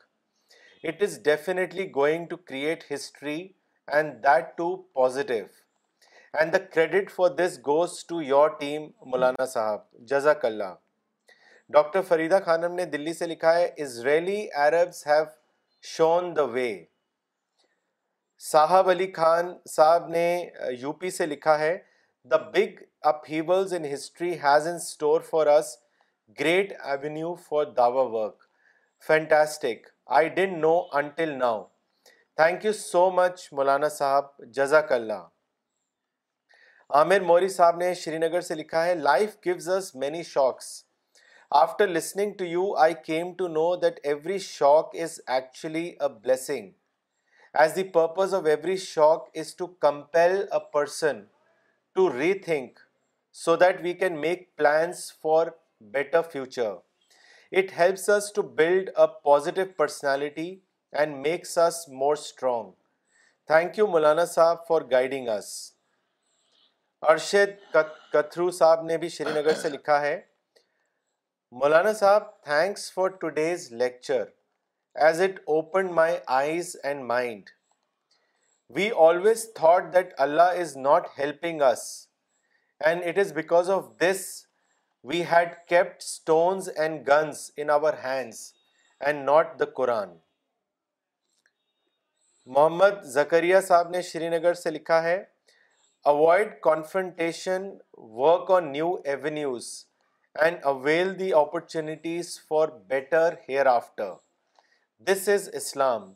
it 0.84 1.04
is 1.04 1.20
definitely 1.24 1.90
going 1.96 2.26
to 2.28 2.38
create 2.38 2.92
history 2.92 3.38
and 3.88 4.24
that 4.24 4.58
too 4.58 4.76
positive 4.94 5.46
and 6.34 6.54
the 6.54 6.58
credit 6.74 7.12
for 7.12 7.30
this 7.30 7.60
goes 7.68 8.06
to 8.08 8.22
your 8.22 8.50
team 8.60 8.88
Maulana 9.06 9.46
sahib 9.46 9.82
جزاک 10.10 10.46
اللہ 10.46 10.74
doctor 11.70 12.02
Farida 12.08 12.40
Khanum 12.46 12.74
نے 12.76 12.86
دلی 12.86 13.14
سے 13.14 13.28
لکھا 13.28 13.56
ہے 13.56 13.70
اسرائیلی 13.84 14.48
Arabs 14.64 15.06
have 15.08 15.24
shown 15.84 16.36
دا 16.36 16.44
وے 16.54 16.74
صاحب 18.42 18.90
علی 18.90 19.12
خان 19.12 19.54
صاحب 19.70 20.08
نے 20.10 20.28
U 20.80 20.92
P 20.94 21.10
سے 21.10 21.26
لکھا 21.26 21.60
ہے 21.60 21.78
the 22.32 22.38
big 22.54 22.82
upheavals 23.04 23.72
in 23.74 23.84
history 23.84 24.38
has 24.38 24.66
in 24.66 24.80
store 24.80 25.22
for 25.22 25.48
us 25.48 25.78
great 26.38 26.74
avenue 26.86 27.36
for 27.38 27.66
dawa 27.66 28.10
work. 28.10 28.48
Fantastic. 28.98 29.88
I 30.08 30.30
didn't 30.30 30.62
know 30.62 30.88
until 30.94 31.36
now. 31.38 31.68
Thank 32.38 32.64
you 32.64 32.74
so 32.74 33.10
much 33.12 33.48
مولانا 33.54 33.90
صاحب 33.90 34.30
جزاک 34.54 34.92
اللہ 34.92 35.24
عامر 36.94 37.20
موری 37.20 37.48
صاحب 37.50 37.78
نے 37.78 37.94
شری 37.94 38.18
نگر 38.18 38.42
سے 38.42 38.56
لکھا 38.56 38.86
ہے 38.86 38.94
life 38.96 39.36
gives 39.46 39.70
us 39.70 39.90
many 39.96 40.22
shocks 40.24 40.66
after 41.52 41.88
listening 41.88 42.32
to 42.38 42.46
you 42.46 42.66
I 42.80 42.94
came 43.06 43.34
to 43.38 43.48
know 43.48 43.64
that 43.76 44.00
every 44.04 44.38
shock 44.40 44.96
is 45.04 45.20
actually 45.28 45.84
a 45.84 46.08
blessing 46.24 46.70
as 47.54 47.76
the 47.76 47.84
purpose 47.94 48.34
of 48.34 48.46
every 48.46 48.78
shock 48.78 49.38
is 49.38 49.56
to 49.56 49.68
compel 49.88 50.36
a 50.52 50.60
person 50.74 51.24
to 51.96 52.10
rethink 52.40 52.80
so 53.36 53.56
that 53.56 53.82
we 53.84 53.94
can 53.94 54.22
make 54.22 54.48
plans 54.58 55.12
for 55.22 55.48
better 55.94 56.22
future 56.32 56.72
it 57.52 57.78
helps 57.80 58.32
build 58.56 58.90
a 58.90 59.08
positive 59.24 59.66
personality 59.78 60.50
and 60.94 61.18
makes 61.28 61.58
us 61.58 61.88
more 61.90 62.16
strong 62.16 62.72
thank 63.50 63.80
you 63.80 63.88
مولانا 63.88 64.26
صاحب 64.26 64.68
for 64.68 64.82
guiding 64.92 65.28
us 65.30 65.54
Arshad 67.10 67.76
کتھرو 68.12 68.50
صاحب 68.52 68.84
نے 68.86 68.98
بھی 68.98 69.10
شری 69.10 69.32
نگر 69.32 69.54
سے 69.54 69.70
لکھا 69.70 70.00
ہے۔ 70.02 70.22
Maulana 71.52 71.94
sahib 71.94 72.24
thanks 72.44 72.92
for 72.94 73.10
today's 73.22 73.72
lecture 73.72 74.24
as 74.96 75.22
it 75.22 75.40
open 75.46 75.92
my 75.96 76.18
eyes 76.26 76.76
and 76.84 77.04
mind 77.06 77.50
we 78.70 78.90
always 78.98 79.54
thought 79.54 79.94
that 79.94 80.14
Allah 80.18 80.62
is 80.62 80.78
not 80.78 81.08
helping 81.20 81.62
us 81.62 82.08
and 82.80 83.04
it 83.06 83.18
is 83.18 83.34
because 83.34 83.70
of 83.70 83.86
this 84.02 84.46
we 85.04 85.24
had 85.32 85.56
kept 85.68 86.02
stones 86.02 86.70
and 86.76 87.08
guns 87.08 87.52
in 87.58 87.70
our 87.70 87.94
hands 88.04 88.54
and 89.00 89.26
not 89.26 89.60
the 89.60 89.66
Quran 89.66 90.18
Muhammad 92.46 93.04
Zakariya 93.04 93.60
sahib 93.68 93.90
نے 93.90 94.02
شری 94.02 94.30
نگر 94.30 94.54
سے 94.54 94.72
لکھا 94.72 95.04
ہے۔ 95.04 95.24
Avoid 96.06 96.60
confrontation 96.62 97.70
work 97.94 98.50
on 98.52 98.72
new 98.72 98.94
avenues 99.04 99.68
and 100.36 100.66
avail 100.66 101.18
the 101.20 101.34
opportunities 101.34 102.40
for 102.48 102.68
better 102.88 103.34
hereafter 103.66 104.12
this 105.08 105.28
is 105.30 105.50
Islam 105.54 106.12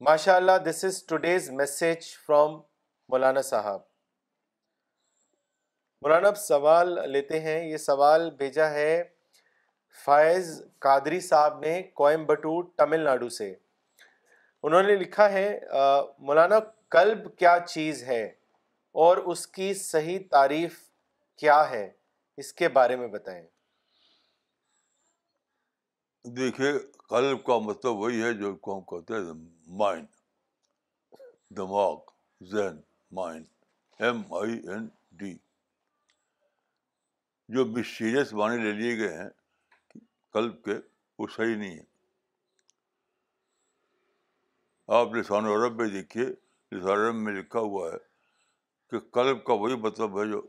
ماشاء 0.00 0.34
اللہ 0.34 0.58
this 0.66 0.84
is 0.84 1.02
today's 1.04 1.48
message 1.50 2.06
from 2.26 2.52
Maulana 3.08 3.42
sahib 3.42 3.80
مولانا 6.02 6.28
اب 6.28 6.36
سوال 6.36 6.98
لیتے 7.12 7.40
ہیں 7.40 7.60
یہ 7.70 7.76
سوال 7.76 8.30
بھیجا 8.30 8.70
ہے 8.70 9.02
فائز 10.04 10.50
قادری 10.78 11.20
صاحب 11.20 11.58
نے 11.60 11.82
کوئمبٹور 11.94 12.64
تمل 12.76 13.00
ناڈو 13.00 13.28
سے 13.28 13.54
انہوں 14.64 14.82
نے 14.82 14.94
لکھا 14.96 15.30
ہے 15.32 15.48
مولانا 16.18 16.58
قلب 16.88 17.26
کیا 17.36 17.58
چیز 17.66 18.02
ہے 18.04 18.22
اور 18.92 19.16
اس 19.16 19.46
کی 19.46 19.74
صحیح 19.74 20.18
تعریف 20.30 20.90
کیا 21.36 21.70
ہے؟ 21.70 21.92
اس 22.36 22.52
کے 22.52 22.68
بارے 22.68 22.96
میں 22.96 23.08
بتائیں۔ 23.08 23.46
دیکھیے، 26.24 26.72
قلب 27.08 27.44
کا 27.44 27.58
مطلب 27.58 27.92
وہی 27.92 28.22
ہے 28.22 28.32
جو 28.32 28.56
کو 28.56 28.78
ہم 28.78 28.82
کہتے 28.82 29.14
ہیں 29.14 29.32
مائنڈ 29.66 30.06
دماغ، 31.50 31.98
ذہن 32.42 32.76
mind 33.12 33.46
M 33.98 34.34
I 34.34 34.68
N 34.68 34.88
D 35.12 35.36
جو 37.48 37.66
مسٹیریس 37.66 38.32
معنی 38.32 38.56
لے 38.56 38.72
لیے 38.72 38.98
گئے 38.98 39.18
ہیں، 39.18 39.28
قلب 40.30 40.64
کے، 40.64 40.74
وہ 41.18 41.26
صحیح 41.36 41.56
نہیں 41.56 41.78
ہے۔ 41.78 41.84
آپ 44.86 45.14
لسان 45.14 45.44
عرب 45.44 45.80
میں 45.80 45.88
دیکھیے، 45.88 46.26
لسان 46.72 46.98
عرب 46.98 47.14
میں 47.14 47.32
لکھا 47.32 47.58
ہوا 47.58 47.92
ہے 47.92 48.11
کہ 48.92 48.98
قلب 48.98 49.44
کا 49.44 49.52
وہی 49.52 49.76
مطلب 49.76 50.18
ہے 50.18 50.30
جو 50.30 50.42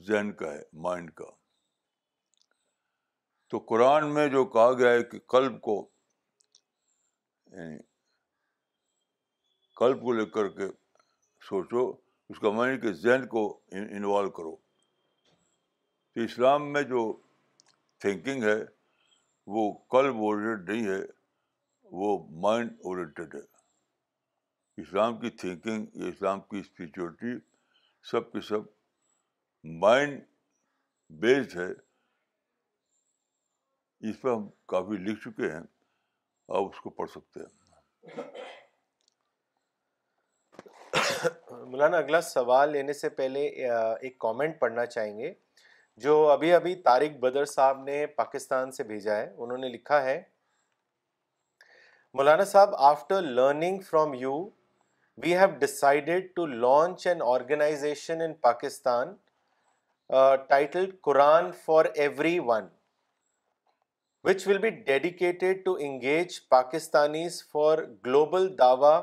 ذہن 0.00 0.32
کا 0.32 0.52
ہے 0.54 0.62
مائنڈ 0.72 1.10
کا۔ 1.10 1.24
تو 3.48 3.58
قرآن 3.58 4.14
میں 4.14 4.28
جو 4.28 4.44
کہا 4.44 4.72
گیا 4.72 4.90
ہے 4.90 5.02
کہ 5.02 5.18
قلب 5.18 5.60
کو 5.60 5.90
یعنی 7.46 7.78
قلب 9.76 10.02
کو 10.02 10.12
لے 10.12 10.26
کر 10.26 10.48
کے 10.48 10.66
سوچو، 11.48 11.90
اس 12.28 12.38
کا 12.38 12.50
معنی 12.50 12.80
کہ 12.80 12.92
ذہن 12.92 13.26
کو 13.26 13.60
انوالو 13.72 14.30
کرو۔ 14.30 14.56
تو 16.14 16.20
اسلام 16.20 16.72
میں 16.72 16.82
جو 16.82 17.20
تھنکنگ 17.98 18.42
ہے، 18.42 18.58
وہ 19.46 19.72
قلب 19.72 20.14
اورینٹڈ 20.14 20.70
نہیں 20.70 20.86
ہے، 20.86 21.04
وہ 21.82 22.26
مائنڈ 22.30 22.72
اورینٹیڈ 22.84 23.34
ہے۔ 23.34 23.51
اسلام 24.78 25.18
کی 25.20 25.30
تھنکنگ 25.30 26.02
اسلام 26.08 26.40
کی 26.40 26.58
اسپریچولیٹی 26.58 27.38
سب 28.04 28.30
کے 28.32 28.40
سب 28.40 28.60
مائنڈ 29.64 30.20
بیسڈ 31.10 31.56
ہے، 31.58 31.70
اس 34.00 34.20
پہ 34.22 34.28
ہم 34.28 34.48
کافی 34.68 34.96
لکھ 34.98 35.20
چکے 35.20 35.50
ہیں، 35.52 35.60
آپ 36.48 36.62
اس 36.68 36.80
کو 36.80 36.90
پڑھ 36.90 37.10
سکتے 37.10 37.40
ہیں۔ 37.40 37.50
مولانا، 41.50 41.96
اگلا 41.96 42.20
سوال 42.20 42.70
لینے 42.72 42.92
سے 42.92 43.08
پہلے 43.08 43.46
ایک 43.48 44.18
کامنٹ 44.20 44.58
پڑھنا 44.60 44.86
چاہیں 44.86 45.18
گے، 45.18 45.32
جو 46.00 46.16
ابھی 46.30 46.52
ابھی 46.52 46.74
طارق 46.82 47.18
بدر 47.20 47.44
صاحب 47.44 47.82
نے 47.84 48.06
پاکستان 48.16 48.72
سے 48.72 48.82
بھیجا 48.84 49.16
ہے، 49.16 49.32
انہوں 49.36 49.58
نے 49.58 49.68
لکھا 49.68 50.02
ہے، 50.04 50.22
مولانا 52.14 52.44
صاحب 52.44 52.74
after 52.90 53.22
learning 53.22 53.80
from 53.90 54.14
you 54.14 54.34
we 55.18 55.34
have 55.36 55.46
decided 55.58 56.28
to 56.36 56.46
launch 56.46 57.06
an 57.06 57.22
organisation 57.22 58.20
in 58.20 58.32
Pakistan 58.40 59.14
title 60.48 60.90
Quran 61.02 61.50
for 61.64 61.84
every 61.94 62.38
one 62.46 62.66
which 64.24 64.46
will 64.48 64.58
be 64.58 64.70
dedicated 64.86 65.64
to 65.64 65.74
engage 65.80 66.38
Pakistanis 66.48 67.42
for 67.52 67.78
global 68.06 68.48
دعوی 68.58 69.00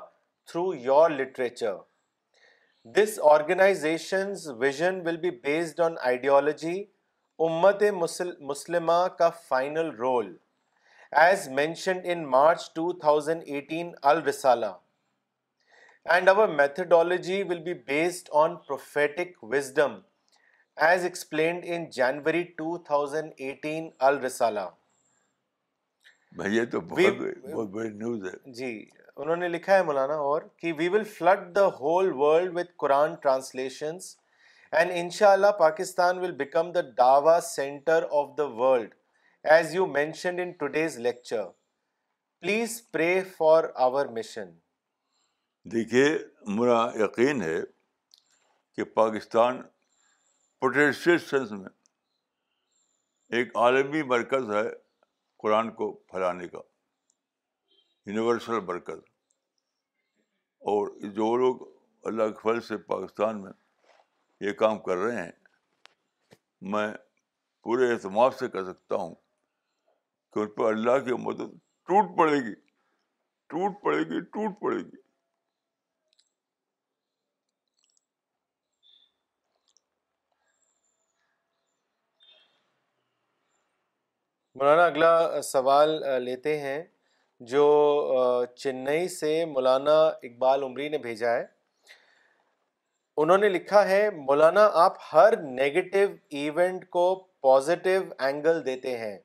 through 0.48 0.74
your 0.76 1.10
literature 1.10 1.76
this 2.96 3.20
organisation's 3.32 4.48
vision 4.60 5.00
will 5.06 5.18
be 5.18 5.30
based 5.44 5.80
on 5.82 5.96
ideology 6.02 6.84
امت 7.40 7.84
مسلمہ 7.94 9.08
کا 9.20 9.30
final 9.48 9.96
role 9.96 10.36
as 11.14 11.48
mentioned 11.52 12.06
in 12.06 12.26
March 12.30 12.70
two 12.74 12.92
thousand 13.00 13.44
eighteen 13.46 13.92
Al-Risala 14.04 14.72
And 16.06 16.30
our 16.30 16.48
methodology 16.50 17.44
will 17.44 17.64
be 17.64 17.74
based 17.74 18.30
on 18.34 18.62
prophetic 18.68 19.36
wisdom 19.44 20.00
as 20.78 21.04
explained 21.04 21.64
in 21.68 21.86
January 21.90 22.42
two 22.58 22.78
thousand 22.78 23.32
eighteen 23.38 23.90
الرسالہ 24.00 24.60
تو 26.72 26.82
بہت 26.82 27.70
بڑی 27.70 27.90
news 27.90 28.26
ہے 28.26 28.52
جی 28.52 28.70
انہوں 29.16 29.36
نے 29.36 29.48
لکھا 29.48 29.76
ہے 29.76 29.84
مولانا 29.84 30.16
اور 30.28 30.42
کہ 30.58 30.74
we 30.78 30.88
will 30.90 31.04
flood 31.10 31.56
the 31.56 31.66
whole 31.80 32.12
world 32.14 32.56
with 32.58 32.72
Quran 32.78 33.16
translations 33.16 34.16
and 34.74 34.92
ان 34.94 35.10
شاء 35.10 35.32
اللہ 35.32 35.52
Pakistan 35.60 36.20
will 36.20 36.32
become 36.36 36.72
the 36.72 36.82
dawah 36.98 37.40
centre 37.42 38.06
of 38.12 38.38
the 38.38 38.46
world 38.56 38.94
as 39.46 39.76
you 39.76 39.86
mentioned 39.88 40.40
in 40.40 40.52
today's 40.60 40.98
lecture 41.00 41.44
please 42.44 42.82
pray 42.92 43.12
for 43.38 43.64
our 43.88 44.06
mission 44.14 44.50
دیکھیے، 45.66 46.18
میرا 46.48 46.88
یقین 46.96 47.42
ہے 47.42 47.58
کہ 48.76 48.84
پاکستان 48.84 49.62
پوٹینشیل 50.60 51.18
سینس 51.18 51.52
میں 51.52 51.70
ایک 53.30 53.58
عالمی 53.58 54.04
مرکز 54.04 54.50
ہے 54.52 54.70
قرآن 55.38 55.72
کو 55.72 55.92
پھیلانے 55.94 56.48
کا 56.48 56.58
یونیورسل 58.06 58.60
مرکز۔ 58.60 59.00
اور 60.62 60.88
جو 61.02 61.36
لوگ 61.38 61.56
اللہ 62.04 62.24
کے 62.24 62.40
فل 62.42 62.62
سے 62.62 62.78
پاکستان 62.78 63.42
میں 63.42 63.52
یہ 64.40 64.52
کام 64.52 64.80
کر 64.80 64.98
رہے 64.98 65.24
ہیں، 65.24 65.32
میں 66.62 66.94
پورے 67.64 67.94
اعتماد 67.94 68.32
سے 68.40 68.48
کہہ 68.48 68.66
سکتا 68.68 68.96
ہوں 68.96 69.16
کہ 70.34 70.40
ان 70.40 70.50
پر 70.50 70.66
اللہ 70.66 71.06
کی 71.06 71.14
مدد 71.14 71.58
ٹوٹ 71.84 72.18
پڑے 72.18 72.38
گی، 72.38 72.54
ٹوٹ 73.48 73.84
پڑے 73.84 74.00
گی، 74.00 74.22
ٹوٹ 74.22 74.60
پڑے 74.62 74.78
گی۔ 74.78 75.09
مولانا، 84.60 84.86
اگلا 84.86 85.42
سوال 85.42 86.04
لیتے 86.24 86.60
ہیں، 86.60 86.84
جو 87.40 88.46
چنئی 88.56 89.08
سے 89.08 89.46
مولانا 89.46 90.08
اقبال 90.08 90.64
عمری 90.64 90.90
نے 90.90 90.98
بھیجا 90.98 91.34
ہے۔ 91.34 91.46
انہوں 93.18 93.38
نے 93.38 93.50
لکھا 93.50 93.90
ہے، 93.90 94.10
مولانا، 94.10 94.70
آپ 94.74 94.98
ہر 95.14 95.38
نیگیٹو 95.38 96.00
ایونٹ 96.30 96.90
کو 96.90 97.16
پازیٹیو 97.42 98.02
اینگل 98.20 98.66
دیتے 98.66 98.98
ہیں۔ 98.98 99.20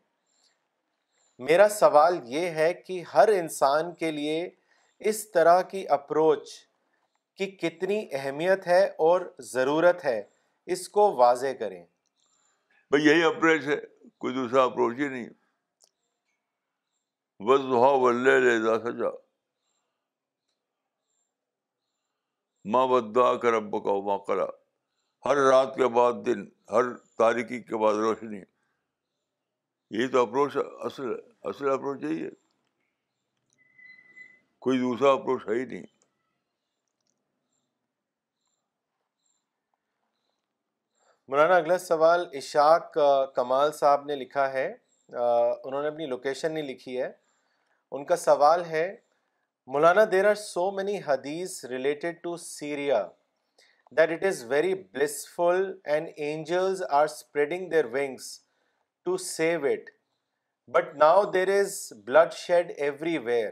میرا 1.38 1.68
سوال 1.68 2.18
یہ 2.24 2.50
ہے 2.50 2.74
کہ 2.74 3.04
ہر 3.14 3.28
انسان 3.28 3.94
کے 3.94 4.10
لیے 4.10 4.50
اس 4.98 5.30
طرح 5.30 5.62
کی 5.62 5.88
اپروچ 5.88 6.50
کی 7.36 7.46
کتنی 7.46 8.08
اہمیت 8.12 8.66
ہے 8.66 8.84
اور 8.84 9.20
ضرورت 9.38 10.04
ہے، 10.04 10.22
اس 10.66 10.88
کو 10.88 11.16
واضح 11.16 11.52
کریں۔ 11.58 11.84
بھائی، 12.90 13.08
یہی 13.08 13.22
اپروچ 13.22 13.66
ہے۔ 13.66 13.93
کوئی 14.24 14.34
دوسرا 14.34 14.64
اپروچ 14.64 14.96
ہی 14.98 15.08
نہیں۔ 15.08 15.28
بس 17.46 17.60
ولے 17.70 18.40
لے 18.40 18.64
جا 18.64 18.78
سجا۔ 18.78 19.08
ماں 22.64 22.86
بدا 22.86 23.36
کر 23.36 23.52
اب 23.52 23.62
کا 23.62 24.06
ماں 24.06 24.18
کرا 24.18 24.46
ہر 25.24 25.36
رات 25.36 25.76
کے 25.76 25.88
بعد 25.88 26.12
دن، 26.26 26.46
ہر 26.70 26.96
تاریکی 26.98 27.62
کے 27.62 27.76
بعد 27.76 27.94
روشنی۔ 27.94 28.42
یہی 29.90 30.08
تو 30.08 30.22
اپروچ 30.22 30.56
اصل 30.80 31.04
اصل 31.42 31.68
اپروچ 31.68 32.02
یہی 32.02 32.24
ہے۔ 32.24 32.30
کوئی 34.58 34.78
دوسرا 34.78 35.12
اپروچ 35.12 35.48
ہے 35.48 35.54
ہی 35.54 35.64
نہیں۔ 35.64 35.93
مولانا، 41.28 41.56
اگلا 41.56 41.76
سوال 41.78 42.26
اشاق 42.32 42.96
کمال 43.34 43.70
صاحب 43.72 44.04
نے 44.06 44.14
لکھا 44.14 44.52
ہے۔ 44.52 44.66
انہوں 45.08 45.82
نے 45.82 45.88
اپنی 45.88 46.06
لوکیشن 46.06 46.52
نہیں 46.54 46.64
لکھی 46.64 47.00
ہے۔ 47.02 47.10
ان 47.92 48.04
کا 48.04 48.16
سوال 48.16 48.64
ہے، 48.64 48.84
Maulana 49.66 50.04
there 50.12 50.28
are 50.28 50.34
so 50.34 50.70
many 50.70 50.98
hadith 51.06 51.64
related 51.64 52.22
to 52.22 52.36
Syria 52.36 53.02
that 53.96 54.10
it 54.12 54.24
is 54.24 54.44
very 54.48 54.74
blissful 54.74 55.72
and 55.84 56.08
angels 56.16 56.82
are 56.90 57.04
spreading 57.04 57.70
their 57.70 57.84
wings 57.84 58.28
to 59.06 59.16
save 59.16 59.64
it 59.64 59.90
but 60.68 60.94
now 60.94 61.24
there 61.24 61.58
is 61.58 61.92
bloodshed 62.32 62.72
everywhere 63.18 63.50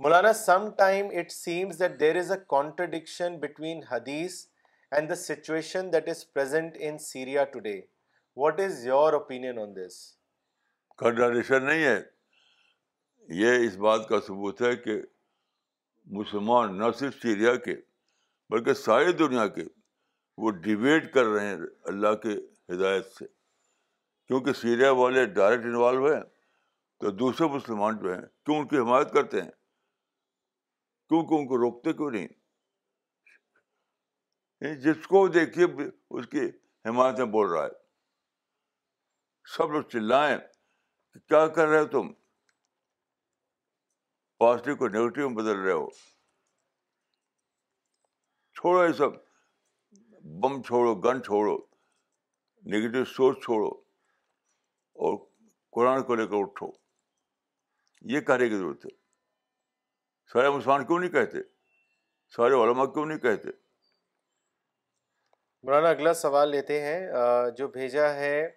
Maulana 0.00 0.32
some 0.32 0.70
time 0.78 1.08
it 1.08 1.30
seems 1.32 1.78
that 1.78 2.00
there 2.00 2.16
is 2.16 2.32
a 2.32 2.38
contradiction 2.48 3.38
between 3.38 3.82
hadith 3.90 4.44
and 4.92 5.08
the 5.08 5.14
situation 5.14 5.92
that 5.92 6.08
is 6.08 6.24
present 6.32 6.76
in 6.80 6.98
Syria 6.98 7.44
today 7.52 7.80
what 8.36 8.60
is 8.60 8.86
your 8.86 9.12
opinion 9.12 9.58
on 9.58 9.74
this 9.76 9.96
contradiction 10.98 11.64
نہیں 11.64 11.84
ہے. 11.84 12.00
یہ 13.28 13.66
اس 13.66 13.76
بات 13.76 14.08
کا 14.08 14.20
ثبوت 14.26 14.62
ہے 14.62 14.74
کہ 14.76 15.00
مسلمان 16.06 16.78
نہ 16.78 16.90
صرف 16.98 17.14
سیریا 17.22 17.54
کے 17.64 17.74
بلکہ 18.50 18.74
ساری 18.74 19.12
دنیا 19.12 19.46
کے 19.46 19.64
وہ 20.38 20.50
ڈبیٹ 20.64 21.12
کر 21.12 21.24
رہے 21.24 21.46
ہیں 21.46 21.56
اللہ 21.84 22.14
کے 22.22 22.34
ہدایت 22.74 23.06
سے. 23.12 23.24
کیونکہ 24.30 24.52
سیریا 24.52 24.90
والے 24.90 25.24
ڈائریکٹ 25.34 25.64
انوالو 25.64 26.06
ہیں 26.12 26.22
تو 27.00 27.10
دوسرے 27.10 27.46
مسلمان 27.48 27.98
جو 27.98 28.12
ہیں 28.14 28.20
کیوں 28.44 28.56
ان 28.58 28.66
کی 28.68 28.78
حمایت 28.78 29.12
کرتے 29.12 29.42
ہیں؟ 29.42 29.50
کیوں 31.10 31.22
کہ 31.22 31.34
ان 31.34 31.46
کو 31.48 31.56
روکتے 31.58 31.92
کیوں 31.92 32.10
نہیں؟ 32.10 32.28
یعنی 34.60 34.76
جس 34.80 35.06
کو 35.06 35.28
دیکھیے 35.28 35.66
اس 36.10 36.26
کی 36.26 36.40
حمایت 36.88 37.18
میں 37.18 37.26
بول 37.26 37.50
رہا 37.50 37.64
ہے۔ 37.64 37.86
سب 39.56 39.70
لوگ 39.70 39.82
چلائیں۔ 39.82 40.38
کہ 41.12 41.20
کیا 41.20 41.48
کر 41.48 41.68
رہے 41.68 41.80
ہو 41.80 41.84
تم؟ 41.84 42.12
پازیٹیو 44.38 44.76
کو 44.76 44.88
نیگیٹو 44.88 45.28
میں 45.28 45.36
بدل 45.36 45.60
رہے 45.60 45.72
ہو۔ 45.72 45.90
چھوڑو 48.54 48.86
یہ 48.86 48.92
سب۔ 48.92 49.10
بم 50.24 50.62
چھوڑو، 50.62 50.94
گن 50.94 51.22
چھوڑو۔ 51.22 51.58
نگیٹو 52.66 53.04
سوچ 53.04 53.44
چھوڑو۔ 53.44 53.68
اور 54.94 55.26
قرآن 55.70 56.02
کو 56.02 56.14
لے 56.14 56.26
کر 56.26 56.34
اٹھو۔ 56.34 56.66
یہ 58.00 58.20
کرنے 58.20 58.48
کی 58.48 58.56
ضرورت 58.56 58.86
ہے۔ 58.86 58.90
سارے 60.32 60.50
مسلمان 60.50 60.86
کیوں 60.86 60.98
نہیں 60.98 61.10
کہتے؟ 61.10 61.38
سارے 62.36 62.54
علماء 62.54 62.84
کیوں 62.84 63.06
نہیں 63.06 63.18
کہتے؟ 63.18 63.65
مولانا، 65.64 65.88
اگلا 65.88 66.12
سوال 66.14 66.48
لیتے 66.50 66.80
ہیں 66.82 67.00
جو 67.56 67.68
بھیجا 67.68 68.12
ہے 68.14 68.48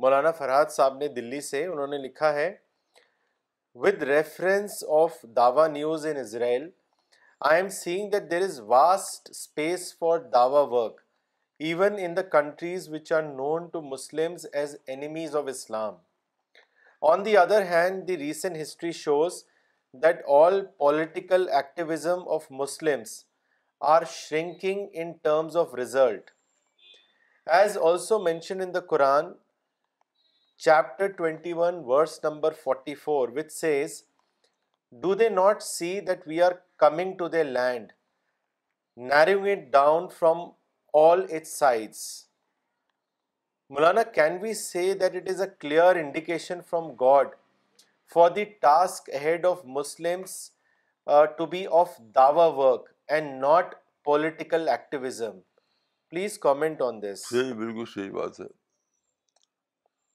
مولانا 0.00 0.30
فرحاد 0.38 0.66
صاحب 0.70 0.96
نے 0.98 1.08
دلی 1.08 1.40
سے، 1.40 1.64
انہوں 1.66 1.86
نے 1.86 1.98
لکھا 1.98 2.32
ہے 2.34 2.50
with 3.76 4.02
reference 4.02 4.82
of 5.00 5.14
Dawa 5.36 5.66
news 5.68 6.06
in 6.06 6.16
Israel 6.16 6.68
I 7.40 7.60
am 7.60 7.68
seeing 7.68 8.10
that 8.10 8.30
there 8.30 8.42
is 8.42 8.60
vast 8.66 9.30
space 9.30 9.82
for 9.98 10.18
Dawa 10.34 10.62
work 10.72 11.00
even 11.60 11.94
in 11.98 12.16
the 12.16 12.22
countries 12.32 12.88
which 12.92 13.12
are 13.12 13.22
known 13.22 13.68
to 13.72 13.80
Muslims 13.82 14.46
as 14.52 14.76
enemies 14.86 15.36
of 15.36 15.44
Islam 15.48 15.94
on 17.02 17.24
the 17.24 17.36
other 17.38 17.62
hand 17.70 18.06
the 18.08 18.16
recent 18.18 18.56
history 18.62 18.92
shows 19.04 19.42
that 19.94 20.22
all 20.42 20.64
political 20.78 21.48
activism 21.48 22.28
of 22.28 22.50
Muslims 22.50 23.22
are 23.80 24.02
shrinking 24.04 24.86
in 24.92 25.12
terms 25.22 25.56
of 25.56 25.74
result 25.74 26.30
as 27.46 27.78
also 27.78 28.18
mention 28.18 28.60
in 28.60 28.74
the 28.74 28.80
Quran 28.80 29.32
chapter 30.60 31.06
twenty 31.08 31.52
one 31.52 31.80
verse 31.84 32.18
number 32.24 32.52
forty 32.62 32.94
four 32.94 33.28
which 33.28 33.52
says 33.52 34.02
do 34.92 35.14
they 35.14 35.28
not 35.28 35.62
see 35.62 36.00
that 36.00 36.26
we 36.28 36.40
are 36.42 36.52
coming 36.78 37.16
to 37.16 37.28
the 37.28 37.42
land 37.44 37.92
nearing 38.98 39.46
it 39.46 39.70
down 39.72 40.08
from 40.18 40.38
all 40.94 41.24
its 41.30 41.58
sides 41.58 42.04
Maulana 43.70 44.02
can 44.12 44.38
we 44.42 44.54
see 44.54 44.92
that 44.94 45.16
it 45.16 45.28
is 45.30 45.40
a 45.40 45.48
clear 45.58 45.96
indication 45.96 46.60
from 46.70 46.90
God 47.00 47.34
for 48.12 48.30
the 48.30 48.44
task 48.60 49.10
head 49.22 49.46
of 49.46 49.64
Muslims 49.70 50.38
to 51.36 51.46
be 51.46 51.66
of 51.72 51.98
Dawa 52.14 52.46
work 52.54 52.88
and 53.08 53.40
not 53.40 53.74
political 54.04 54.68
activism 54.68 55.40
please 56.08 56.38
comment 56.38 56.82
on 56.82 57.02
this 57.02 57.28
صحیح 57.30 57.54
بالکل 57.54 57.84
صحیح 57.94 58.10
بات 58.10 58.40
ہے۔ 58.40 58.46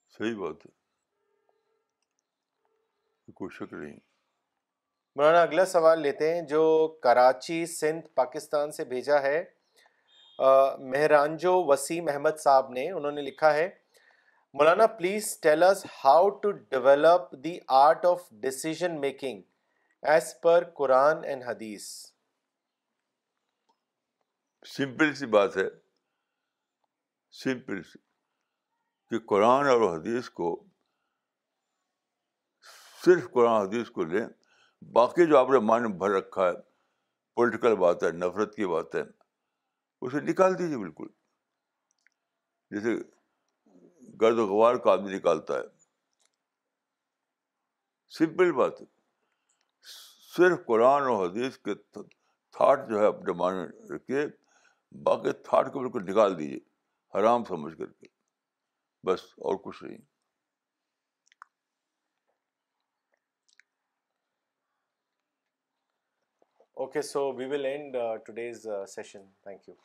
صحیح 0.10 0.36
بات 0.36 0.66
ہے۔ 0.66 0.72
کوئی 3.32 3.50
شک 3.50 3.74
نہیں 3.74 4.00
مولانا 5.16 5.42
اگلا 5.42 5.66
سوال 5.66 6.02
لیتے 6.02 6.36
ہیں 6.36 6.42
جو 6.42 6.88
کراچی 7.04 7.66
سندھ 7.66 8.08
پاکستان 8.08 8.72
سے 8.72 8.86
بھیجا 8.86 9.22
ہے۔ 9.22 9.44
مہرانجو 10.80 11.64
وسیم 11.66 12.08
احمد 12.08 12.40
صاحب 12.40 12.70
نے 12.70 12.92
انہوں 12.92 13.12
نے 13.12 13.22
لکھا 13.22 13.54
ہے۔ 13.54 13.70
Maulana 14.54 14.88
please 14.88 15.40
tell 15.40 15.64
us 15.64 15.86
how 15.86 16.30
to 16.30 16.52
develop 16.52 17.32
the 17.44 17.58
art 17.68 18.06
of 18.06 18.30
decision 18.32 19.00
making 19.02 19.42
as 20.02 20.34
per 20.42 20.64
Quran 20.74 21.24
and 21.24 21.44
hadith 21.48 22.13
simple 24.66 25.14
سی 25.14 25.26
بات 25.26 25.58
ہے، 25.58 25.64
سمپل 27.32 27.84
سی، 27.84 28.00
کہ 29.10 29.26
قرآن 29.26 29.66
اور 29.66 29.98
حدیث 29.98 30.30
کو، 30.30 30.66
صرف 33.06 33.32
قرآن 33.32 33.68
حدیث 33.68 33.90
کو 33.90 34.04
لیں، 34.04 34.28
باقی 34.94 35.28
جو 35.28 35.38
آپ 35.38 35.50
نے 35.50 35.60
مان 35.60 35.98
بھر 35.98 36.10
رکھا 36.10 36.48
ہے 36.48 36.54
پولیٹیکل 37.36 37.76
بات 37.76 38.04
ہے، 38.04 38.12
نفرت 38.12 38.56
کی 38.56 38.66
بات 38.66 38.96
ہے، 38.96 39.02
اسے 40.02 40.22
نکال 40.22 40.60
دیجیے 40.60 40.78
بالکل۔ 40.78 41.08
جیسے 42.70 42.96
گرد 44.22 44.38
و 44.38 44.48
غوار 44.48 44.76
کا 44.76 44.92
آدمی 44.92 45.16
نکالتا 45.16 45.54
ہے۔ 45.54 45.64
سمپل 48.10 48.52
بات 48.52 48.82
ہے۔ 48.82 48.86
صرف 50.38 50.66
قرآن 50.66 51.02
اور 51.04 51.30
حدیث 51.30 51.58
کے 51.58 51.76
تھاٹ 51.76 52.90
جو 52.90 53.00
ہے 53.00 53.08
اپنے 53.08 53.34
مان 53.34 53.56
رکھیے۔ 53.96 54.43
باقی 54.94 55.32
تھاٹ 55.32 55.74
کو 55.74 55.80
بالکل 55.80 56.12
نکال 56.12 56.40
دیجیے 56.40 56.60
حرام 57.14 57.44
سمجھ 57.44 57.78
کر 57.78 57.92
کے۔ 57.92 58.08
بس 59.04 59.22
اور 59.24 59.56
کچھ 59.64 59.84
نہیں۔ 59.84 59.98
Okay 66.78 67.02
so 67.02 67.34
we 67.34 67.46
will 67.46 67.66
end 67.66 67.96
today's 68.26 68.68
session 68.88 69.32
thank 69.32 69.70
you 69.70 69.76